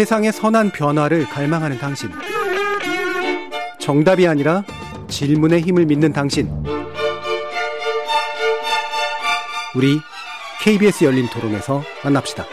세상의 0.00 0.32
선한 0.32 0.70
변화를 0.70 1.26
갈망하는 1.26 1.76
당신. 1.76 2.08
정답이 3.78 4.26
아니라 4.26 4.64
질문의 5.08 5.60
힘을 5.60 5.84
믿는 5.84 6.14
당신. 6.14 6.48
우리 9.76 9.98
KBS 10.62 11.04
열린 11.04 11.26
토론에서 11.28 11.82
만납시다. 12.02 12.46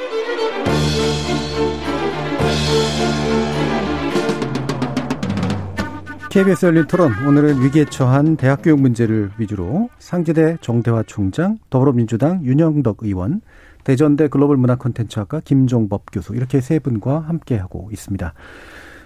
KBS 6.30 6.66
열린 6.66 6.86
토론 6.86 7.14
오늘은 7.26 7.64
위기에 7.64 7.86
처한 7.86 8.36
대학 8.36 8.62
교육 8.62 8.82
문제를 8.82 9.32
위주로 9.38 9.90
상지대 10.00 10.58
정대화 10.60 11.04
총장, 11.04 11.60
더불어민주당 11.70 12.44
윤영덕 12.44 12.98
의원, 13.04 13.40
대전대 13.88 14.28
글로벌 14.28 14.58
문화 14.58 14.76
콘텐츠학과 14.76 15.40
김종법 15.40 16.12
교수 16.12 16.36
이렇게 16.36 16.60
세 16.60 16.78
분과 16.78 17.20
함께 17.20 17.56
하고 17.56 17.88
있습니다. 17.94 18.34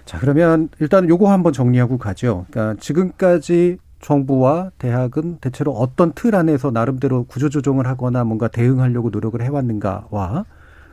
자 0.04 0.18
그러면 0.18 0.70
일단 0.80 1.08
요거 1.08 1.30
한번 1.30 1.52
정리하고 1.52 1.98
가죠. 1.98 2.46
그러니까 2.50 2.80
지금까지 2.80 3.78
정부와 4.00 4.72
대학은 4.78 5.38
대체로 5.40 5.70
어떤 5.70 6.10
틀 6.14 6.34
안에서 6.34 6.72
나름대로 6.72 7.22
구조조정을 7.26 7.86
하거나 7.86 8.24
뭔가 8.24 8.48
대응하려고 8.48 9.10
노력을 9.10 9.40
해왔는가와 9.40 10.46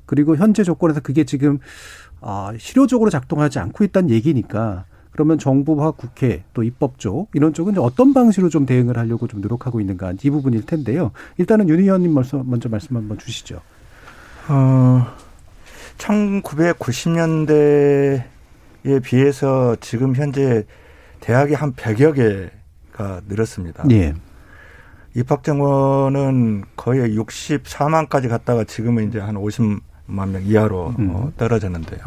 그리고 0.05 0.35
현재 0.35 0.63
조건에서 0.63 0.99
그게 0.99 1.23
지금 1.23 1.57
아, 2.21 2.53
실효적으로 2.59 3.09
작동하지 3.09 3.57
않고 3.57 3.83
있다는 3.85 4.11
얘기니까 4.11 4.85
그러면 5.09 5.39
정부와 5.39 5.91
국회 5.91 6.43
또 6.53 6.61
입법 6.61 6.99
쪽 6.99 7.29
이런 7.33 7.53
쪽은 7.53 7.75
어떤 7.79 8.13
방식으로 8.13 8.49
좀 8.49 8.67
대응을 8.67 8.99
하려고 8.99 9.27
좀 9.27 9.41
노력하고 9.41 9.81
있는가 9.81 10.13
이 10.23 10.29
부분일 10.29 10.67
텐데요. 10.67 11.09
일단은 11.39 11.67
윤 11.69 11.79
의원님 11.79 12.13
먼저, 12.13 12.43
먼저 12.45 12.69
말씀 12.69 12.95
한번 12.95 13.17
주시죠. 13.17 13.59
어, 14.49 15.05
1990년대에 15.97 18.23
비해서 19.03 19.75
지금 19.79 20.15
현재 20.15 20.65
대학이 21.19 21.53
한 21.53 21.73
100여 21.73 22.15
개가 22.15 23.21
늘었습니다. 23.27 23.83
예. 23.91 24.15
입학 25.15 25.43
정원은 25.43 26.63
거의 26.75 27.15
64만까지 27.15 28.29
갔다가 28.29 28.63
지금은 28.63 29.09
이제 29.09 29.19
한 29.19 29.35
50만 29.35 30.29
명 30.29 30.43
이하로 30.43 30.95
음. 30.97 31.09
어, 31.13 31.31
떨어졌는데요. 31.37 32.01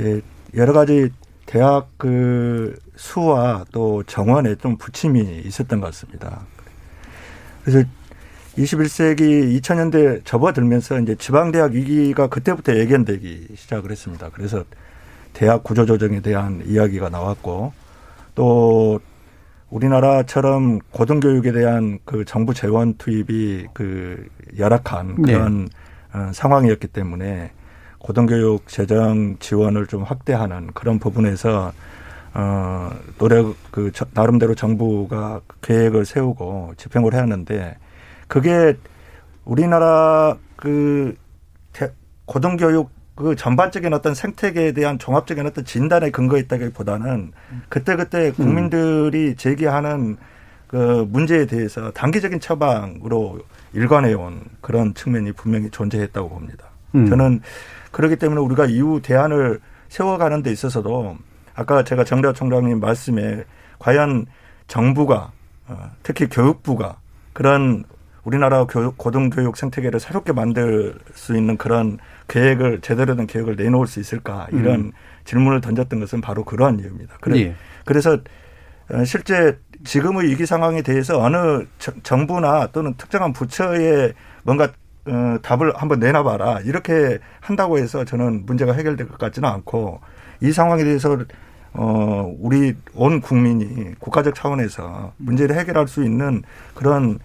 예, 0.00 0.20
여러 0.54 0.72
가지 0.72 1.10
대학 1.46 1.88
그 1.98 2.76
수와 2.96 3.64
또 3.72 4.02
정원에 4.02 4.56
좀 4.56 4.76
부침이 4.76 5.42
있었던 5.44 5.80
것 5.80 5.86
같습니다. 5.88 6.42
그래서 7.62 7.86
21세기 8.56 9.60
2000년대 9.60 10.24
접어들면서 10.24 11.00
이제 11.00 11.14
지방대학 11.16 11.72
위기가 11.72 12.28
그때부터 12.28 12.76
예견되기 12.76 13.48
시작을 13.56 13.90
했습니다. 13.90 14.30
그래서 14.32 14.64
대학 15.32 15.64
구조조정에 15.64 16.20
대한 16.20 16.62
이야기가 16.64 17.08
나왔고 17.08 17.72
또 18.34 19.00
우리나라처럼 19.70 20.78
고등교육에 20.92 21.50
대한 21.50 21.98
그 22.04 22.24
정부 22.24 22.54
재원 22.54 22.94
투입이 22.94 23.66
그 23.72 24.24
열악한 24.56 25.22
그런 25.22 25.68
네. 26.14 26.32
상황이었기 26.32 26.86
때문에 26.88 27.50
고등교육 27.98 28.68
재정 28.68 29.36
지원을 29.40 29.86
좀 29.88 30.04
확대하는 30.04 30.68
그런 30.74 31.00
부분에서 31.00 31.72
어 32.34 32.90
노력 33.18 33.56
그 33.72 33.90
나름대로 34.12 34.54
정부가 34.54 35.40
계획을 35.62 36.04
세우고 36.04 36.74
집행을 36.76 37.14
해왔는데 37.14 37.76
그게 38.34 38.76
우리나라 39.44 40.36
그 40.56 41.14
고등교육 42.26 42.90
그 43.14 43.36
전반적인 43.36 43.94
어떤 43.94 44.12
생태계에 44.12 44.72
대한 44.72 44.98
종합적인 44.98 45.46
어떤 45.46 45.64
진단에 45.64 46.10
근거했다기보다는 46.10 47.30
그때그때 47.68 48.32
국민들이 48.32 49.36
제기하는 49.36 50.16
그 50.66 51.06
문제에 51.08 51.46
대해서 51.46 51.92
단기적인 51.92 52.40
처방으로 52.40 53.38
일관해온 53.72 54.40
그런 54.60 54.94
측면이 54.94 55.30
분명히 55.30 55.70
존재했다고 55.70 56.28
봅니다. 56.28 56.64
음. 56.96 57.08
저는 57.08 57.40
그렇기 57.92 58.16
때문에 58.16 58.40
우리가 58.40 58.66
이후 58.66 59.00
대안을 59.00 59.60
세워가는 59.90 60.42
데 60.42 60.50
있어서도 60.50 61.16
아까 61.54 61.84
제가 61.84 62.02
정대화 62.02 62.32
총장님 62.32 62.80
말씀에 62.80 63.44
과연 63.78 64.26
정부가 64.66 65.30
어, 65.68 65.90
특히 66.02 66.28
교육부가 66.28 66.96
그런 67.32 67.84
우리나라 68.24 68.64
교육, 68.64 68.96
고등교육 68.96 69.56
생태계를 69.56 70.00
새롭게 70.00 70.32
만들 70.32 70.94
수 71.14 71.36
있는 71.36 71.56
그런 71.56 71.98
계획을 72.28 72.80
제대로 72.80 73.16
된 73.16 73.26
계획을 73.26 73.56
내놓을 73.56 73.86
수 73.86 74.00
있을까 74.00 74.46
이런 74.50 74.80
음. 74.80 74.92
질문을 75.24 75.60
던졌던 75.60 76.00
것은 76.00 76.20
바로 76.20 76.44
그러한 76.44 76.80
이유입니다. 76.80 77.18
그래, 77.20 77.38
예. 77.38 77.54
그래서 77.84 78.18
어, 78.90 79.04
실제 79.04 79.58
지금의 79.84 80.28
위기 80.28 80.46
상황에 80.46 80.82
대해서 80.82 81.20
어느 81.20 81.64
정부나 82.02 82.68
또는 82.68 82.94
특정한 82.96 83.32
부처에 83.32 84.12
뭔가 84.42 84.68
어, 85.06 85.36
답을 85.42 85.74
한번 85.76 86.00
내놔봐라 86.00 86.60
이렇게 86.60 87.18
한다고 87.40 87.78
해서 87.78 88.04
저는 88.04 88.46
문제가 88.46 88.72
해결될 88.72 89.08
것 89.08 89.18
같지는 89.18 89.48
않고 89.48 90.00
이 90.40 90.52
상황에 90.52 90.84
대해서 90.84 91.18
어 91.74 92.32
우리 92.38 92.76
온 92.94 93.20
국민이 93.20 93.94
국가적 93.98 94.34
차원에서 94.34 95.12
문제를 95.16 95.58
해결할 95.58 95.88
수 95.88 96.04
있는 96.04 96.42
그런 96.74 97.18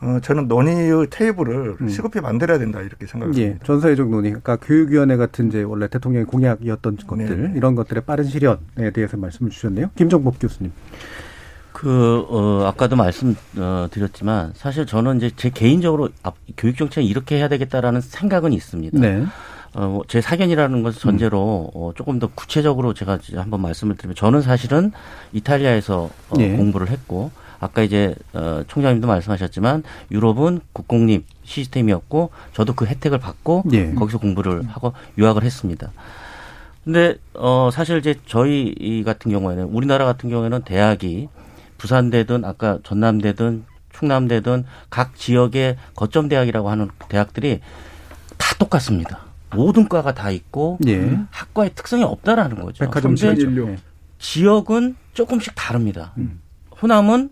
어, 0.00 0.18
저는 0.22 0.48
논의의 0.48 1.06
테이블을 1.10 1.76
음. 1.80 1.88
시급히 1.88 2.20
만들어야 2.20 2.58
된다 2.58 2.80
이렇게 2.80 3.06
생각합니다. 3.06 3.42
예, 3.42 3.58
전 3.64 3.80
사회적 3.80 4.08
논의, 4.08 4.32
그러니까 4.32 4.56
교육위원회 4.56 5.16
같은 5.16 5.48
이제 5.48 5.62
원래 5.62 5.88
대통령의 5.88 6.26
공약이었던 6.26 6.98
것들 7.06 7.42
네. 7.42 7.52
이런 7.56 7.74
것들의 7.74 8.02
빠른 8.04 8.24
실현에 8.24 8.90
대해서 8.92 9.16
말씀을 9.16 9.50
주셨네요. 9.50 9.90
김정복 9.96 10.38
교수님. 10.40 10.72
그, 11.72 12.24
어, 12.28 12.66
아까도 12.66 12.96
말씀드렸지만 12.96 14.52
사실 14.54 14.86
저는 14.86 15.16
이제 15.16 15.30
제 15.34 15.50
개인적으로 15.50 16.08
교육 16.56 16.76
정책을 16.76 17.08
이렇게 17.08 17.36
해야 17.36 17.48
되겠다라는 17.48 18.00
생각은 18.00 18.52
있습니다. 18.52 18.98
네. 19.00 19.24
어, 19.74 19.88
뭐제 19.88 20.20
사견이라는 20.20 20.82
것을 20.84 21.00
전제로 21.00 21.72
음. 21.74 21.80
어, 21.80 21.92
조금 21.94 22.20
더 22.20 22.28
구체적으로 22.28 22.94
제가 22.94 23.18
한번 23.34 23.60
말씀을 23.60 23.96
드리면 23.96 24.14
저는 24.14 24.40
사실은 24.40 24.92
이탈리아에서 25.32 26.10
어, 26.30 26.36
네. 26.36 26.56
공부를 26.56 26.88
했고 26.88 27.32
아까 27.64 27.82
이제 27.82 28.14
어, 28.34 28.62
총장님도 28.68 29.08
말씀하셨지만 29.08 29.84
유럽은 30.10 30.60
국공립 30.74 31.24
시스템이었고 31.44 32.30
저도 32.52 32.74
그 32.74 32.84
혜택을 32.84 33.18
받고 33.18 33.62
네. 33.64 33.94
거기서 33.94 34.18
공부를 34.18 34.68
하고 34.68 34.92
유학을 35.16 35.42
했습니다. 35.42 35.90
근데 36.84 37.16
어 37.32 37.70
사실 37.72 37.96
이제 37.96 38.16
저희 38.26 39.02
같은 39.06 39.30
경우에는 39.30 39.64
우리나라 39.64 40.04
같은 40.04 40.28
경우에는 40.28 40.62
대학이 40.64 41.30
부산대든 41.78 42.44
아까 42.44 42.78
전남대든 42.84 43.64
충남대든 43.94 44.66
각 44.90 45.16
지역의 45.16 45.76
거점 45.94 46.28
대학이라고 46.28 46.68
하는 46.68 46.90
대학들이 47.08 47.60
다 48.36 48.54
똑같습니다. 48.58 49.20
모든 49.54 49.88
과가 49.88 50.12
다 50.12 50.30
있고 50.30 50.78
예. 50.86 51.18
학과의 51.30 51.70
특성이 51.74 52.02
없다라는 52.02 52.60
거죠. 52.60 52.84
백화점 52.84 53.16
진료. 53.16 53.74
지역은 54.18 54.96
조금씩 55.14 55.54
다릅니다. 55.54 56.12
음. 56.18 56.42
호남은 56.82 57.30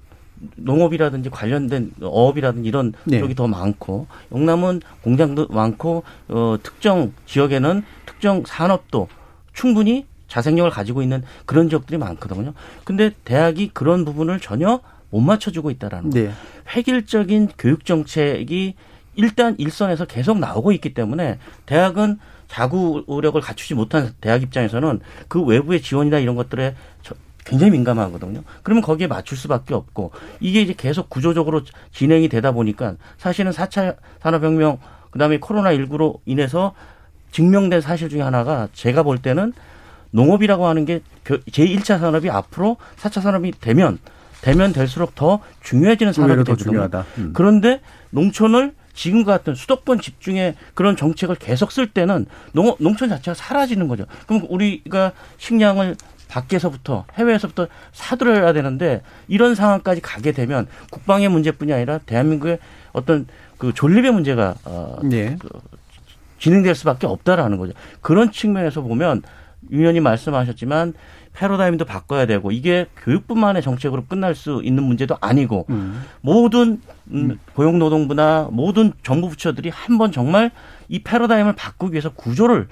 농업이라든지 0.56 1.30
관련된 1.30 1.92
어업이라든지 2.02 2.68
이런 2.68 2.92
네. 3.04 3.18
쪽이 3.18 3.34
더 3.34 3.46
많고 3.46 4.06
영남은 4.32 4.80
공장도 5.02 5.48
많고 5.48 6.02
어 6.28 6.56
특정 6.62 7.12
지역에는 7.26 7.82
특정 8.06 8.42
산업도 8.46 9.08
충분히 9.52 10.06
자생력을 10.28 10.70
가지고 10.70 11.02
있는 11.02 11.22
그런 11.44 11.68
지역들이 11.68 11.98
많거든요. 11.98 12.54
근데 12.84 13.10
대학이 13.24 13.70
그런 13.72 14.04
부분을 14.04 14.40
전혀 14.40 14.80
못 15.10 15.20
맞춰주고 15.20 15.70
있다라는 15.70 16.10
네. 16.10 16.20
거예요. 16.22 16.34
획일적인 16.74 17.50
교육 17.58 17.84
정책이 17.84 18.74
일단 19.14 19.54
일선에서 19.58 20.06
계속 20.06 20.38
나오고 20.38 20.72
있기 20.72 20.94
때문에 20.94 21.38
대학은 21.66 22.18
자구력을 22.48 23.40
갖추지 23.40 23.74
못한 23.74 24.14
대학 24.20 24.42
입장에서는 24.42 25.00
그 25.28 25.42
외부의 25.42 25.82
지원이나 25.82 26.18
이런 26.18 26.36
것들에 26.36 26.74
굉장히 27.44 27.72
민감하거든요. 27.72 28.42
그러면 28.62 28.82
거기에 28.82 29.06
맞출 29.06 29.36
수밖에 29.36 29.74
없고 29.74 30.12
이게 30.40 30.62
이제 30.62 30.74
계속 30.76 31.10
구조적으로 31.10 31.62
진행이 31.92 32.28
되다 32.28 32.52
보니까 32.52 32.94
사실은 33.18 33.52
4차 33.52 33.96
산업혁명 34.20 34.78
그다음에 35.10 35.38
코로나19로 35.38 36.20
인해서 36.24 36.74
증명된 37.32 37.80
사실 37.80 38.08
중에 38.08 38.20
하나가 38.20 38.68
제가 38.72 39.02
볼 39.02 39.18
때는 39.18 39.52
농업이라고 40.12 40.66
하는 40.66 40.84
게 40.84 41.00
제1차 41.24 41.98
산업이 41.98 42.30
앞으로 42.30 42.76
4차 42.96 43.20
산업이 43.20 43.52
되면 43.60 43.98
되면 44.42 44.72
될수록 44.72 45.14
더 45.14 45.40
중요해지는 45.62 46.12
산업이 46.12 46.44
되거든요. 46.44 46.88
음. 47.18 47.30
그런데 47.32 47.80
농촌을 48.10 48.74
지금 48.94 49.24
같은 49.24 49.54
수도권 49.54 50.00
집중의 50.00 50.54
그런 50.74 50.96
정책을 50.96 51.36
계속 51.36 51.72
쓸 51.72 51.86
때는 51.88 52.26
농, 52.52 52.74
농촌 52.78 53.08
자체가 53.08 53.34
사라지는 53.34 53.88
거죠. 53.88 54.04
그럼 54.26 54.44
우리가 54.50 55.12
식량을 55.38 55.96
밖에서부터 56.32 57.04
해외에서부터 57.14 57.68
사들여야 57.92 58.54
되는데 58.54 59.02
이런 59.28 59.54
상황까지 59.54 60.00
가게 60.00 60.32
되면 60.32 60.66
국방의 60.90 61.28
문제뿐이 61.28 61.72
아니라 61.72 61.98
대한민국의 61.98 62.58
어떤 62.92 63.26
그 63.58 63.74
존립의 63.74 64.12
문제가 64.12 64.54
어 64.64 64.98
네. 65.02 65.36
그 65.38 65.48
진행될 66.38 66.74
수밖에 66.74 67.06
없다라는 67.06 67.58
거죠. 67.58 67.72
그런 68.00 68.32
측면에서 68.32 68.80
보면 68.80 69.22
위원님 69.68 70.02
말씀하셨지만 70.02 70.94
패러다임도 71.34 71.84
바꿔야 71.84 72.26
되고 72.26 72.50
이게 72.50 72.86
교육뿐만의 73.04 73.62
정책으로 73.62 74.04
끝날 74.06 74.34
수 74.34 74.60
있는 74.64 74.82
문제도 74.82 75.16
아니고 75.20 75.66
음. 75.70 76.02
모든 76.20 76.80
음, 77.12 77.38
고용노동부나 77.54 78.48
모든 78.50 78.92
정부 79.02 79.28
부처들이 79.28 79.68
한번 79.70 80.12
정말 80.12 80.50
이 80.88 81.02
패러다임을 81.02 81.54
바꾸기 81.54 81.92
위해서 81.92 82.10
구조를 82.10 82.68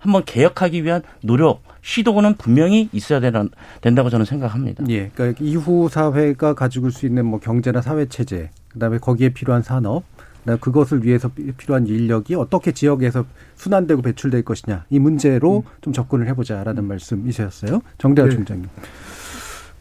한번 0.00 0.24
개혁하기 0.24 0.82
위한 0.82 1.02
노력, 1.22 1.62
시도는 1.82 2.34
분명히 2.34 2.88
있어야 2.92 3.20
되나, 3.20 3.44
된다고 3.80 4.10
저는 4.10 4.24
생각합니다. 4.24 4.82
예. 4.88 5.10
그러니까 5.14 5.44
이후 5.44 5.88
사회가 5.90 6.54
가지고 6.54 6.90
수 6.90 7.06
있는 7.06 7.26
뭐 7.26 7.38
경제나 7.38 7.82
사회 7.82 8.06
체제, 8.06 8.50
그다음에 8.72 8.98
거기에 8.98 9.28
필요한 9.28 9.62
산업, 9.62 10.02
그다음에 10.40 10.58
그것을 10.58 11.04
위해서 11.04 11.30
필요한 11.58 11.86
인력이 11.86 12.34
어떻게 12.34 12.72
지역에서 12.72 13.26
순환되고 13.56 14.02
배출될 14.02 14.42
것이냐 14.42 14.86
이 14.88 14.98
문제로 14.98 15.58
음. 15.58 15.62
좀 15.82 15.92
접근을 15.92 16.26
해보자라는 16.28 16.82
말씀이셨어요. 16.84 17.82
정대하 17.98 18.26
네. 18.26 18.34
총장님. 18.34 18.68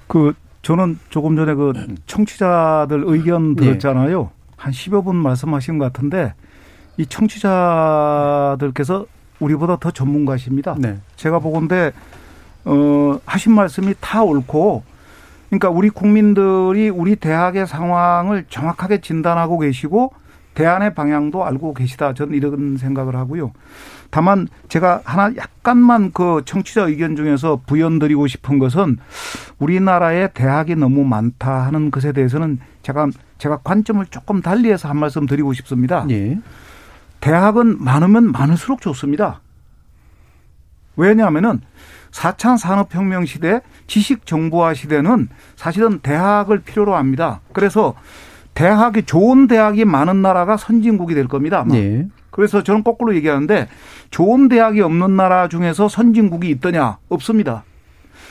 그 0.08 0.34
저는 0.62 1.00
조금 1.10 1.38
전에 1.38 1.54
그 1.54 1.72
청취자들 2.08 3.04
의견 3.06 3.56
네. 3.56 3.64
들었잖아요. 3.64 4.24
네. 4.24 4.30
한 4.58 4.74
10여 4.74 5.06
분 5.06 5.16
말씀하신 5.16 5.78
것 5.78 5.86
같은데 5.86 6.34
이 6.98 7.06
청취자들께서 7.06 9.06
우리보다 9.40 9.78
더 9.78 9.92
전문가십니다. 9.92 10.76
네. 10.78 10.98
제가 11.16 11.40
보건데 11.40 11.92
어 12.66 13.20
하신 13.26 13.54
말씀이 13.54 13.94
다 14.00 14.24
옳고 14.24 14.84
그러니까 15.50 15.70
우리 15.70 15.90
국민들이 15.90 16.90
우리 16.90 17.16
대학의 17.16 17.68
상황을 17.68 18.46
정확하게 18.50 19.02
진단하고 19.02 19.60
계시고 19.60 20.14
대안의 20.54 20.94
방향도 20.94 21.46
알고 21.46 21.74
계시다. 21.74 22.14
저는 22.14 22.36
이런 22.36 22.78
생각을 22.78 23.16
하고요. 23.16 23.52
다만 24.12 24.48
제가 24.68 25.02
하나 25.06 25.34
약간만 25.36 26.12
그 26.14 26.42
청취자 26.46 26.88
의견 26.88 27.16
중에서 27.16 27.62
부연드리고 27.66 28.28
싶은 28.28 28.60
것은 28.60 28.98
우리나라에 29.60 30.30
대학이 30.34 30.76
너무 30.76 31.04
많다 31.06 31.66
하는 31.66 31.92
것에 31.92 32.12
대해서는 32.12 32.60
제가 32.82 33.10
제가 33.38 33.58
관점을 33.64 34.06
조금 34.08 34.42
달리해서 34.42 34.90
한 34.90 34.98
말씀 34.98 35.26
드리고 35.26 35.54
싶습니다. 35.54 36.06
예. 36.10 36.40
대학은 37.20 37.84
많으면 37.84 38.32
많을수록 38.32 38.82
좋습니다. 38.82 39.42
왜냐하면은 40.96 41.62
4차 42.12 42.58
산업혁명 42.58 43.26
시대, 43.26 43.62
지식 43.88 44.26
정보화 44.26 44.74
시대는 44.74 45.30
사실은 45.56 46.00
대학을 46.00 46.60
필요로 46.60 46.96
합니다. 46.96 47.42
그래서 47.54 47.96
대학이 48.54 49.04
좋은 49.04 49.48
대학이 49.48 49.86
많은 49.86 50.22
나라가 50.22 50.58
선진국이 50.58 51.14
될 51.14 51.28
겁니다. 51.28 51.62
아마. 51.62 51.74
네. 51.76 52.08
그래서 52.32 52.64
저는 52.64 52.84
거꾸로 52.84 53.16
얘기하는데 53.16 53.68
좋은 54.12 54.50
대학이 54.50 54.82
없는 54.82 55.16
나라 55.16 55.48
중에서 55.48 55.88
선진국이 55.88 56.50
있더냐? 56.52 56.98
없습니다. 57.10 57.64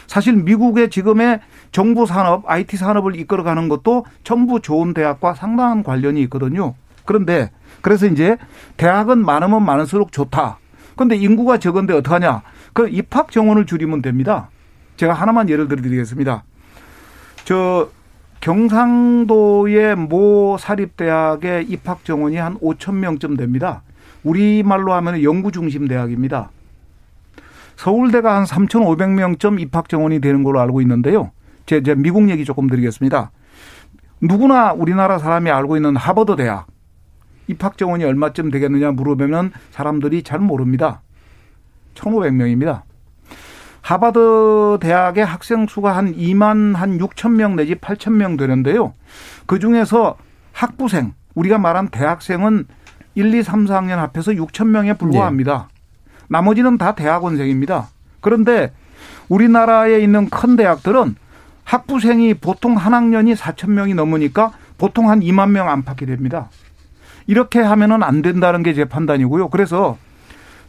사실 0.07 0.34
미국의 0.34 0.91
지금의 0.91 1.41
정부 1.72 2.07
산업, 2.07 2.49
IT 2.49 2.76
산업을 2.76 3.16
이끌어가는 3.16 3.68
것도 3.68 4.07
전부 4.24 4.61
좋은 4.61 4.95
대학과 4.95 5.34
상당한 5.34 5.82
관련이 5.82 6.22
있거든요. 6.22 6.74
그런데 7.09 7.50
그래서 7.80 8.04
이제 8.04 8.36
대학은 8.76 9.24
많으면 9.24 9.64
많을수록 9.64 10.12
좋다. 10.12 10.59
그런데 10.94 11.16
인구가 11.16 11.56
적은데 11.56 11.94
어떡하냐? 11.94 12.42
그 12.74 12.86
입학 12.90 13.30
정원을 13.30 13.64
줄이면 13.64 14.02
됩니다. 14.02 14.50
제가 14.98 15.14
하나만 15.14 15.48
예를 15.48 15.68
들어 15.68 15.80
드리겠습니다. 15.80 16.44
저 17.46 17.88
경상도의 18.40 19.96
모 19.96 20.59
사립대학의 20.61 21.64
입학 21.70 22.04
정원이 22.04 22.36
한 22.36 22.59
5천 22.59 22.96
명쯤 22.96 23.38
됩니다. 23.38 23.80
우리말로 24.22 24.92
하면 24.92 25.22
연구 25.22 25.50
중심 25.50 25.88
대학입니다. 25.88 26.50
서울대가 27.76 28.36
한 28.36 28.44
3,500명쯤 28.44 29.59
입학 29.61 29.88
정원이 29.88 30.20
되는 30.20 30.42
걸로 30.42 30.61
알고 30.61 30.82
있는데요. 30.82 31.30
제, 31.64 31.82
제 31.82 31.94
미국 31.94 32.28
얘기 32.28 32.44
조금 32.44 32.66
드리겠습니다. 32.66 33.30
누구나 34.20 34.72
우리나라 34.74 35.18
사람이 35.18 35.50
알고 35.50 35.76
있는 35.76 35.96
하버드 35.96 36.36
대학 36.36 36.66
입학 37.49 37.76
정원이 37.76 38.05
얼마쯤 38.05 38.51
되겠느냐 38.51 38.92
물어보면 38.92 39.53
사람들이 39.72 40.22
잘 40.22 40.38
모릅니다. 40.38 41.01
1,500명입니다. 41.94 42.82
하버드 43.80 44.78
대학의 44.80 45.24
학생 45.24 45.66
수가 45.66 45.96
한 45.96 46.14
2만 46.14 46.74
한 46.74 46.99
6천 46.99 47.32
명 47.32 47.57
내지 47.57 47.74
8천 47.74 48.12
명 48.12 48.36
되는데요. 48.36 48.92
그 49.46 49.59
중에서 49.59 50.16
학부생, 50.53 51.14
우리가 51.34 51.59
말한 51.59 51.88
대학생은 51.88 52.66
1, 53.14 53.34
2, 53.34 53.42
3, 53.42 53.64
4학년 53.64 53.96
합해서 53.96 54.32
6천 54.32 54.66
명에 54.66 54.92
불과합니다. 54.92 55.68
네. 55.72 55.78
나머지는 56.28 56.76
다 56.76 56.94
대학원생입니다. 56.94 57.88
그런데 58.20 58.72
우리나라에 59.28 60.01
있는 60.01 60.28
큰 60.28 60.57
대학들은 60.57 61.16
학부생이 61.64 62.34
보통 62.34 62.76
한 62.76 62.94
학년이 62.94 63.34
4천 63.34 63.70
명이 63.70 63.94
넘으니까 63.94 64.53
보통 64.76 65.11
한 65.11 65.20
2만 65.20 65.51
명 65.51 65.68
안팎이 65.68 66.07
됩니다. 66.07 66.51
이렇게 67.29 67.61
하면은 67.61 68.03
안 68.03 68.22
된다는 68.22 68.62
게 68.64 68.72
제 68.74 68.85
판단이고요. 68.85 69.49
그래서 69.51 69.97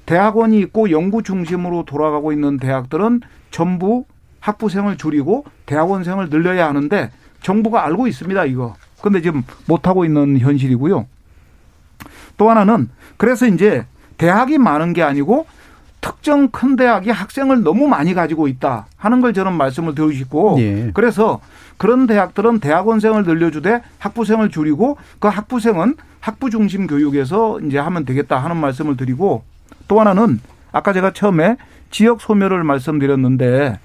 대학원이 0.05 0.59
있고 0.59 0.91
연구 0.91 1.23
중심으로 1.23 1.85
돌아가고 1.85 2.31
있는 2.31 2.57
대학들은 2.57 3.21
전부 3.51 4.05
학부생을 4.39 4.97
줄이고 4.97 5.45
대학원생을 5.65 6.29
늘려야 6.29 6.67
하는데 6.67 7.11
정부가 7.41 7.85
알고 7.85 8.07
있습니다, 8.07 8.45
이거. 8.45 8.75
근데 9.01 9.21
지금 9.21 9.43
못하고 9.67 10.05
있는 10.05 10.39
현실이고요. 10.39 11.05
또 12.37 12.49
하나는 12.49 12.89
그래서 13.17 13.45
이제 13.45 13.85
대학이 14.17 14.57
많은 14.57 14.93
게 14.93 15.03
아니고 15.03 15.45
특정 16.01 16.47
큰 16.49 16.75
대학이 16.75 17.09
학생을 17.11 17.63
너무 17.63 17.87
많이 17.87 18.13
가지고 18.13 18.47
있다 18.47 18.87
하는 18.97 19.21
걸 19.21 19.33
저는 19.33 19.53
말씀을 19.53 19.93
드리고 19.95 20.11
싶고 20.13 20.55
예. 20.59 20.91
그래서 20.93 21.41
그런 21.77 22.07
대학들은 22.07 22.59
대학원생을 22.59 23.23
늘려주되 23.25 23.81
학부생을 23.99 24.49
줄이고 24.49 24.97
그 25.19 25.27
학부생은 25.27 25.95
학부 26.19 26.49
중심 26.49 26.87
교육에서 26.87 27.59
이제 27.61 27.77
하면 27.77 28.05
되겠다 28.05 28.37
하는 28.37 28.57
말씀을 28.57 28.97
드리고 28.97 29.43
또 29.87 29.99
하나는 29.99 30.39
아까 30.71 30.93
제가 30.93 31.11
처음에 31.13 31.57
지역 31.91 32.21
소멸을 32.21 32.63
말씀드렸는데 32.63 33.79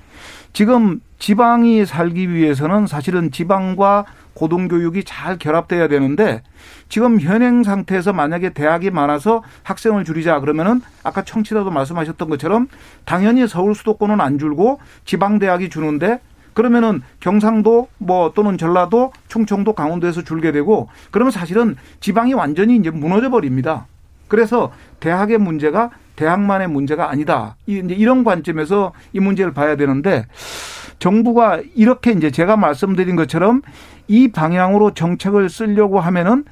지금 0.53 1.01
지방이 1.18 1.87
살기 1.87 2.30
위해서는 2.32 2.87
사실은 2.87 3.30
지방과 3.30 4.05
고등교육이 4.35 5.05
잘 5.05 5.39
결합돼야 5.39 5.89
되는데 5.89 6.43
지금 6.89 7.20
현행 7.20 7.62
상태에서 7.62 8.12
만약에 8.12 8.51
대학이 8.51 8.91
많아서 8.91 9.43
학생을 9.62 10.05
줄이자 10.05 10.41
그러면은 10.41 10.82
아까 11.03 11.22
청취자도 11.22 11.70
말씀하셨던 11.70 12.28
것처럼 12.28 12.68
당연히 13.05 13.47
서울 13.49 13.74
수도권은 13.74 14.20
안 14.20 14.39
줄고 14.39 14.80
지방 15.05 15.39
대학이 15.39 15.70
주는데 15.70 16.20
그러면은 16.55 17.02
경상도 17.20 17.88
뭐 17.98 18.32
또는 18.34 18.57
전라도 18.57 19.12
충청도 19.28 19.74
강원도에서 19.74 20.22
줄게 20.22 20.52
되고 20.52 20.88
그러면 21.11 21.30
사실은 21.30 21.76
지방이 22.00 22.32
완전히 22.32 22.76
이제 22.76 22.90
무너져 22.90 23.28
버립니다. 23.28 23.86
그래서 24.28 24.72
대학의 25.00 25.38
문제가 25.38 25.90
대학만의 26.16 26.68
문제가 26.68 27.11
아니다. 27.11 27.57
이런 27.66 28.24
관점에서 28.24 28.92
이 29.12 29.20
문제를 29.20 29.52
봐야 29.52 29.76
되는데 29.76 30.26
정부가 30.98 31.61
이렇게 31.74 32.12
이제 32.12 32.30
제가 32.30 32.57
말씀드린 32.57 33.16
것처럼 33.16 33.62
이 34.07 34.28
방향으로 34.28 34.94
정책을 34.94 35.50
쓰려고 35.50 36.00
하면은 36.00 36.44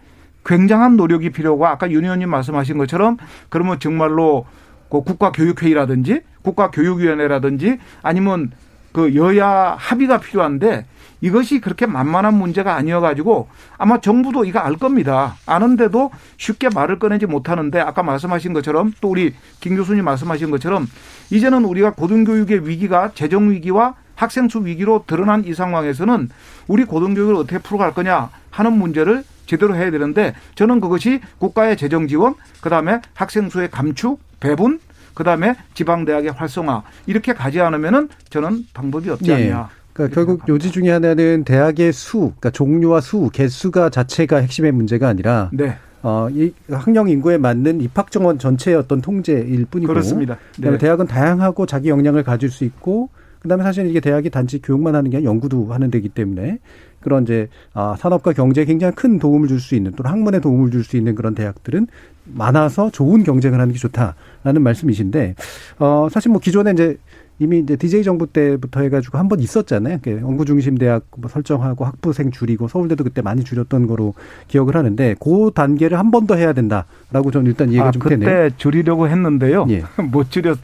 굉장한 0.45 0.97
노력이 0.97 1.31
필요하고 1.31 1.67
아까 1.67 1.91
윤 1.91 2.05
의원님 2.05 2.29
말씀하신 2.29 2.77
것처럼 2.77 3.17
그러면 3.49 3.79
정말로 3.79 4.47
그 4.91 5.03
국가교육회의라든지 5.03 6.21
국가교육위원회라든지 6.43 7.79
아니면 8.03 8.51
그 8.93 9.15
여야 9.15 9.77
합의가 9.79 10.21
필요한데 10.21 10.87
이것이 11.21 11.61
그렇게 11.61 11.87
만만한 11.87 12.35
문제가 12.35 12.75
아니어가지고 12.75 13.49
아마 13.79 14.01
정부도 14.01 14.45
이거 14.45 14.59
알 14.59 14.75
겁니다. 14.75 15.37
아는데도 15.47 16.11
쉽게 16.37 16.69
말을 16.75 16.99
꺼내지 16.99 17.27
못하는데 17.27 17.81
아까 17.81 18.03
말씀하신 18.03 18.53
것처럼 18.53 18.93
또 19.01 19.11
우리 19.11 19.33
김 19.61 19.77
교수님 19.77 20.05
말씀하신 20.05 20.51
것처럼 20.51 20.87
이제는 21.31 21.65
우리가 21.65 21.93
고등교육의 21.93 22.69
위기가 22.69 23.13
재정 23.15 23.51
위기와 23.51 23.95
학생 24.17 24.49
수 24.49 24.65
위기로 24.65 25.05
드러난 25.07 25.45
이 25.47 25.55
상황에서는 25.55 26.29
우리 26.67 26.85
고등교육을 26.85 27.35
어떻게 27.37 27.59
풀어갈 27.59 27.95
거냐 27.95 28.31
하는 28.51 28.73
문제를 28.73 29.25
제대로 29.47 29.75
해야 29.75 29.91
되는데 29.91 30.35
저는 30.55 30.81
그것이 30.81 31.21
국가의 31.39 31.77
재정 31.77 32.09
지원, 32.09 32.35
그 32.61 32.71
다음에 32.71 33.01
학생 33.15 33.49
수의 33.49 33.71
감축, 33.71 34.21
배분, 34.41 34.81
그 35.15 35.25
다음에 35.25 35.55
지방 35.75 36.05
대학의 36.05 36.33
활성화 36.33 36.83
이렇게 37.07 37.33
가지 37.33 37.61
않으면은 37.61 38.09
저는 38.31 38.67
방법이 38.75 39.11
없지 39.11 39.31
예. 39.31 39.35
않냐. 39.35 39.69
그러니까 39.93 40.15
결국 40.15 40.49
요지 40.49 40.71
중에 40.71 40.91
하나는 40.91 41.45
대학의 41.45 41.93
수, 41.93 42.19
그러니까 42.19 42.51
종류와 42.51 43.01
수, 43.01 43.29
개수가 43.33 43.91
자체가 43.91 44.39
핵심의 44.39 44.73
문제가 44.73 45.09
아니라 45.09 45.51
네. 45.53 45.77
어, 46.03 46.29
이 46.31 46.53
학령 46.71 47.09
인구에 47.09 47.39
맞는 47.39 47.81
입학 47.81 48.11
정원 48.11 48.39
전체의 48.39 48.77
어떤 48.77 49.01
통제일 49.01 49.67
뿐이고 49.67 49.93
그렇습니다. 49.93 50.39
네. 50.59 50.77
대학은 50.79 51.07
다양하고 51.07 51.67
자기 51.67 51.91
역량을 51.91 52.25
가질 52.25 52.51
수 52.51 52.65
있고 52.65 53.11
그다음에 53.43 53.63
사실 53.65 53.87
이게 53.87 54.01
대학이 54.01 54.31
단지 54.31 54.61
교육만 54.63 54.95
하는 54.95 55.11
게 55.11 55.17
아니라 55.19 55.31
연구도 55.31 55.73
하는 55.73 55.91
데기 55.91 56.09
때문에 56.09 56.59
그런 57.01 57.25
이제 57.25 57.49
아, 57.75 57.97
산업과 57.99 58.33
경제에 58.33 58.65
굉장히 58.65 58.95
큰 58.95 59.19
도움을 59.19 59.49
줄 59.49 59.59
수 59.61 59.75
있는 59.75 59.93
또는 59.93 60.11
학문에 60.11 60.39
도움을 60.41 60.71
줄 60.71 60.85
수 60.85 60.97
있는 60.97 61.15
그런 61.17 61.35
대학들은 61.35 61.89
많아서 62.25 62.91
좋은 62.91 63.25
경쟁을 63.25 63.61
하는 63.61 63.73
게 63.73 63.79
좋다라는 63.79 64.63
말씀이신데 64.63 65.35
어 65.81 66.09
사실 66.11 66.31
뭐 66.31 66.41
기존에 66.41 66.71
이제 66.71 66.97
이미 67.41 67.59
이제 67.59 67.75
DJ 67.75 68.05
정부 68.05 68.29
때부터 68.29 68.83
해가지고 68.83 69.19
한 69.19 69.29
번 69.29 69.41
있었잖아요. 69.41 69.99
연구 70.07 70.45
중심 70.45 70.79
대학 70.79 71.05
뭐 71.17 71.29
설정하고 71.29 71.85
학부생 71.85 72.31
줄이고 72.31 72.69
서울대도 72.69 73.03
그때 73.03 73.21
많이 73.23 73.43
줄였던 73.43 73.89
거로 73.89 74.15
기억을 74.47 74.77
하는데 74.77 75.17
그 75.19 75.51
단계를 75.53 75.99
한 75.99 76.13
번 76.13 76.29
더 76.29 76.37
해야 76.37 76.53
된다라고 76.53 77.33
저는 77.33 77.47
일단 77.49 77.71
이해가 77.73 77.89
아, 77.89 77.91
좀 77.91 78.01
그때 78.03 78.17
되네요. 78.17 78.51
줄이려고 78.57 79.09
했는데요. 79.09 79.67
예. 79.71 79.83
못 80.13 80.31
줄여 80.31 80.55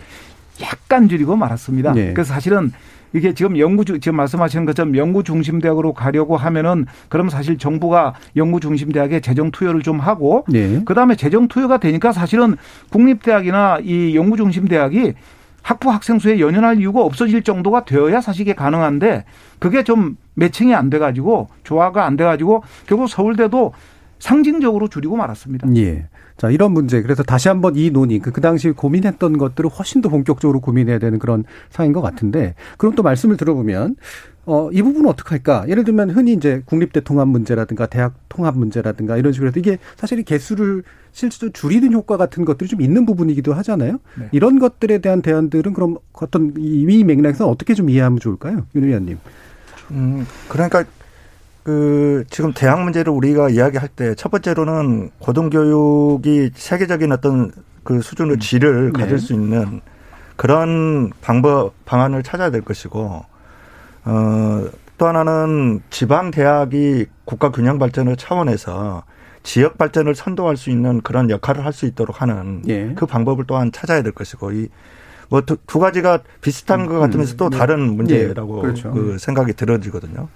약간 0.62 1.08
줄이고 1.08 1.36
말았습니다. 1.36 1.94
예. 1.96 2.12
그래서 2.12 2.32
사실은 2.34 2.72
이게 3.14 3.32
지금 3.32 3.58
연구 3.58 3.84
중- 3.84 4.00
지금 4.00 4.16
말씀하시는 4.16 4.66
것처럼 4.66 4.94
연구 4.96 5.22
중심 5.22 5.60
대학으로 5.60 5.94
가려고 5.94 6.36
하면은 6.36 6.84
그럼 7.08 7.30
사실 7.30 7.56
정부가 7.56 8.14
연구 8.36 8.60
중심 8.60 8.92
대학에 8.92 9.20
재정 9.20 9.50
투여를 9.50 9.80
좀 9.82 9.98
하고 9.98 10.44
예. 10.52 10.80
그다음에 10.84 11.14
재정 11.16 11.48
투여가 11.48 11.78
되니까 11.78 12.12
사실은 12.12 12.56
국립 12.90 13.22
대학이나 13.22 13.78
이 13.82 14.14
연구 14.14 14.36
중심 14.36 14.68
대학이 14.68 15.14
학부 15.62 15.90
학생 15.90 16.18
수에 16.18 16.38
연연할 16.40 16.80
이유가 16.80 17.00
없어질 17.02 17.42
정도가 17.42 17.84
되어야 17.84 18.20
사실 18.20 18.42
이게 18.42 18.54
가능한데 18.54 19.24
그게 19.58 19.82
좀 19.84 20.16
매칭이 20.34 20.74
안 20.74 20.88
돼 20.90 20.98
가지고 20.98 21.48
조화가 21.64 22.04
안 22.04 22.16
돼 22.16 22.24
가지고 22.24 22.62
결국 22.86 23.08
서울대도 23.08 23.72
상징적으로 24.18 24.88
줄이고 24.88 25.16
말았습니다. 25.16 25.68
예. 25.76 26.06
자, 26.38 26.50
이런 26.50 26.72
문제. 26.72 27.02
그래서 27.02 27.22
다시 27.22 27.48
한번 27.48 27.76
이 27.76 27.90
논의, 27.90 28.20
그, 28.20 28.30
그 28.30 28.40
당시 28.40 28.70
고민했던 28.70 29.36
것들을 29.36 29.68
훨씬 29.68 30.00
더 30.00 30.08
본격적으로 30.08 30.60
고민해야 30.60 30.98
되는 30.98 31.18
그런 31.18 31.44
상황인 31.68 31.92
것 31.92 32.00
같은데, 32.00 32.54
그럼 32.78 32.94
또 32.94 33.02
말씀을 33.02 33.36
들어보면, 33.36 33.96
어, 34.46 34.70
이 34.72 34.80
부분은 34.80 35.10
어떻게 35.10 35.30
할까? 35.30 35.66
예를 35.68 35.84
들면 35.84 36.10
흔히 36.10 36.32
이제 36.32 36.62
국립대 36.64 37.00
통합 37.00 37.28
문제라든가 37.28 37.86
대학 37.86 38.14
통합 38.30 38.56
문제라든가 38.56 39.18
이런 39.18 39.32
식으로 39.32 39.48
해서 39.48 39.58
이게 39.58 39.78
사실 39.96 40.20
이 40.20 40.22
개수를 40.22 40.84
실제로 41.12 41.52
줄이는 41.52 41.92
효과 41.92 42.16
같은 42.16 42.44
것들이 42.44 42.70
좀 42.70 42.80
있는 42.80 43.04
부분이기도 43.04 43.52
하잖아요. 43.54 43.98
네. 44.18 44.28
이런 44.32 44.58
것들에 44.58 44.98
대한 44.98 45.20
대안들은 45.20 45.74
그럼 45.74 45.98
어떤 46.12 46.54
이 46.56 47.04
맥락에서 47.04 47.46
어떻게 47.48 47.74
좀 47.74 47.90
이해하면 47.90 48.20
좋을까요? 48.20 48.64
윤 48.74 48.84
의원님. 48.84 49.18
음, 49.90 50.26
그러니까 50.48 50.84
그 51.62 52.24
지금 52.30 52.52
대학 52.52 52.82
문제를 52.82 53.12
우리가 53.12 53.50
이야기할 53.50 53.88
때 53.88 54.14
첫 54.14 54.30
번째로는 54.30 55.10
고등교육이 55.18 56.50
세계적인 56.54 57.12
어떤 57.12 57.52
그 57.84 58.00
수준의 58.00 58.38
질을 58.38 58.92
네. 58.92 59.00
가질 59.02 59.18
수 59.18 59.32
있는 59.32 59.80
그런 60.36 61.10
방법 61.20 61.72
방안을 61.84 62.22
찾아야 62.22 62.50
될 62.50 62.62
것이고 62.62 63.24
어또 64.04 65.06
하나는 65.06 65.80
지방 65.90 66.30
대학이 66.30 67.06
국가 67.24 67.50
균형 67.50 67.78
발전의 67.78 68.16
차원에서 68.16 69.02
지역 69.42 69.78
발전을 69.78 70.14
선도할 70.14 70.56
수 70.56 70.70
있는 70.70 71.00
그런 71.00 71.30
역할을 71.30 71.64
할 71.64 71.72
수 71.72 71.86
있도록 71.86 72.20
하는 72.22 72.62
예. 72.68 72.92
그 72.94 73.06
방법을 73.06 73.44
또한 73.46 73.70
찾아야 73.72 74.02
될 74.02 74.12
것이고 74.12 74.52
이 74.52 74.68
뭐두 75.28 75.78
가지가 75.78 76.20
비슷한 76.40 76.86
것 76.86 76.98
같으면서 76.98 77.36
또 77.36 77.50
네. 77.50 77.58
다른 77.58 77.96
문제라고 77.96 78.58
예, 78.58 78.62
그렇죠. 78.62 78.90
그 78.92 79.18
생각이 79.18 79.52
들어지거든요. 79.52 80.28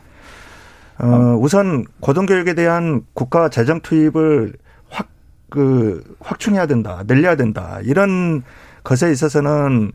어, 0.99 1.36
우선 1.40 1.84
고등교육에 2.01 2.55
대한 2.55 3.03
국가 3.14 3.49
재정 3.49 3.80
투입을 3.80 4.55
확, 4.88 5.09
그, 5.49 6.16
확충해야 6.20 6.66
된다, 6.66 7.03
늘려야 7.07 7.36
된다. 7.36 7.80
이런 7.82 8.43
것에 8.84 9.11
있어서는, 9.11 9.93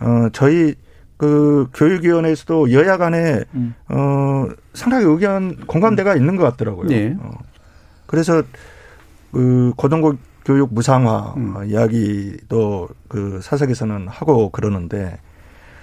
어, 0.00 0.28
저희 0.32 0.74
그 1.16 1.68
교육위원회에서도 1.74 2.72
여야 2.72 2.96
간에, 2.96 3.44
음. 3.54 3.74
어, 3.88 4.46
상당히 4.74 5.04
의견, 5.04 5.56
공감대가 5.66 6.14
있는 6.14 6.36
것 6.36 6.44
같더라고요. 6.44 6.88
네. 6.88 7.16
어, 7.20 7.30
그래서 8.06 8.42
그 9.32 9.72
고등교육 9.76 10.72
무상화 10.72 11.34
음. 11.36 11.56
어, 11.56 11.64
이야기도 11.64 12.88
그 13.08 13.40
사석에서는 13.42 14.08
하고 14.08 14.50
그러는데 14.50 15.18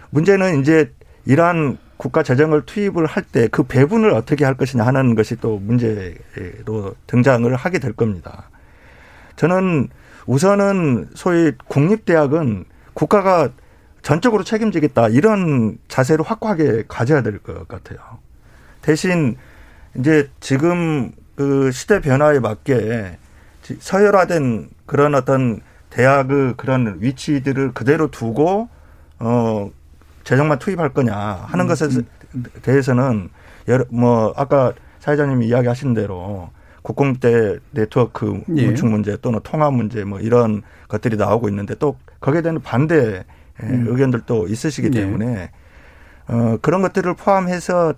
문제는 0.09 0.61
이제 0.61 0.91
이러한 1.25 1.77
국가 1.97 2.23
재정을 2.23 2.65
투입을 2.65 3.05
할 3.05 3.23
때 3.31 3.47
그 3.47 3.63
배분을 3.63 4.11
어떻게 4.11 4.45
할 4.45 4.55
것이냐 4.55 4.85
하는 4.85 5.15
것이 5.15 5.35
또 5.37 5.57
문제로 5.59 6.95
등장을 7.07 7.53
하게 7.55 7.79
될 7.79 7.93
겁니다. 7.93 8.49
저는 9.35 9.89
우선은 10.27 11.09
소위 11.15 11.51
국립대학은 11.67 12.65
국가가 12.93 13.49
전적으로 14.01 14.43
책임지겠다 14.43 15.09
이런 15.09 15.77
자세를 15.87 16.23
확고하게 16.25 16.83
가져야 16.87 17.21
될 17.21 17.39
것 17.39 17.67
같아요. 17.67 17.97
대신 18.81 19.35
이제 19.97 20.29
지금 20.39 21.11
그 21.35 21.71
시대 21.71 22.01
변화에 22.01 22.39
맞게 22.39 23.17
서열화된 23.79 24.69
그런 24.85 25.15
어떤 25.15 25.61
대학의 25.89 26.53
그런 26.57 26.97
위치들을 26.99 27.71
그대로 27.73 28.11
두고 28.11 28.69
어 29.19 29.71
재정만 30.25 30.59
투입할 30.59 30.89
거냐 30.89 31.15
하는 31.15 31.67
것에 31.67 31.87
대해서는 32.63 33.29
여러 33.69 33.85
뭐 33.89 34.33
아까 34.35 34.73
사회자님이 34.99 35.47
이야기하신 35.47 35.93
대로 35.93 36.49
국공대 36.81 37.57
네트워크 37.71 38.43
예. 38.57 38.67
구축 38.67 38.87
문제 38.87 39.17
또는 39.17 39.39
통합 39.43 39.73
문제 39.73 40.03
뭐 40.03 40.19
이런 40.19 40.61
것들이 40.87 41.15
나오고 41.15 41.47
있는데 41.49 41.75
또 41.75 41.95
거기에 42.19 42.41
대한 42.41 42.59
반대 42.61 43.23
음. 43.63 43.85
의견들도 43.87 44.47
있으시기 44.47 44.89
네. 44.89 45.01
때문에 45.01 45.51
어 46.27 46.57
그런 46.61 46.81
것들을 46.81 47.13
포함해서 47.13 47.93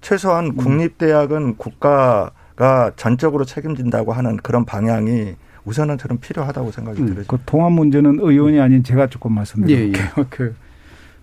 최소한 0.00 0.46
음. 0.46 0.56
국립대학은 0.56 1.56
국가가 1.56 2.90
전적으로 2.96 3.44
책임진다고 3.44 4.12
하는 4.12 4.36
그런 4.36 4.64
방향이 4.64 5.36
우선은 5.64 5.96
저는 5.96 6.18
필요하다고 6.18 6.72
생각이 6.72 7.00
음. 7.00 7.06
들어요. 7.06 7.24
그 7.28 7.38
통합 7.46 7.72
문제는 7.72 8.18
의원이 8.20 8.60
아닌 8.60 8.82
제가 8.82 9.06
조금 9.06 9.32
말씀드릴게요. 9.32 10.04
예, 10.18 10.24
그, 10.28 10.54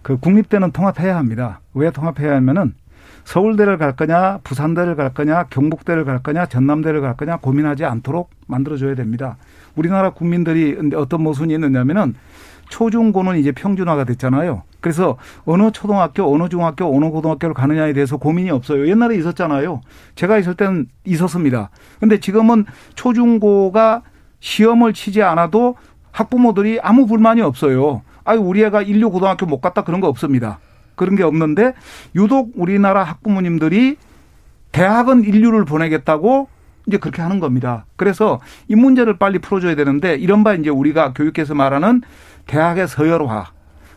그 0.10 0.18
국립대는 0.18 0.72
통합해야 0.72 1.16
합니다. 1.16 1.60
왜 1.76 1.91
통합해야 1.91 2.36
하면은 2.38 2.74
서울대를 3.26 3.78
갈 3.78 3.95
거냐, 3.95 4.39
부산대를 4.43 4.95
갈 4.95 5.14
거냐, 5.14 5.43
경북대를 5.51 6.03
갈 6.03 6.24
거냐, 6.24 6.47
전남대를 6.47 6.99
갈 7.01 7.16
거냐 7.16 7.38
고민하지 7.38 7.86
않도록 7.86 8.32
만들어줘야 8.47 8.95
됩니다. 8.95 9.38
우리나라 9.76 10.10
국민들이 10.10 10.76
어떤 10.95 11.22
모순이 11.22 11.53
있느냐면은 11.53 12.16
초중고는 12.70 13.38
이제 13.38 13.51
평준화가 13.51 14.05
됐잖아요. 14.05 14.64
그래서 14.82 15.18
어느 15.45 15.70
초등학교, 15.70 16.34
어느 16.34 16.49
중학교, 16.49 16.91
어느 16.91 17.12
고등학교를 17.12 17.53
가느냐에 17.53 17.93
대해서 17.93 18.18
고민이 18.18 18.49
없어요. 18.49 18.88
옛날에 18.88 19.16
있었잖아요. 19.16 19.82
제가 20.16 20.39
있을 20.39 20.55
때는 20.55 20.88
있었습니다. 21.05 21.70
근데 21.99 22.20
지금은 22.20 22.66
초중고가 22.95 24.01
시험을 24.39 24.93
치지 24.93 25.22
않아도 25.22 25.76
학부모들이 26.12 26.80
아무 26.82 27.05
불만이 27.05 27.41
없어요. 27.41 28.01
아유, 28.24 28.39
우리 28.39 28.63
애가 28.63 28.82
인류 28.84 29.09
고등학교 29.09 29.45
못 29.45 29.61
갔다 29.61 29.84
그런 29.84 30.01
거 30.01 30.07
없습니다. 30.07 30.59
그런 30.95 31.15
게 31.15 31.24
없는데 31.24 31.74
유독 32.15 32.51
우리나라 32.55 33.03
학부모님들이 33.03 33.97
대학은 34.72 35.24
인류를 35.24 35.65
보내겠다고 35.65 36.49
이제 36.88 36.97
그렇게 36.97 37.22
하는 37.22 37.39
겁니다. 37.39 37.86
그래서 37.95 38.39
이 38.67 38.76
문제를 38.76 39.17
빨리 39.17 39.39
풀어줘야 39.39 39.76
되는데 39.76 40.15
이런 40.15 40.43
바 40.43 40.53
이제 40.53 40.70
우리가 40.70 41.13
교육계에서 41.13 41.55
말하는 41.55 42.01
대학의 42.47 42.88
서열화, 42.88 43.51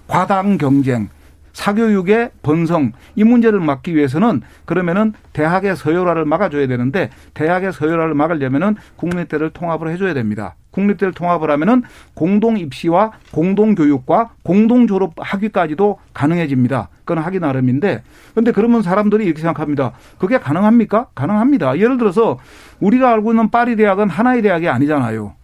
과당 0.07 0.59
경쟁, 0.59 1.09
사교육의 1.53 2.31
번성 2.43 2.93
이 3.15 3.25
문제를 3.25 3.61
막기 3.61 3.95
위해서는 3.95 4.43
그러면은 4.65 5.13
대학의 5.33 5.77
서열화를 5.77 6.25
막아줘야 6.25 6.67
되는데 6.67 7.11
대학의 7.35 7.73
서열화를 7.73 8.15
막으려면은 8.15 8.77
국립대를 8.97 9.51
통합을 9.51 9.89
해줘야 9.91 10.15
됩니다. 10.15 10.55
국립대를 10.73 11.15
통합을 11.15 11.51
하면은 11.53 11.83
공동 12.15 12.59
입시와 12.59 13.13
공동 13.31 13.75
교육과 13.75 14.33
공동 14.43 14.87
졸업 14.87 15.13
학위까지도 15.17 15.99
가능해집니다. 16.13 16.89
그건 17.05 17.23
하기 17.23 17.39
나름인데 17.39 18.03
근데 18.35 18.51
그러면 18.51 18.83
사람들이 18.83 19.25
이렇게 19.25 19.41
생각합니다. 19.41 19.93
그게 20.19 20.39
가능합니까? 20.39 21.09
가능합니다. 21.15 21.79
예를 21.79 21.99
들어서 21.99 22.39
우리가 22.81 23.13
알고 23.13 23.33
있는 23.33 23.51
파리 23.51 23.77
대학은 23.77 24.09
하나의 24.09 24.43
대학이 24.43 24.69
아니잖아요. 24.69 25.35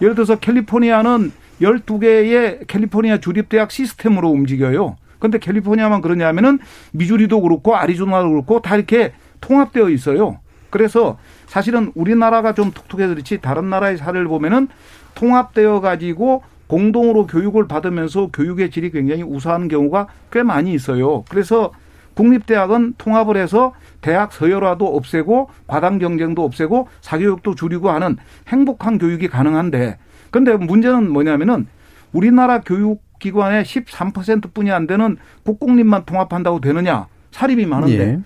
예를 0.00 0.14
들어서 0.14 0.36
캘리포니아는 0.36 1.32
12개의 1.60 2.66
캘리포니아 2.66 3.18
주립대학 3.18 3.70
시스템으로 3.70 4.30
움직여요. 4.30 4.96
근데 5.18 5.38
캘리포니아만 5.38 6.02
그러냐면은 6.02 6.58
미주리도 6.92 7.40
그렇고 7.40 7.76
아리조나도 7.76 8.30
그렇고 8.30 8.60
다 8.60 8.76
이렇게 8.76 9.12
통합되어 9.40 9.88
있어요. 9.90 10.38
그래서 10.74 11.18
사실은 11.46 11.92
우리나라가 11.94 12.52
좀 12.52 12.72
독특해서 12.72 13.14
그렇지 13.14 13.38
다른 13.40 13.70
나라의 13.70 13.96
사례를 13.96 14.26
보면은 14.26 14.66
통합되어 15.14 15.80
가지고 15.80 16.42
공동으로 16.66 17.28
교육을 17.28 17.68
받으면서 17.68 18.30
교육의 18.32 18.72
질이 18.72 18.90
굉장히 18.90 19.22
우수한 19.22 19.68
경우가 19.68 20.08
꽤 20.32 20.42
많이 20.42 20.74
있어요. 20.74 21.22
그래서 21.28 21.70
국립대학은 22.14 22.94
통합을 22.98 23.36
해서 23.36 23.72
대학 24.00 24.32
서열화도 24.32 24.84
없애고 24.96 25.48
과당 25.68 26.00
경쟁도 26.00 26.44
없애고 26.44 26.88
사교육도 27.02 27.54
줄이고 27.54 27.90
하는 27.90 28.16
행복한 28.48 28.98
교육이 28.98 29.28
가능한데 29.28 29.98
근데 30.32 30.56
문제는 30.56 31.08
뭐냐면은 31.08 31.68
우리나라 32.12 32.62
교육기관의 32.62 33.62
13% 33.62 34.52
뿐이 34.52 34.72
안 34.72 34.88
되는 34.88 35.18
국공립만 35.44 36.04
통합한다고 36.04 36.60
되느냐 36.60 37.06
사립이 37.30 37.64
많은데 37.66 38.08
예. 38.08 38.18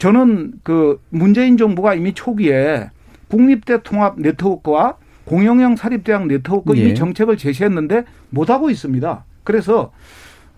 저는 0.00 0.54
그 0.62 0.98
문재인 1.10 1.58
정부가 1.58 1.94
이미 1.94 2.14
초기에 2.14 2.90
국립대 3.28 3.82
통합 3.82 4.18
네트워크와 4.18 4.96
공영형 5.26 5.76
사립대학 5.76 6.26
네트워크 6.26 6.74
예. 6.76 6.80
이미 6.80 6.94
정책을 6.94 7.36
제시했는데 7.36 8.04
못하고 8.30 8.70
있습니다. 8.70 9.24
그래서 9.44 9.92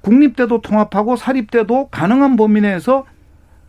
국립대도 0.02 0.60
통합하고 0.60 1.16
사립대도 1.16 1.88
가능한 1.88 2.36
범위 2.36 2.60
내에서 2.60 3.04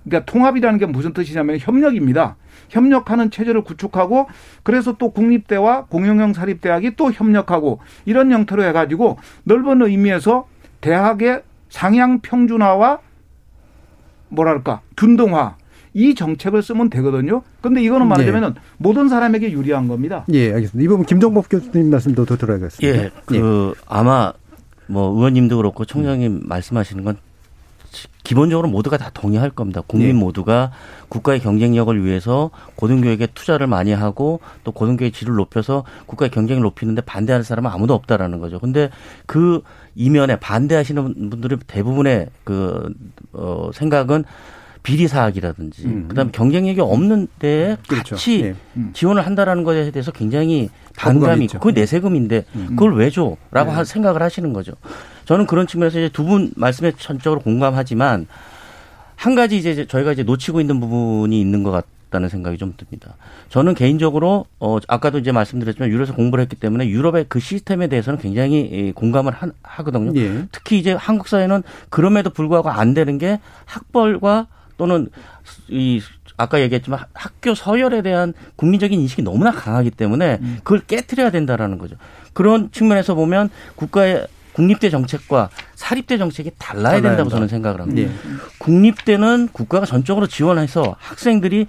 그러니까 0.03 0.31
통합이라는 0.31 0.77
게 0.77 0.85
무슨 0.85 1.11
뜻이냐면 1.11 1.57
협력입니다. 1.59 2.35
협력하는 2.69 3.31
체제를 3.31 3.63
구축하고 3.63 4.27
그래서 4.61 4.95
또 4.97 5.09
국립대와 5.09 5.85
공영형 5.85 6.33
사립대학이 6.33 6.95
또 6.95 7.11
협력하고 7.11 7.79
이런 8.05 8.31
형태로 8.31 8.63
해가지고 8.63 9.17
넓은 9.43 9.81
의미에서 9.81 10.47
대학의 10.81 11.41
상향 11.69 12.19
평준화와 12.19 12.99
뭐랄까 14.29 14.81
균등화 14.97 15.55
이 15.93 16.15
정책을 16.15 16.63
쓰면 16.63 16.89
되거든요. 16.89 17.43
근데 17.61 17.81
이거는 17.81 18.07
말하자면 18.07 18.55
예. 18.57 18.61
모든 18.77 19.09
사람에게 19.09 19.51
유리한 19.51 19.87
겁니다. 19.87 20.25
예, 20.33 20.53
알겠습니다. 20.53 20.83
이 20.83 20.87
부분 20.87 21.05
김정복 21.05 21.49
교수님 21.49 21.89
말씀도 21.89 22.25
더 22.25 22.35
들어야겠습니다. 22.35 23.03
예, 23.03 23.11
그 23.25 23.73
예. 23.75 23.81
아마 23.87 24.33
뭐 24.87 25.13
의원님도 25.15 25.57
그렇고 25.57 25.85
총장님 25.85 26.41
말씀하시는 26.45 27.03
건 27.03 27.17
기본적으로 28.23 28.67
모두가 28.69 28.97
다 28.97 29.11
동의할 29.13 29.51
겁니다. 29.51 29.81
국민 29.85 30.09
예. 30.09 30.13
모두가 30.13 30.71
국가의 31.09 31.39
경쟁력을 31.39 32.03
위해서 32.03 32.49
고등교육에 32.75 33.27
투자를 33.33 33.67
많이 33.67 33.91
하고 33.91 34.39
또 34.63 34.71
고등교육 34.71 35.13
질을 35.13 35.35
높여서 35.35 35.83
국가의 36.07 36.31
경쟁을 36.31 36.63
높이는데 36.63 37.01
반대하는 37.01 37.43
사람은 37.43 37.69
아무도 37.69 37.93
없다라는 37.93 38.39
거죠. 38.39 38.59
근데 38.59 38.89
그 39.27 39.61
이면에 39.95 40.37
반대하시는 40.37 41.29
분들의 41.29 41.59
대부분의 41.67 42.29
그, 42.43 42.91
어, 43.33 43.69
생각은 43.73 44.23
비리 44.83 45.07
사학이라든지 45.07 45.85
음. 45.85 46.05
그다음에 46.09 46.31
경쟁력이 46.31 46.81
없는 46.81 47.27
데에 47.39 47.77
그렇죠. 47.87 48.15
같이 48.15 48.41
예. 48.43 48.55
음. 48.75 48.91
지원을 48.93 49.25
한다라는 49.25 49.63
것에 49.63 49.91
대해서 49.91 50.11
굉장히 50.11 50.69
반감이 50.97 51.45
있고 51.45 51.59
그게 51.59 51.73
내 51.73 51.85
세금인데 51.85 52.43
음. 52.55 52.65
그걸 52.71 52.95
왜 52.95 53.09
줘라고 53.09 53.73
네. 53.75 53.83
생각을 53.85 54.21
하시는 54.21 54.51
거죠. 54.53 54.73
저는 55.25 55.47
그런 55.47 55.67
측면에서 55.67 55.99
이제 55.99 56.09
두 56.09 56.23
분 56.25 56.51
말씀에 56.55 56.91
전적으로 56.97 57.39
공감하지만 57.41 58.27
한 59.15 59.35
가지 59.35 59.57
이제 59.57 59.87
저희가 59.87 60.11
이제 60.11 60.23
놓치고 60.23 60.59
있는 60.59 60.79
부분이 60.81 61.39
있는 61.39 61.63
것 61.63 61.71
같다는 61.71 62.27
생각이 62.27 62.57
좀 62.57 62.73
듭니다. 62.75 63.15
저는 63.49 63.73
개인적으로 63.75 64.45
어 64.59 64.77
아까도 64.89 65.17
이제 65.17 65.31
말씀드렸지만 65.31 65.89
유럽에서 65.89 66.13
공부를 66.13 66.41
했기 66.41 66.57
때문에 66.57 66.89
유럽의 66.89 67.27
그 67.29 67.39
시스템에 67.39 67.87
대해서는 67.87 68.19
굉장히 68.19 68.91
공감을 68.95 69.31
하, 69.31 69.47
하거든요. 69.61 70.11
예. 70.19 70.45
특히 70.51 70.77
이제 70.77 70.91
한국 70.91 71.29
사회는 71.29 71.63
그럼에도 71.89 72.31
불구하고 72.31 72.69
안 72.69 72.93
되는 72.93 73.17
게 73.17 73.39
학벌과 73.65 74.47
또는 74.77 75.07
이 75.67 76.01
아까 76.37 76.61
얘기했지만 76.61 76.99
학교 77.13 77.53
서열에 77.53 78.01
대한 78.01 78.33
국민적인 78.55 78.99
인식이 78.99 79.21
너무나 79.21 79.51
강하기 79.51 79.91
때문에 79.91 80.39
음. 80.41 80.57
그걸 80.63 80.79
깨뜨려야 80.79 81.31
된다라는 81.31 81.77
거죠. 81.77 81.95
그런 82.33 82.71
측면에서 82.71 83.15
보면 83.15 83.49
국가의 83.75 84.27
국립대 84.53 84.89
정책과 84.89 85.49
사립대 85.75 86.17
정책이 86.17 86.51
달라야 86.57 87.01
된다고 87.01 87.29
저는 87.29 87.47
생각을 87.47 87.81
합니다. 87.81 88.11
네. 88.11 88.15
국립대는 88.59 89.49
국가가 89.51 89.85
전적으로 89.85 90.27
지원해서 90.27 90.95
학생들이 90.99 91.67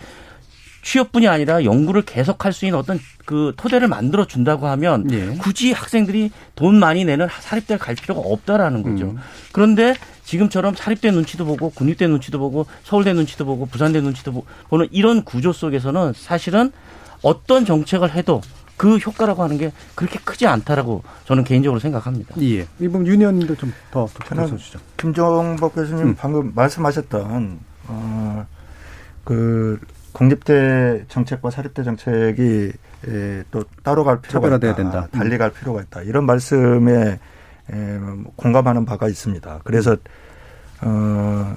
취업뿐이 0.82 1.26
아니라 1.26 1.64
연구를 1.64 2.02
계속할 2.02 2.52
수 2.52 2.66
있는 2.66 2.78
어떤 2.78 3.00
그 3.24 3.54
토대를 3.56 3.88
만들어 3.88 4.26
준다고 4.26 4.66
하면 4.68 5.04
네. 5.04 5.34
굳이 5.38 5.72
학생들이 5.72 6.30
돈 6.54 6.78
많이 6.78 7.06
내는 7.06 7.26
사립대를 7.40 7.78
갈 7.78 7.94
필요가 7.94 8.20
없다라는 8.20 8.82
거죠. 8.82 9.06
음. 9.06 9.18
그런데 9.52 9.94
지금처럼 10.24 10.74
사립대 10.74 11.10
눈치도 11.10 11.44
보고 11.44 11.70
국립대 11.70 12.06
눈치도 12.06 12.38
보고 12.38 12.66
서울대 12.82 13.12
눈치도 13.12 13.44
보고 13.44 13.66
부산대 13.66 14.00
눈치도 14.00 14.44
보는 14.68 14.88
이런 14.90 15.22
구조 15.24 15.52
속에서는 15.52 16.12
사실은 16.16 16.72
어떤 17.22 17.64
정책을 17.64 18.12
해도 18.12 18.40
그 18.76 18.96
효과라고 18.96 19.42
하는 19.42 19.56
게 19.56 19.72
그렇게 19.94 20.18
크지 20.18 20.46
않다라고 20.46 21.04
저는 21.26 21.44
개인적으로 21.44 21.78
생각합니다. 21.78 22.34
예. 22.42 22.66
이분 22.80 23.06
윤 23.06 23.20
의원님도 23.20 23.54
좀더 23.54 24.08
덧붙여 24.12 24.56
주죠. 24.56 24.78
김종복 24.96 25.74
교수님 25.74 26.08
음. 26.08 26.14
방금 26.18 26.52
말씀하셨던 26.54 27.60
어, 27.86 28.46
그 29.22 29.78
공립대 30.12 31.04
정책과 31.08 31.50
사립대 31.50 31.82
정책이 31.82 32.72
에, 33.06 33.42
또 33.50 33.64
따로 33.82 34.04
갈 34.04 34.20
필요가 34.20 34.48
있다. 34.56 34.74
된다. 34.74 35.08
달리 35.12 35.38
갈 35.38 35.50
필요가 35.50 35.82
있다. 35.82 36.02
이런 36.02 36.24
말씀에 36.24 36.92
에, 36.92 37.18
공감하는 38.36 38.84
바가 38.84 39.08
있습니다. 39.08 39.60
그래서 39.64 39.96
어, 40.82 41.56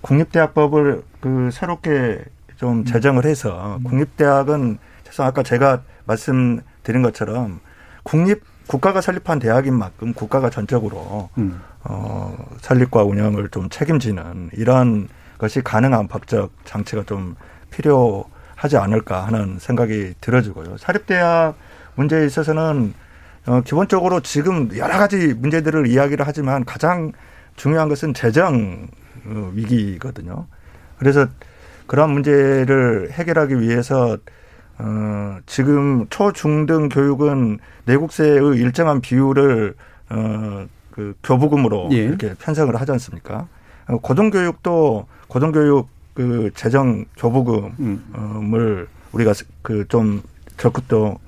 국립대학법을 0.00 1.02
그 1.20 1.50
새롭게 1.52 2.24
좀 2.56 2.84
제정을 2.84 3.24
해서 3.24 3.76
음. 3.78 3.84
국립대학은 3.84 4.78
최소 5.04 5.22
아까 5.22 5.42
제가 5.42 5.82
말씀드린 6.04 7.02
것처럼 7.02 7.60
국립 8.02 8.42
국가가 8.66 9.00
설립한 9.00 9.38
대학인 9.38 9.74
만큼 9.74 10.12
국가가 10.12 10.50
전적으로 10.50 11.28
음. 11.38 11.60
어 11.84 12.36
설립과 12.60 13.04
운영을 13.04 13.48
좀 13.50 13.68
책임지는 13.68 14.50
이런 14.54 15.08
것이 15.38 15.60
가능한 15.60 16.08
법적 16.08 16.50
장치가 16.64 17.04
좀 17.04 17.36
필요하지 17.70 18.76
않을까 18.76 19.26
하는 19.26 19.58
생각이 19.60 20.14
들어지고요. 20.20 20.78
사립대학 20.78 21.56
문제에 21.94 22.26
있어서는 22.26 22.94
어 23.46 23.60
기본적으로 23.60 24.20
지금 24.20 24.68
여러 24.76 24.98
가지 24.98 25.34
문제들을 25.34 25.86
이야기를 25.86 26.26
하지만 26.26 26.64
가장 26.64 27.12
중요한 27.54 27.88
것은 27.88 28.12
재정 28.14 28.88
어, 29.24 29.50
위기거든요. 29.54 30.46
그래서 30.98 31.26
그러한 31.86 32.10
문제를 32.12 33.10
해결하기 33.12 33.60
위해서 33.60 34.16
어, 34.78 35.38
지금 35.46 36.06
초중등 36.10 36.88
교육은 36.88 37.58
내국세의 37.86 38.56
일정한 38.58 39.00
비율을 39.00 39.74
어, 40.10 40.66
그 40.90 41.14
교부금으로 41.22 41.88
예. 41.92 41.96
이렇게 41.98 42.34
편성을 42.38 42.74
하지 42.74 42.92
않습니까? 42.92 43.46
어, 43.88 43.98
고등교육도 43.98 45.06
고등교육 45.28 45.88
그 46.14 46.50
재정 46.54 47.04
교부금을 47.16 47.72
음. 47.78 48.86
우리가 49.12 49.32
그 49.62 49.84
좀 49.88 50.22
적극도 50.56 51.06
어, 51.06 51.18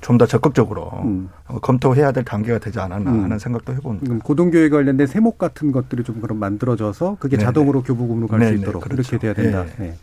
좀 0.00 0.18
더 0.18 0.26
적극적으로 0.26 0.90
음. 1.04 1.28
어, 1.48 1.58
검토해야 1.60 2.12
될 2.12 2.24
단계가 2.24 2.58
되지 2.58 2.78
않았나 2.78 3.10
음. 3.10 3.24
하는 3.24 3.38
생각도 3.38 3.72
해봅니다. 3.74 4.16
고등교육에 4.24 4.68
관련된 4.68 5.06
세목 5.06 5.38
같은 5.38 5.72
것들이 5.72 6.04
좀 6.04 6.20
그럼 6.20 6.38
만들어져서 6.38 7.16
그게 7.20 7.36
네네. 7.36 7.44
자동으로 7.46 7.82
교부금으로 7.82 8.28
갈 8.28 8.42
수 8.46 8.54
있도록 8.54 8.82
그렇죠. 8.84 9.16
이렇게 9.16 9.18
돼야 9.18 9.34
된다. 9.34 9.64
네. 9.78 9.86
네. 9.88 9.94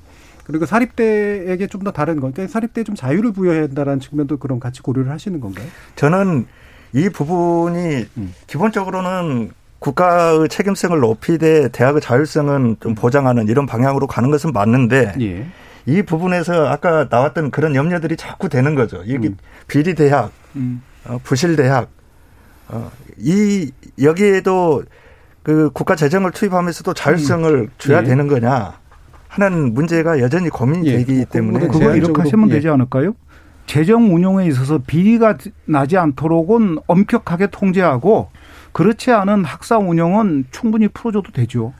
그리고 0.45 0.65
사립대에게 0.65 1.67
좀 1.67 1.83
더 1.83 1.91
다른 1.91 2.19
건, 2.19 2.31
그러니까 2.33 2.51
사립대에 2.51 2.83
좀 2.83 2.95
자유를 2.95 3.31
부여해야 3.31 3.63
한다는 3.63 3.99
측면도 3.99 4.37
그럼 4.37 4.59
같이 4.59 4.81
고려를 4.81 5.11
하시는 5.11 5.39
건가요? 5.39 5.65
저는 5.95 6.45
이 6.93 7.07
부분이 7.09 8.05
음. 8.17 8.33
기본적으로는 8.47 9.51
국가의 9.79 10.49
책임성을 10.49 10.99
높이되 10.99 11.69
대학의 11.69 12.01
자율성은 12.01 12.77
좀 12.81 12.93
보장하는 12.95 13.47
이런 13.47 13.65
방향으로 13.65 14.05
가는 14.07 14.29
것은 14.29 14.51
맞는데 14.51 15.13
예. 15.21 15.45
이 15.85 16.01
부분에서 16.01 16.67
아까 16.67 17.07
나왔던 17.09 17.51
그런 17.51 17.75
염려들이 17.75 18.17
자꾸 18.17 18.49
되는 18.49 18.75
거죠. 18.75 19.01
이게 19.05 19.29
음. 19.29 19.37
비리 19.67 19.95
대학, 19.95 20.31
음. 20.55 20.81
어, 21.05 21.19
부실 21.23 21.55
대학, 21.55 21.89
어, 22.67 22.91
이 23.17 23.71
여기에도 24.01 24.83
그 25.43 25.71
국가 25.73 25.95
재정을 25.95 26.31
투입하면서도 26.31 26.93
자율성을 26.93 27.53
음. 27.53 27.67
줘야 27.77 27.99
예. 27.99 28.03
되는 28.03 28.27
거냐? 28.27 28.79
하는 29.27 29.73
문제가 29.73 30.19
여전히 30.19 30.49
고민되기 30.49 31.19
예, 31.19 31.25
때문에 31.25 31.67
그걸 31.67 31.95
이렇게 31.95 32.21
하시면 32.21 32.49
예. 32.49 32.55
되지 32.55 32.67
않을까요? 32.67 33.15
재정 33.65 34.13
운용에 34.13 34.45
있어서 34.47 34.79
비리가 34.79 35.37
나지 35.63 35.97
않도록은 35.97 36.79
엄격하게 36.87 37.47
통제하고 37.47 38.29
그렇지 38.73 39.11
않은 39.11 39.45
학사 39.45 39.77
운영은 39.77 40.45
충분히 40.51 40.89
풀어줘도 40.89 41.31
되죠. 41.31 41.73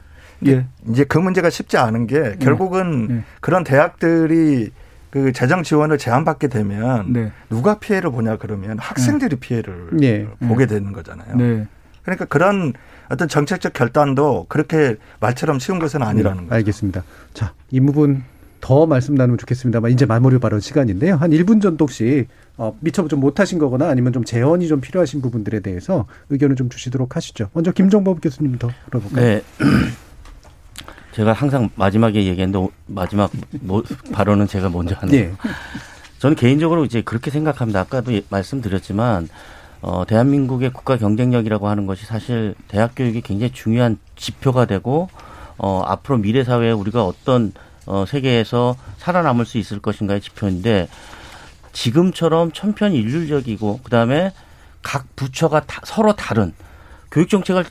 예. 0.48 0.66
이제 0.90 1.04
그 1.04 1.18
문제가 1.18 1.50
쉽지 1.50 1.78
않은 1.78 2.08
게 2.08 2.20
네. 2.20 2.36
결국은 2.38 3.08
네. 3.08 3.24
그런 3.40 3.64
대학들이 3.64 4.72
그 5.10 5.34
재정 5.34 5.64
지원을 5.64 5.98
제한받게 5.98 6.48
되면 6.48 7.12
네. 7.12 7.32
누가 7.50 7.80
피해를 7.80 8.12
보냐 8.12 8.38
그러면 8.38 8.80
학생들이 8.80 9.36
네. 9.36 9.40
피해를 9.40 9.90
네. 9.92 10.28
보게 10.48 10.66
되는 10.66 10.92
거잖아요. 10.94 11.36
네. 11.36 11.68
그러니까 12.04 12.26
그런 12.26 12.74
어떤 13.10 13.28
정책적 13.28 13.74
결단도 13.74 14.46
그렇게 14.48 14.96
말처럼 15.20 15.60
쉬운 15.60 15.80
것은 15.80 16.02
아니라는 16.02 16.44
거죠. 16.44 16.56
알겠습니다. 16.56 17.04
자, 17.34 17.54
이 17.70 17.80
부분 17.82 18.24
더 18.62 18.86
말씀 18.86 19.16
나누면 19.16 19.38
좋겠습니다만 19.40 19.92
이제 19.92 20.06
마무리 20.06 20.40
발언 20.40 20.60
시간인데요. 20.60 21.16
한 21.16 21.32
1분 21.32 21.62
정도 21.62 21.84
혹시 21.84 22.28
어, 22.58 22.78
미처 22.80 23.06
좀 23.08 23.20
못하신 23.20 23.60
거거나 23.60 23.90
아니면 23.90 24.14
좀 24.14 24.24
재원이 24.24 24.68
좀 24.68 24.80
필요하신 24.80 25.22
부분들에 25.22 25.60
대해서 25.60 26.06
의견을 26.30 26.56
좀 26.56 26.70
주시도록 26.70 27.16
하시죠. 27.16 27.50
먼저 27.54 27.72
김정법 27.72 28.22
교수님부터 28.22 28.70
들어볼까요? 28.86 29.26
네. 29.26 29.42
제가 31.14 31.34
항상 31.34 31.70
마지막에 31.76 32.24
얘기했는데 32.26 32.68
마지막 32.88 33.32
뭐 33.62 33.84
발언은 34.12 34.48
제가 34.48 34.70
먼저 34.70 34.96
하네요. 34.96 35.30
네. 35.30 35.34
저는 36.20 36.36
개인적으로 36.36 36.86
이제 36.86 37.02
그렇게 37.02 37.32
생각합니다. 37.32 37.82
아까도 37.82 38.12
말씀드렸지만 38.30 39.28
어, 39.82 40.06
대한민국의 40.06 40.72
국가 40.72 40.98
경쟁력이라고 40.98 41.68
하는 41.68 41.86
것이 41.88 42.06
사실 42.06 42.54
대학 42.68 42.92
교육이 42.96 43.22
굉장히 43.22 43.52
중요한 43.52 43.98
지표가 44.16 44.66
되고 44.66 45.10
어, 45.58 45.82
앞으로 45.86 46.20
미래 46.20 46.44
사회에 46.44 46.72
우리가 46.72 47.04
어떤 47.04 47.52
어, 47.88 48.06
세계에서 48.08 48.76
살아남을 48.98 49.46
수 49.46 49.58
있을 49.58 49.80
것인가의 49.80 50.22
지표인데 50.22 50.88
지금처럼 51.74 52.52
천편일률적이고 52.52 53.80
그다음에 53.84 54.32
각 54.82 55.16
부처가 55.16 55.62
다, 55.62 55.82
서로 55.86 56.14
다른 56.14 56.54
교육 57.10 57.30
정책을 57.30 57.66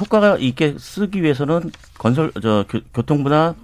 효과가 0.00 0.36
있게 0.38 0.76
쓰기 0.78 1.22
위해서는 1.22 1.70
건설 1.98 2.32
저 2.40 2.64
교통부나 2.94 3.54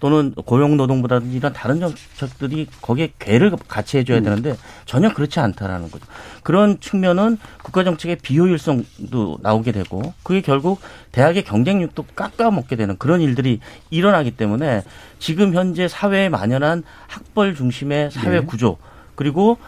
또는 0.00 0.32
고용노동부라든지 0.32 1.36
이런 1.36 1.52
다른 1.52 1.78
정책들이 1.78 2.66
거기에 2.80 3.12
괴를 3.18 3.52
같이 3.68 3.98
해줘야 3.98 4.18
음. 4.18 4.24
되는데 4.24 4.56
전혀 4.86 5.12
그렇지 5.12 5.38
않다라는 5.40 5.90
거죠. 5.90 6.06
그런 6.42 6.80
측면은 6.80 7.38
국가 7.62 7.84
정책의 7.84 8.16
비효율성도 8.16 9.38
나오게 9.42 9.72
되고 9.72 10.14
그게 10.22 10.40
결국 10.40 10.80
대학의 11.12 11.44
경쟁력도 11.44 12.06
깎아먹게 12.16 12.76
되는 12.76 12.96
그런 12.96 13.20
일들이 13.20 13.60
일어나기 13.90 14.30
때문에 14.30 14.82
지금 15.18 15.54
현재 15.54 15.86
사회에 15.86 16.30
만연한 16.30 16.82
학벌 17.06 17.54
중심의 17.54 18.10
사회 18.10 18.40
네. 18.40 18.46
구조 18.46 18.78
그리고 19.14 19.58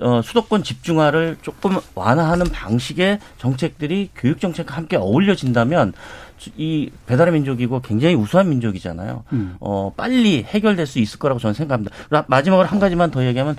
어, 0.00 0.22
수도권 0.22 0.62
집중화를 0.62 1.36
조금 1.42 1.78
완화하는 1.94 2.46
방식의 2.46 3.18
정책들이 3.38 4.10
교육 4.16 4.40
정책과 4.40 4.74
함께 4.74 4.96
어울려진다면 4.96 5.92
이 6.56 6.90
배달의 7.06 7.32
민족이고 7.34 7.80
굉장히 7.80 8.14
우수한 8.14 8.48
민족이잖아요. 8.48 9.24
음. 9.32 9.56
어, 9.60 9.92
빨리 9.96 10.42
해결될 10.42 10.86
수 10.86 10.98
있을 10.98 11.18
거라고 11.18 11.38
저는 11.38 11.54
생각합니다. 11.54 11.94
마지막으로 12.26 12.66
한 12.66 12.80
가지만 12.80 13.10
더 13.10 13.24
얘기하면 13.24 13.56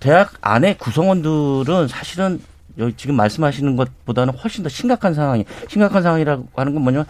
대학 0.00 0.34
안에 0.40 0.76
구성원들은 0.76 1.88
사실은 1.88 2.40
여기 2.78 2.94
지금 2.96 3.16
말씀하시는 3.16 3.74
것보다는 3.74 4.34
훨씬 4.34 4.62
더 4.62 4.68
심각한 4.68 5.14
상황이 5.14 5.44
심각한 5.68 6.02
상황이라고 6.02 6.48
하는 6.54 6.74
건 6.74 6.82
뭐냐면 6.82 7.06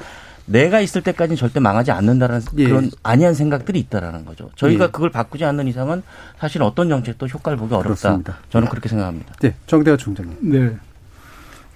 내가 0.49 0.80
있을 0.80 1.03
때까지는 1.03 1.36
절대 1.36 1.61
망하지 1.61 1.90
않는다라는 1.92 2.42
예. 2.57 2.64
그런 2.64 2.90
아니한 3.03 3.34
생각들이 3.34 3.78
있다라는 3.80 4.24
거죠. 4.24 4.51
저희가 4.57 4.86
예. 4.86 4.88
그걸 4.88 5.11
바꾸지 5.11 5.44
않는 5.44 5.68
이상은 5.68 6.03
사실 6.38 6.62
어떤 6.62 6.88
정책도 6.88 7.26
효과를 7.26 7.59
보기 7.59 7.74
어렵다. 7.74 7.88
그렇습니다. 7.88 8.36
저는 8.51 8.68
그렇게 8.68 8.88
생각합니다. 8.88 9.34
네, 9.40 9.55
정대화 9.66 9.96
총장님. 9.96 10.36
네. 10.40 10.76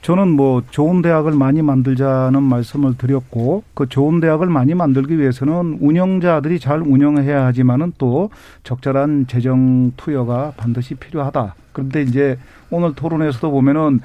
저는 0.01 0.29
뭐 0.29 0.65
좋은 0.71 1.01
대학을 1.01 1.31
많이 1.31 1.63
만들자는 1.63 2.43
말씀을 2.43 2.97
드렸고 2.99 3.63
그 3.75 3.89
좋은 3.89 4.21
대학을 4.21 4.49
많이 4.49 4.75
만들기 4.75 5.17
위해서는 5.17 5.79
운영자들이 5.81 6.59
잘 6.59 6.81
운영해야 6.81 7.45
하지만은 7.47 7.93
또 7.99 8.31
적절한 8.65 9.27
재정 9.29 9.93
투여가 9.97 10.55
반드시 10.57 10.97
필요하다. 10.97 11.55
그런데 11.71 12.03
이제 12.03 12.37
오늘 12.71 12.95
토론에서도 12.95 13.49
보면은 13.53 14.01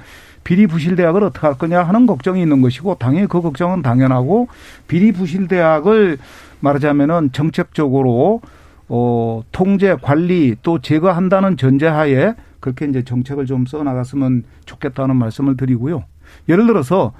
비리 0.48 0.66
부실 0.66 0.96
대학을 0.96 1.24
어떻게 1.24 1.46
할 1.46 1.58
거냐 1.58 1.82
하는 1.82 2.06
걱정이 2.06 2.40
있는 2.40 2.62
것이고 2.62 2.94
당연히 2.94 3.26
그 3.26 3.42
걱정은 3.42 3.82
당연하고 3.82 4.48
비리 4.86 5.12
부실 5.12 5.46
대학을 5.46 6.16
말하자면은 6.60 7.32
정책적으로 7.32 8.40
어 8.88 9.42
통제 9.52 9.94
관리 10.00 10.56
또 10.62 10.78
제거한다는 10.80 11.58
전제하에 11.58 12.32
그렇게 12.60 12.86
이제 12.86 13.04
정책을 13.04 13.44
좀 13.44 13.66
써 13.66 13.82
나갔으면 13.82 14.44
좋겠다는 14.64 15.16
말씀을 15.16 15.58
드리고요. 15.58 16.04
예를 16.48 16.66
들어서 16.66 17.12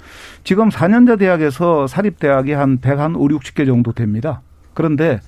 지금 0.43 0.69
4년제 0.69 1.19
대학에서 1.19 1.85
사립 1.85 2.17
대학이 2.17 2.53
한 2.53 2.79
100 2.79 2.97
한 2.97 3.15
5, 3.15 3.27
60개 3.27 3.67
정도 3.67 3.91
됩니다. 3.91 4.41
그런데 4.73 5.19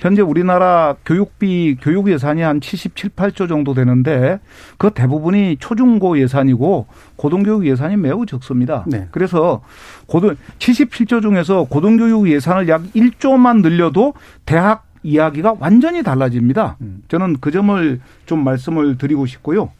현재 0.00 0.22
우리나라 0.22 0.96
교육비 1.04 1.76
교육 1.80 2.10
예산이 2.10 2.40
한 2.40 2.60
77, 2.60 3.10
8조 3.10 3.48
정도 3.48 3.74
되는데 3.74 4.40
그 4.78 4.90
대부분이 4.90 5.58
초중고 5.60 6.18
예산이고 6.18 6.86
고등교육 7.16 7.66
예산이 7.66 7.98
매우 7.98 8.24
적습니다. 8.24 8.84
네. 8.86 9.08
그래서 9.10 9.62
고등 10.06 10.36
77조 10.58 11.20
중에서 11.20 11.64
고등교육 11.64 12.30
예산을 12.30 12.68
약 12.68 12.82
1조만 12.94 13.60
늘려도 13.60 14.14
대학 14.46 14.86
이야기가 15.02 15.56
완전히 15.60 16.02
달라집니다. 16.02 16.76
음. 16.80 17.02
저는 17.08 17.36
그 17.40 17.50
점을 17.50 18.00
좀 18.24 18.42
말씀을 18.42 18.96
드리고 18.96 19.26
싶고요. 19.26 19.70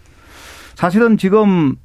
사실은 0.74 1.16
지금 1.16 1.76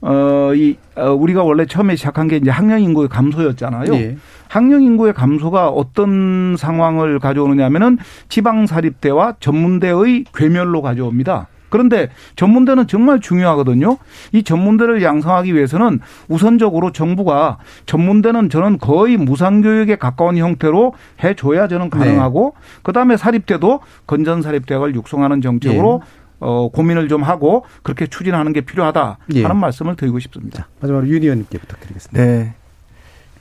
어 0.00 0.36
이 0.54 0.76
어, 0.96 1.10
우리가 1.12 1.42
원래 1.44 1.66
처음에 1.66 1.96
시작한 1.96 2.28
게 2.28 2.36
이제 2.36 2.50
학령 2.50 2.80
인구의 2.80 3.08
감소였잖아요. 3.08 3.94
예. 3.94 4.16
학령 4.48 4.82
인구의 4.82 5.12
감소가 5.12 5.68
어떤 5.68 6.56
상황을 6.56 7.18
가져오느냐면은 7.18 7.98
지방 8.28 8.66
사립대와 8.66 9.34
전문대의 9.40 10.24
괴멸로 10.34 10.82
가져옵니다. 10.82 11.48
그런데 11.68 12.08
전문대는 12.36 12.86
정말 12.86 13.20
중요하거든요. 13.20 13.98
이 14.32 14.44
전문대를 14.44 15.02
양성하기 15.02 15.52
위해서는 15.52 16.00
우선적으로 16.28 16.92
정부가 16.92 17.58
전문대는 17.86 18.48
저는 18.50 18.78
거의 18.78 19.16
무상교육에 19.16 19.96
가까운 19.96 20.36
형태로 20.36 20.94
해줘야 21.24 21.66
저는 21.66 21.90
가능하고 21.90 22.54
네. 22.56 22.80
그다음에 22.84 23.16
사립대도 23.16 23.80
건전 24.06 24.42
사립대학을 24.42 24.94
육성하는 24.94 25.42
정책으로 25.42 26.02
네. 26.04 26.10
어, 26.40 26.68
고민을 26.68 27.08
좀 27.08 27.22
하고 27.22 27.64
그렇게 27.82 28.06
추진하는 28.06 28.52
게 28.52 28.60
필요하다 28.60 29.18
예. 29.34 29.42
하는 29.42 29.56
말씀을 29.56 29.96
드리고 29.96 30.18
싶습니다. 30.20 30.68
마지막으로 30.80 31.08
윤 31.08 31.22
의원님께 31.22 31.58
부탁드리겠습니다. 31.58 32.22
네. 32.22 32.54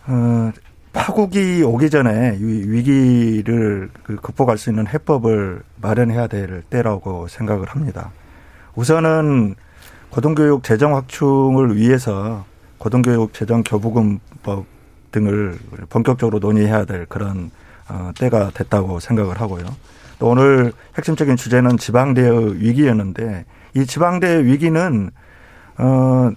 어, 0.08 0.52
파국이 0.94 1.62
오기 1.64 1.90
전에 1.90 2.38
위기를 2.40 3.90
그 4.04 4.16
극복할 4.16 4.58
수 4.58 4.70
있는 4.70 4.88
해법을 4.88 5.62
마련해야 5.82 6.28
될 6.28 6.64
때라고 6.70 7.28
생각을 7.28 7.68
합니다. 7.68 8.12
우선은 8.76 9.56
고등교육 10.10 10.64
재정 10.64 10.96
확충을 10.96 11.76
위해서 11.76 12.46
고등교육 12.78 13.34
재정 13.34 13.64
교부금법 13.64 14.66
등을 15.12 15.58
본격적으로 15.90 16.40
논의해야 16.40 16.86
될 16.86 17.06
그런 17.08 17.52
어, 17.90 18.12
때가 18.18 18.52
됐다고 18.54 19.00
생각을 19.00 19.42
하고요. 19.42 19.66
또 20.20 20.30
오늘 20.30 20.72
핵심적인 20.98 21.36
주제는 21.36 21.78
지방대의 21.78 22.62
위기였는데 22.62 23.46
이 23.76 23.86
지방대의 23.86 24.46
위기는 24.46 25.12
어 25.78 26.32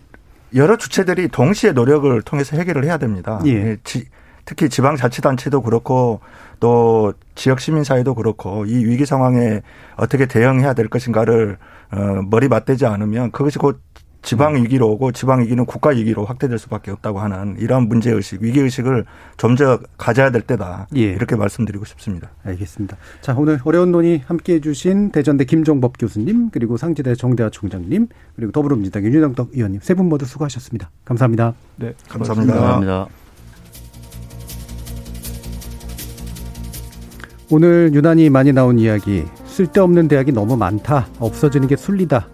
여러 0.55 0.76
주체들이 0.76 1.29
동시에 1.29 1.72
노력을 1.72 2.20
통해서 2.22 2.57
해결을 2.57 2.85
해야 2.85 2.97
됩니다. 2.97 3.41
예. 3.47 3.76
지, 3.85 4.07
특히 4.45 4.70
지방자치단체도 4.70 5.61
그렇고 5.62 6.20
또 6.59 7.12
지역 7.35 7.61
시민사회도 7.61 8.14
그렇고 8.14 8.64
이 8.64 8.85
위기 8.85 9.05
상황에 9.05 9.61
어떻게 9.97 10.26
대응해야 10.26 10.72
될 10.72 10.89
것인가를 10.89 11.59
어, 11.91 11.97
머리 12.31 12.49
맞대지 12.49 12.87
않으면 12.87 13.31
그것이 13.31 13.59
곧 13.59 13.81
지방 14.23 14.57
위기로 14.57 14.89
오고 14.91 15.12
지방 15.12 15.41
위기는 15.41 15.64
국가 15.64 15.91
위기로 15.91 16.25
확대될 16.25 16.59
수밖에 16.59 16.91
없다고 16.91 17.21
하는 17.21 17.57
이러한 17.59 17.89
문제 17.89 18.11
의식, 18.11 18.43
위기 18.43 18.61
의식을 18.61 19.05
좀더 19.37 19.79
가져야 19.97 20.31
될 20.31 20.43
때다. 20.43 20.89
예. 20.97 21.01
이렇게 21.03 21.37
말씀드리고 21.37 21.85
싶습니다. 21.85 22.29
알겠습니다. 22.45 22.97
자, 23.21 23.35
오늘 23.39 23.59
어려운 23.64 23.93
논의 23.93 24.23
함께 24.27 24.55
해 24.55 24.61
주신 24.61 25.11
대전대 25.12 25.45
김종법 25.45 25.99
교수님, 25.99 26.51
그리고 26.51 26.77
상지대 26.77 27.14
정대화 27.14 27.49
총장님, 27.51 28.09
그리고 28.37 28.53
더불어민주당 28.53 29.05
윤영덕 29.05 29.51
의원님 29.55 29.81
세 29.83 29.95
분 29.95 30.09
모두 30.09 30.27
수고하셨습니다. 30.27 30.91
감사합니다. 31.05 31.55
네, 31.77 31.95
감사합니다. 32.09 32.53
감사합니다. 32.55 33.07
오늘 37.51 37.91
유난히 37.95 38.29
많이 38.29 38.53
나온 38.53 38.79
이야기 38.79 39.25
쓸데없는 39.47 40.09
대학이 40.09 40.33
너무 40.33 40.57
많다 40.57 41.09
없어지는 41.19 41.66
게 41.66 41.77
순리다 41.77 42.29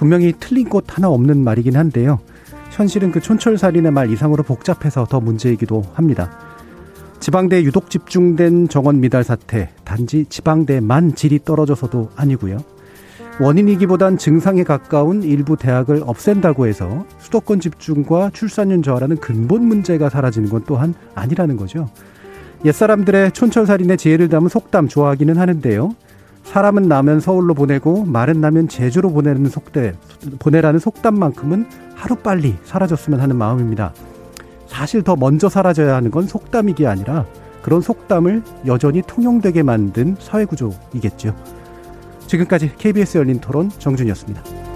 분명히 0.00 0.32
틀린 0.40 0.66
곳 0.66 0.96
하나 0.96 1.10
없는 1.10 1.44
말이긴 1.44 1.76
한데요 1.76 2.20
현실은 2.70 3.12
그 3.12 3.20
촌철살인의 3.20 3.92
말 3.92 4.10
이상으로 4.10 4.42
복잡해서 4.42 5.04
더 5.04 5.20
문제이기도 5.20 5.84
합니다 5.92 6.30
지방대 7.20 7.62
유독 7.64 7.90
집중된 7.90 8.70
정원 8.70 9.00
미달 9.00 9.24
사태 9.24 9.68
단지 9.84 10.24
지방대만 10.30 11.16
질이 11.16 11.40
떨어져서도 11.44 12.12
아니고요 12.16 12.56
원인이기보단 13.40 14.16
증상에 14.16 14.64
가까운 14.64 15.22
일부 15.22 15.58
대학을 15.58 16.02
없앤다고 16.06 16.66
해서 16.66 17.04
수도권 17.18 17.60
집중과 17.60 18.30
출산율 18.32 18.82
저하라는 18.82 19.18
근본 19.18 19.66
문제가 19.66 20.08
사라지는 20.08 20.50
건 20.50 20.62
또한 20.66 20.92
아니라는 21.14 21.56
거죠. 21.56 21.88
옛사람들의 22.66 23.32
촌철살인의 23.32 23.96
지혜를 23.96 24.28
담은 24.28 24.50
속담 24.50 24.88
좋아하기는 24.88 25.38
하는데요. 25.38 25.94
사람은 26.44 26.84
나면 26.84 27.20
서울로 27.20 27.54
보내고 27.54 28.04
말은 28.04 28.40
나면 28.40 28.68
제주로 28.68 29.10
보내는 29.10 29.48
속대, 29.48 29.94
보내라는 30.38 30.80
속담만큼은 30.80 31.66
하루빨리 31.94 32.56
사라졌으면 32.64 33.20
하는 33.20 33.36
마음입니다. 33.36 33.92
사실 34.66 35.02
더 35.02 35.16
먼저 35.16 35.48
사라져야 35.48 35.94
하는 35.96 36.10
건 36.10 36.26
속담이기 36.26 36.86
아니라 36.86 37.26
그런 37.62 37.80
속담을 37.80 38.42
여전히 38.66 39.02
통용되게 39.02 39.62
만든 39.62 40.16
사회구조이겠죠. 40.18 41.34
지금까지 42.26 42.72
KBS 42.78 43.18
열린 43.18 43.40
토론 43.40 43.70
정준이었습니다. 43.70 44.69